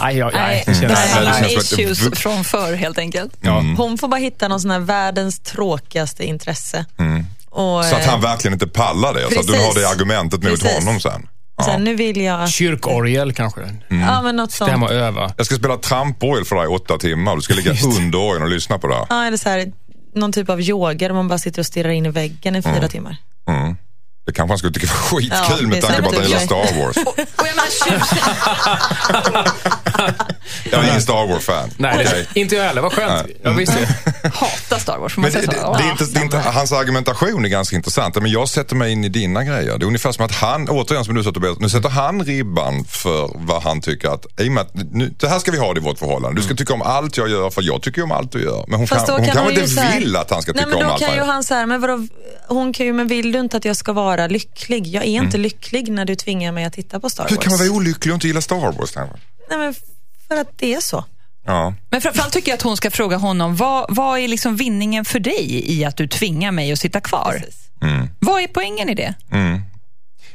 Nej, 0.00 0.16
nej, 0.16 0.30
Nej, 0.34 0.64
det 0.66 0.74
känns... 0.74 1.72
issues 1.72 2.18
från 2.18 2.44
förr 2.44 2.74
helt 2.74 2.98
enkelt. 2.98 3.32
Hon 3.76 3.98
får 3.98 4.08
bara 4.08 4.20
hitta 4.20 4.48
någon 4.48 4.60
sån 4.60 4.70
här 4.70 4.78
världens 4.78 5.38
tråkigaste 5.40 6.24
intresse. 6.24 6.84
Och, 7.54 7.84
Så 7.84 7.96
att 7.96 8.04
han 8.04 8.14
eh, 8.14 8.20
verkligen 8.20 8.52
inte 8.52 8.66
pallar 8.66 9.14
det. 9.14 9.20
Så 9.34 9.40
att 9.40 9.46
du 9.46 9.52
Precis. 9.52 9.66
har 9.74 9.80
det 9.80 9.88
argumentet 9.88 10.42
mot 10.42 10.50
Precis. 10.60 10.84
honom 10.84 11.00
sen. 11.00 11.28
Ja. 11.56 11.64
sen, 11.64 11.84
nu 11.84 11.94
vill 11.94 12.20
jag... 12.20 12.48
Kyrkorgel 12.48 13.32
kanske. 13.32 13.60
Ja, 13.88 14.22
men 14.22 14.36
något 14.36 14.52
Stämma 14.52 14.70
sånt. 14.72 14.82
och 14.82 14.96
öva. 14.96 15.32
Jag 15.36 15.46
ska 15.46 15.54
spela 15.54 15.76
tramporgel 15.76 16.44
för 16.44 16.56
dig 16.56 16.64
i 16.64 16.68
åtta 16.68 16.98
timmar. 16.98 17.36
Du 17.36 17.42
ska 17.42 17.54
ligga 17.54 17.72
under 17.98 18.18
orgeln 18.18 18.42
och 18.42 18.48
lyssna 18.50 18.78
på 18.78 18.86
det. 18.86 19.06
Ja, 19.08 19.24
eller 19.24 19.36
så 19.36 19.48
här, 19.48 19.72
någon 20.14 20.32
typ 20.32 20.48
av 20.50 20.60
yoga 20.60 21.08
där 21.08 21.14
man 21.14 21.28
bara 21.28 21.38
sitter 21.38 21.62
och 21.62 21.66
stirrar 21.66 21.88
in 21.90 22.06
i 22.06 22.10
väggen 22.10 22.56
i 22.56 22.62
fyra 22.62 22.88
timmar. 22.88 23.16
Mm. 23.48 23.76
Det 24.26 24.32
kanske 24.32 24.50
han 24.52 24.58
skulle 24.58 24.72
tycka 24.72 24.86
var 24.86 24.94
skitkul 24.94 25.56
Ja, 25.60 25.66
med 25.68 25.82
tanke 25.82 26.02
på 26.02 26.08
att 26.08 26.14
han 26.16 26.24
gillar. 26.24 26.40
Star 26.40 26.56
Wars. 26.84 26.96
Och 26.96 27.14
jag 27.18 27.26
menar, 27.36 27.66
tjus- 27.84 29.54
Jag 30.70 30.84
är 30.84 30.88
ingen 30.88 31.02
Star 31.02 31.26
Wars-fan. 31.26 31.70
Nej, 31.76 31.98
det, 31.98 32.04
Okej. 32.10 32.26
inte 32.34 32.54
jag 32.56 32.64
heller. 32.64 32.82
Vad 32.82 32.92
skönt. 32.92 33.26
Jag 33.42 33.52
visste 33.52 33.80
det. 33.80 34.28
hatar 34.34 34.78
Star 34.78 34.98
Wars. 34.98 35.16
Men 35.16 35.22
Man 35.22 35.30
det, 35.30 35.38
säga 35.38 35.46
det, 35.72 35.78
det, 35.78 35.84
är 35.84 35.90
inte, 35.90 36.04
det 36.04 36.18
är 36.20 36.24
inte, 36.24 36.38
hans 36.38 36.72
argumentation 36.72 37.44
är 37.44 37.48
ganska 37.48 37.76
intressant, 37.76 38.14
men 38.14 38.30
jag 38.30 38.48
sätter 38.48 38.76
mig 38.76 38.92
in 38.92 39.04
i 39.04 39.08
dina 39.08 39.44
grejer. 39.44 39.78
Det 39.78 39.84
är 39.84 39.86
ungefär 39.86 40.12
som 40.12 40.24
att 40.24 40.32
han, 40.32 40.68
återigen 40.68 41.04
som 41.04 41.14
du 41.14 41.24
sa 41.24 41.32
Tobias, 41.32 41.58
nu 41.58 41.68
sätter 41.68 41.88
han 41.88 42.24
ribban 42.24 42.84
för 42.84 43.30
vad 43.34 43.62
han 43.62 43.80
tycker 43.80 44.08
att, 44.08 44.26
i 44.40 44.48
och 44.48 44.52
med 44.52 44.60
att 44.62 44.74
nu, 44.92 45.14
det 45.20 45.28
här 45.28 45.38
ska 45.38 45.50
vi 45.50 45.58
ha 45.58 45.74
det 45.74 45.80
i 45.80 45.82
vårt 45.82 45.98
förhållande. 45.98 46.40
Du 46.40 46.44
ska 46.46 46.54
tycka 46.54 46.74
om 46.74 46.82
allt 46.82 47.16
jag 47.16 47.28
gör 47.28 47.50
för 47.50 47.62
jag 47.62 47.82
tycker 47.82 48.02
om 48.02 48.12
allt 48.12 48.32
du 48.32 48.42
gör. 48.42 48.64
Men 48.68 48.78
hon, 48.78 48.86
Fast 48.88 49.06
kan, 49.06 49.16
då 49.16 49.22
hon 49.24 49.32
kan 49.32 49.44
hon 49.44 49.54
ju 49.54 49.62
inte 49.64 49.80
här- 49.80 50.00
vill 50.00 50.16
att 50.16 50.30
han 50.30 50.42
ska 50.42 50.52
Nej, 50.52 50.64
tycka 50.64 50.76
men 50.76 50.84
om 50.84 50.88
då 50.88 50.92
allt 50.92 51.00
kan 51.00 51.08
han 51.08 51.16
ju 51.18 51.24
gör. 51.26 51.32
han 51.32 51.44
så 51.44 51.54
här, 51.54 51.66
men 51.66 51.80
vadå, 51.80 52.06
hon 52.48 52.72
kan 52.72 52.86
ju, 52.86 52.92
men 52.92 53.06
vill 53.06 53.32
du 53.32 53.38
inte 53.40 53.56
att 53.56 53.64
jag 53.64 53.76
ska 53.76 53.92
vara 53.92 54.13
lycklig? 54.28 54.86
Jag 54.86 55.04
är 55.04 55.08
inte 55.08 55.38
lycklig 55.38 55.92
när 55.92 56.04
du 56.04 56.14
tvingar 56.14 56.52
mig 56.52 56.64
att 56.64 56.72
titta 56.72 57.00
på 57.00 57.10
Star 57.10 57.24
Wars. 57.24 57.32
Hur 57.32 57.36
kan 57.36 57.50
man 57.52 57.58
vara 57.58 57.70
olycklig 57.70 58.12
och 58.12 58.16
inte 58.16 58.26
gilla 58.26 58.40
Star 58.40 58.72
Wars? 58.72 58.96
Nej, 58.96 59.58
men 59.58 59.74
för 60.28 60.36
att 60.36 60.48
det 60.56 60.74
är 60.74 60.80
så. 60.80 61.04
Ja. 61.46 61.74
Men 61.90 62.00
framförallt 62.00 62.32
tycker 62.32 62.50
jag 62.50 62.56
att 62.56 62.62
hon 62.62 62.76
ska 62.76 62.90
fråga 62.90 63.16
honom, 63.16 63.56
vad, 63.56 63.86
vad 63.88 64.18
är 64.18 64.28
liksom 64.28 64.56
vinningen 64.56 65.04
för 65.04 65.20
dig 65.20 65.72
i 65.78 65.84
att 65.84 65.96
du 65.96 66.08
tvingar 66.08 66.52
mig 66.52 66.72
att 66.72 66.78
sitta 66.78 67.00
kvar? 67.00 67.36
Precis. 67.38 67.70
Vad 68.18 68.42
är 68.42 68.46
poängen 68.46 68.88
i 68.88 68.94
det? 68.94 69.14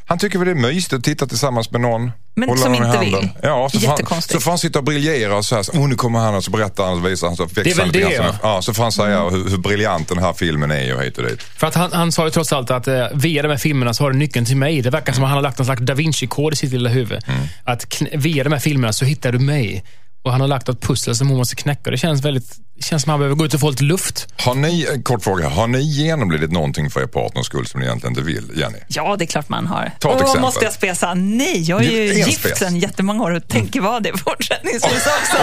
Han 0.10 0.20
tycker 0.20 0.40
väl 0.40 0.46
det 0.46 0.52
är 0.52 0.56
mysigt 0.74 0.94
att 0.94 1.04
titta 1.04 1.26
tillsammans 1.28 1.72
med 1.72 1.82
någon. 1.82 2.12
Men 2.36 2.50
Hålla 2.50 2.62
som 2.62 2.72
någon 2.72 2.84
i 2.84 2.86
inte 2.86 2.98
handen. 2.98 3.20
vill. 3.22 3.30
Ja, 3.44 3.70
så 3.72 3.80
får, 3.80 3.88
han, 3.88 3.96
Jättekonstigt. 3.98 4.34
så 4.34 4.40
får 4.44 4.52
han 4.52 4.58
sitta 4.58 4.80
och 4.80 4.86
briljera 4.86 5.38
och 5.38 5.46
så 5.46 5.56
här, 5.56 5.64
så, 5.64 5.72
oh, 5.72 5.88
nu 5.88 5.96
kommer 5.96 6.20
han 6.20 6.36
och 6.36 6.44
så 6.44 6.52
berättar 6.52 6.84
han 6.86 6.94
och 6.94 7.06
visar 7.06 7.28
han 7.28 7.36
så 7.36 7.44
är 7.44 7.48
väl 7.76 7.88
lite 7.88 8.00
det, 8.00 8.00
grann 8.00 8.12
ja. 8.26 8.32
så- 8.32 8.38
ja. 8.44 8.62
Så 8.62 8.74
får 8.74 8.84
han 8.84 8.92
säga 8.92 9.24
hur, 9.30 9.50
hur 9.50 9.58
briljant 9.58 10.08
den 10.10 10.18
här 10.20 10.34
filmen 10.34 10.72
är 10.72 10.96
och 10.96 11.04
hit 11.04 11.18
och 11.18 11.24
dit. 11.24 11.44
För 11.44 11.68
att 11.68 11.76
han, 11.76 11.92
han 11.94 12.12
sa 12.12 12.26
ju 12.26 12.32
trots 12.32 12.54
allt 12.54 12.72
att 12.72 12.88
eh, 12.88 13.06
via 13.14 13.42
de 13.42 13.48
här 13.50 13.58
filmerna 13.58 13.94
så 13.94 14.04
har 14.04 14.12
du 14.12 14.18
nyckeln 14.18 14.46
till 14.46 14.58
mig. 14.58 14.82
Det 14.82 14.90
verkar 14.90 15.14
som 15.14 15.24
att 15.24 15.30
han 15.30 15.38
har 15.38 15.44
lagt 15.44 15.60
en 15.60 15.66
slags 15.66 15.82
da 15.82 15.94
Vinci-kod 15.94 16.54
i 16.54 16.56
sitt 16.56 16.72
lilla 16.72 16.90
huvud. 16.90 17.20
Att 17.64 17.86
kn- 17.88 18.18
via 18.18 18.44
de 18.44 18.54
här 18.54 18.60
filmerna 18.60 18.94
så 18.94 19.06
hittar 19.06 19.32
du 19.32 19.40
mig. 19.40 19.84
Och 20.24 20.32
han 20.32 20.42
har 20.42 20.48
lagt 20.48 20.70
ett 20.70 20.82
pussel 20.82 21.16
som 21.16 21.28
hon 21.30 21.38
måste 21.38 21.56
knäcka. 21.56 21.92
Det 21.92 21.98
känns 21.98 22.26
väldigt... 22.26 22.56
Känns 22.82 23.04
som 23.04 23.10
att 23.10 23.14
han 23.14 23.20
behöver 23.20 23.36
gå 23.36 23.46
ut 23.46 23.54
och 23.54 23.60
få 23.60 23.70
lite 23.70 23.84
luft. 23.84 24.28
Har 24.38 24.56
ni, 24.56 24.88
en 24.94 25.04
kort 25.04 25.24
fråga, 25.24 25.50
har 25.50 25.68
ni 25.68 25.80
genomlidit 25.82 26.52
någonting 26.52 26.90
för 26.90 27.02
er 27.02 27.06
partners 27.06 27.46
skull 27.46 27.68
som 27.68 27.80
ni 27.80 27.86
egentligen 27.86 28.12
inte 28.12 28.22
vill, 28.22 28.52
Jenny? 28.56 28.78
Ja, 28.88 29.16
det 29.16 29.24
är 29.24 29.28
klart 29.28 29.50
man 29.50 29.68
har. 29.68 29.92
Ta 30.00 30.10
ett 30.10 30.16
Åh, 30.16 30.22
exempel. 30.22 30.42
måste 30.42 30.66
jag 30.66 30.74
spesa? 30.74 31.14
Nej, 31.14 31.62
jag 31.62 31.86
är 31.86 31.92
ju 31.92 32.14
gift 32.14 32.40
spes. 32.40 32.60
sedan 32.60 32.80
jättemånga 32.80 33.24
år 33.24 33.32
och 33.32 33.48
tänker 33.48 33.82
vara 33.82 34.00
det 34.00 34.18
fortsättningsvis 34.18 35.08
också. 35.08 35.38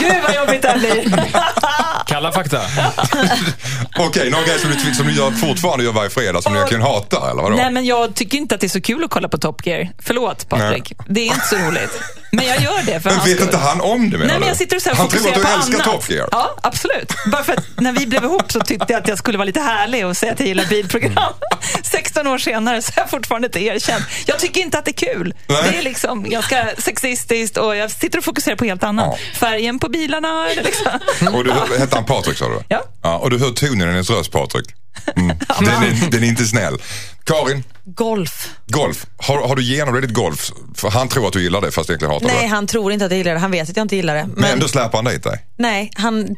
Gud 0.00 0.12
vad 0.26 0.34
jobbigt 0.36 0.62
det 0.62 0.68
här 0.68 0.78
blir. 0.78 1.24
Kalla 2.06 2.32
fakta. 2.32 2.60
Okej, 3.98 4.30
någon 4.30 4.44
grej 4.44 4.58
som 4.58 4.70
du, 4.70 4.94
som 4.94 5.06
du 5.06 5.12
gör, 5.12 5.30
fortfarande 5.30 5.84
gör 5.84 5.92
varje 5.92 6.10
fredag 6.10 6.42
som 6.42 6.52
du 6.52 6.58
egentligen 6.58 6.82
hatar, 6.82 7.30
eller 7.30 7.42
vadå? 7.42 7.56
Nej, 7.56 7.70
men 7.70 7.84
jag 7.84 8.14
tycker 8.14 8.38
inte 8.38 8.54
att 8.54 8.60
det 8.60 8.66
är 8.66 8.68
så 8.68 8.80
kul 8.80 9.04
att 9.04 9.10
kolla 9.10 9.28
på 9.28 9.38
Top 9.38 9.66
Gear. 9.66 9.88
Förlåt, 9.98 10.48
Patrik. 10.48 10.92
Det 11.08 11.20
är 11.20 11.24
inte 11.24 11.46
så 11.46 11.56
roligt. 11.56 12.00
Men 12.36 12.46
jag 12.46 12.62
gör 12.62 12.82
det 12.86 13.00
för 13.00 13.10
men 13.10 13.24
vet 13.24 13.40
inte 13.40 13.56
han 13.56 13.80
om 13.80 14.10
det 14.10 14.18
menar 14.18 14.30
Nej, 14.30 14.38
men 14.38 14.48
jag 14.48 14.56
sitter 14.56 14.76
och 14.76 14.82
så 14.82 14.88
här 14.88 14.96
Han 14.96 15.08
tror 15.08 15.28
att 15.28 15.34
du 15.34 15.40
älskar 15.40 15.74
annat. 15.74 15.84
Top 15.84 16.10
Gear. 16.10 16.28
Ja, 16.32 16.56
absolut. 16.62 17.12
Bara 17.32 17.44
för 17.44 17.52
att 17.52 17.64
när 17.80 17.92
vi 17.92 18.06
blev 18.06 18.24
ihop 18.24 18.52
så 18.52 18.60
tyckte 18.60 18.86
jag 18.88 19.00
att 19.00 19.08
jag 19.08 19.18
skulle 19.18 19.38
vara 19.38 19.46
lite 19.46 19.60
härlig 19.60 20.06
och 20.06 20.16
säga 20.16 20.32
att 20.32 20.40
jag 20.40 20.48
gillar 20.48 20.64
bilprogram. 20.64 21.32
16 21.82 22.26
år 22.26 22.38
senare 22.38 22.82
så 22.82 22.92
har 22.96 23.02
jag 23.02 23.10
fortfarande 23.10 23.46
inte 23.46 23.60
erkänt. 23.60 24.04
Jag 24.26 24.38
tycker 24.38 24.60
inte 24.60 24.78
att 24.78 24.84
det 24.84 24.90
är 24.90 25.14
kul. 25.14 25.34
Nej. 25.46 25.62
Det 25.70 25.78
är 25.78 25.82
liksom 25.82 26.30
ganska 26.30 26.68
sexistiskt 26.78 27.56
och 27.56 27.76
jag 27.76 27.90
sitter 27.90 28.18
och 28.18 28.24
fokuserar 28.24 28.56
på 28.56 28.64
helt 28.64 28.82
annat. 28.82 29.06
Ja. 29.06 29.38
Färgen 29.38 29.78
på 29.78 29.88
bilarna 29.88 30.48
eller 30.50 30.62
liksom. 30.62 30.92
Och 31.34 31.44
du, 31.44 31.52
hette 31.78 31.96
han 31.96 32.04
Patrik 32.04 32.38
sa 32.38 32.48
du? 32.48 32.60
Ja. 32.68 32.82
ja. 33.02 33.18
Och 33.18 33.30
du 33.30 33.38
hör 33.38 33.50
tonen 33.50 33.88
i 33.88 33.92
hennes 33.92 34.10
röst 34.10 34.32
Patrik? 34.32 34.66
Mm. 35.16 35.36
Den, 35.60 35.68
är, 35.68 36.10
den 36.10 36.24
är 36.24 36.28
inte 36.28 36.44
snäll. 36.44 36.78
Karin, 37.24 37.64
Golf. 37.84 38.48
golf. 38.66 39.06
Har, 39.16 39.48
har 39.48 39.56
du 39.56 39.62
genomlidit 39.62 40.10
golf? 40.10 40.50
För 40.74 40.90
han 40.90 41.08
tror 41.08 41.26
att 41.26 41.32
du 41.32 41.42
gillar 41.42 41.60
det 41.60 41.70
fast 41.72 41.90
egentligen 41.90 42.12
hatar 42.14 42.26
Nej, 42.26 42.42
det. 42.42 42.46
han 42.48 42.66
tror 42.66 42.92
inte 42.92 43.04
att 43.04 43.10
jag 43.10 43.18
gillar 43.18 43.34
det. 43.34 43.40
Han 43.40 43.50
vet 43.50 43.70
att 43.70 43.76
jag 43.76 43.84
inte 43.84 43.96
gillar 43.96 44.14
det. 44.14 44.24
Men 44.26 44.34
Men 44.36 44.52
ändå 44.52 44.68
släpar 44.68 44.98
han 44.98 45.04
dit 45.04 45.22
dig. 45.22 45.44
nej, 45.58 45.90
han 45.94 46.36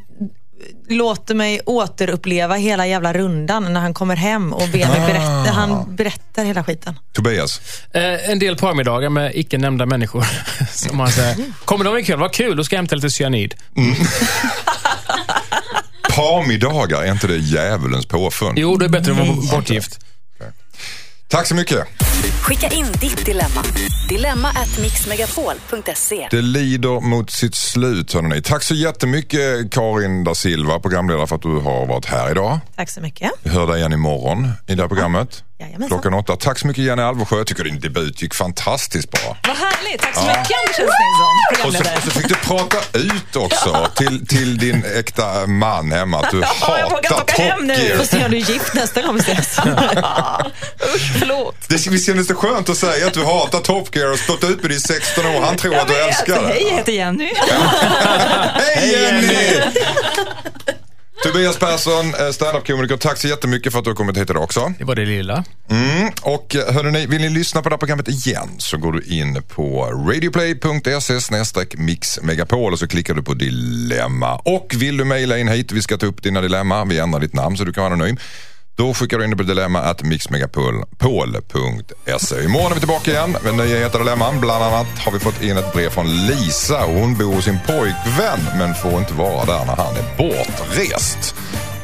låter 0.89 1.35
mig 1.35 1.61
återuppleva 1.67 2.55
hela 2.55 2.87
jävla 2.87 3.13
rundan 3.13 3.73
när 3.73 3.81
han 3.81 3.95
kommer 3.95 4.17
hem 4.17 4.53
och 4.53 4.69
ber 4.69 4.89
mig 4.89 5.01
berätta. 5.07 5.53
Han 5.53 5.97
berättar 5.97 6.45
hela 6.45 6.65
skiten. 6.65 6.99
Tobias, 7.13 7.61
Eh, 7.95 8.31
en 8.31 8.39
del 8.39 8.57
parmiddagar 8.57 9.09
med 9.11 9.33
icke 9.35 9.59
nämnda 9.59 9.87
människor. 9.87 10.25
Som 10.73 10.97
man 10.97 11.11
säger, 11.11 11.37
kommer 11.65 11.85
de 11.85 11.99
ikväll? 11.99 12.19
Vad 12.19 12.33
kul, 12.33 12.57
då 12.57 12.65
ska 12.65 12.75
jag 12.77 12.79
hämta 12.79 12.95
lite 12.97 13.11
cyanid. 13.11 13.55
parmiddagar, 16.15 17.03
är 17.03 17.13
inte 17.13 17.27
det 17.27 17.37
djävulens 17.37 18.07
påfund? 18.07 18.59
Jo, 18.59 18.77
det 18.77 18.85
är 18.85 18.89
bättre 18.89 19.13
att 19.13 19.19
vara 19.19 19.33
bortgift. 19.51 19.99
Tack 21.29 21.47
så 21.47 21.55
mycket. 21.55 21.87
Skicka 22.43 22.75
in 22.75 22.87
ditt 23.01 23.27
dilemma. 23.27 23.63
Dilemma 24.09 24.49
at 24.49 24.79
mixmegapol.se. 24.83 26.29
Det 26.31 26.43
lider 26.43 27.01
mot 27.01 27.31
sitt 27.31 27.55
slut 27.55 28.13
hörni. 28.13 28.43
Tack 28.43 28.63
så 28.63 28.75
jättemycket 28.75 29.73
Karin 29.73 30.25
da 30.25 30.35
Silva, 30.35 30.79
programledare 30.79 31.27
för 31.27 31.37
att 31.37 31.43
du 31.43 31.49
har 31.49 31.87
varit 31.87 32.07
här 32.07 32.31
idag. 32.31 32.59
Tack 32.77 32.91
så 32.91 33.01
mycket. 33.01 33.31
Vi 33.43 33.51
hör 33.51 33.67
dig 33.67 33.79
igen 33.79 33.93
imorgon 33.93 34.49
i 34.67 34.75
det 34.75 34.83
här 34.83 34.89
programmet. 34.89 35.43
Jajamensan. 35.59 35.89
Klockan 35.89 36.15
åtta. 36.15 36.37
Tack 36.37 36.59
så 36.59 36.67
mycket 36.67 36.85
Jenny 36.85 37.03
Alvesjö. 37.03 37.37
Jag 37.37 37.47
tycker 37.47 37.65
din 37.65 37.81
debut 37.81 38.23
gick 38.23 38.35
fantastiskt 38.35 39.11
bra. 39.11 39.37
Vad 39.47 39.57
härligt. 39.57 40.01
Tack 40.03 40.15
så 40.15 40.21
mycket 40.21 40.37
Anders. 40.37 40.79
Nilsson, 40.79 41.67
Och 41.67 41.73
så, 41.73 41.97
och 41.97 42.03
så 42.03 42.11
fick 42.21 42.29
du 42.29 42.35
prata 42.35 42.77
ut 42.99 43.37
också 43.37 43.91
till, 43.97 44.27
till 44.27 44.59
din 44.59 44.85
äkta 44.99 45.47
man 45.47 45.93
hemma 45.93 46.19
att 46.21 46.31
du 46.31 46.41
Ja, 46.61 46.79
jag 46.79 46.91
vågar 46.91 47.11
hatar 47.11 47.21
inte 47.21 47.33
åka 47.33 47.43
hem 47.43 47.67
nu. 47.67 47.75
Top 47.75 47.83
Gear. 47.85 47.99
Får 47.99 48.05
se 48.05 48.25
om 48.25 48.31
du 48.31 48.37
är 48.37 48.41
gift 48.41 48.75
nästa 48.75 49.03
gång 49.03 49.15
vi 49.15 49.21
ses. 49.21 49.59
Usch, 50.95 51.13
förlåt. 51.19 51.57
Det 51.69 51.87
visst 51.87 52.07
kändes 52.07 52.27
det 52.27 52.35
skönt 52.35 52.69
att 52.69 52.77
säga 52.77 53.07
att 53.07 53.15
du 53.15 53.25
hatar 53.25 53.61
Top 53.61 53.97
Gear 53.97 54.13
och 54.13 54.19
stått 54.19 54.45
ut 54.45 54.63
med 54.63 54.71
det 54.71 54.75
i 54.75 54.81
16 54.81 55.27
år. 55.27 55.41
Han 55.41 55.57
tror 55.57 55.75
Jag 55.75 55.83
att 55.83 55.89
du 55.89 55.95
vet. 55.95 56.07
älskar 56.09 56.43
det. 56.43 56.49
Hej, 56.49 56.63
jag 56.71 56.77
heter 56.77 56.93
Jenny. 56.93 57.33
Hej 58.55 58.93
Jenny! 58.93 59.61
Tobias 61.23 61.59
Persson, 61.59 62.15
eh, 62.15 62.31
standup-komiker. 62.33 62.97
Tack 62.97 63.19
så 63.19 63.29
jättemycket 63.29 63.73
för 63.73 63.79
att 63.79 63.85
du 63.85 63.91
har 63.91 63.95
kommit 63.95 64.17
hit 64.17 64.31
idag 64.31 64.43
också. 64.43 64.73
Det 64.79 64.85
var 64.85 64.95
det 64.95 65.05
lilla. 65.05 65.45
Mm, 65.71 66.11
och 66.23 66.57
eh, 66.57 66.75
hörrni, 66.75 67.07
vill 67.07 67.21
ni 67.21 67.29
lyssna 67.29 67.63
på 67.63 67.69
det 67.69 67.73
här 67.75 67.79
programmet 67.79 68.09
igen 68.09 68.49
så 68.59 68.77
går 68.77 68.93
du 68.93 69.03
in 69.03 69.43
på 69.43 69.85
radioplay.se 69.85 71.19
mixmegapol 71.77 72.73
och 72.73 72.79
så 72.79 72.89
klickar 72.89 73.15
du 73.15 73.23
på 73.23 73.35
dilemma. 73.35 74.37
Och 74.37 74.75
vill 74.77 74.97
du 74.97 75.05
mejla 75.05 75.39
in 75.39 75.49
hit, 75.49 75.73
vi 75.73 75.83
ska 75.83 75.97
ta 75.97 76.07
upp 76.07 76.23
dina 76.23 76.41
dilemma, 76.41 76.85
vi 76.85 76.99
ändrar 76.99 77.21
ditt 77.21 77.35
namn 77.35 77.57
så 77.57 77.65
du 77.65 77.73
kan 77.73 77.85
vara 77.85 77.95
anonym. 77.95 78.17
Då 78.77 78.95
skickar 78.95 79.19
du 79.19 79.25
in 79.25 79.31
det 79.31 79.37
på 79.37 79.43
dilemma 79.43 79.79
att 79.79 80.03
mixmegapol.se. 80.03 82.45
Imorgon 82.45 82.71
är 82.71 82.75
vi 82.75 82.81
tillbaka 82.81 83.11
igen 83.11 83.37
med 83.45 83.55
nya 83.55 83.79
heta 83.79 83.99
dilemman. 83.99 84.41
Bland 84.41 84.65
annat 84.65 84.87
har 84.99 85.13
vi 85.13 85.19
fått 85.19 85.43
in 85.43 85.57
ett 85.57 85.73
brev 85.73 85.91
från 85.91 86.27
Lisa. 86.27 86.85
Hon 86.87 87.15
bor 87.19 87.35
hos 87.35 87.45
sin 87.45 87.59
pojkvän 87.67 88.39
men 88.59 88.75
får 88.75 88.99
inte 88.99 89.15
vara 89.15 89.45
där 89.45 89.65
när 89.65 89.77
han 89.77 89.95
är 89.97 90.17
bortrest. 90.19 91.35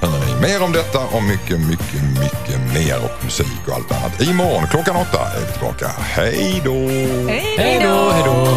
Hör 0.00 0.26
ni 0.26 0.40
mer 0.48 0.62
om 0.62 0.72
detta 0.72 0.98
och 0.98 1.22
mycket, 1.22 1.60
mycket, 1.60 2.02
mycket 2.20 2.60
mer 2.74 2.96
och 3.04 3.24
musik 3.24 3.46
och 3.66 3.74
allt 3.74 3.92
annat. 3.92 4.20
Imorgon 4.20 4.66
klockan 4.70 4.96
åtta 4.96 5.20
är 5.36 5.40
vi 5.40 5.46
tillbaka. 5.52 5.88
Hej 5.98 6.62
då! 6.64 6.72
Hej 7.28 7.54
Hej 7.58 7.80
då, 7.82 8.10
hej 8.10 8.22
då. 8.24 8.48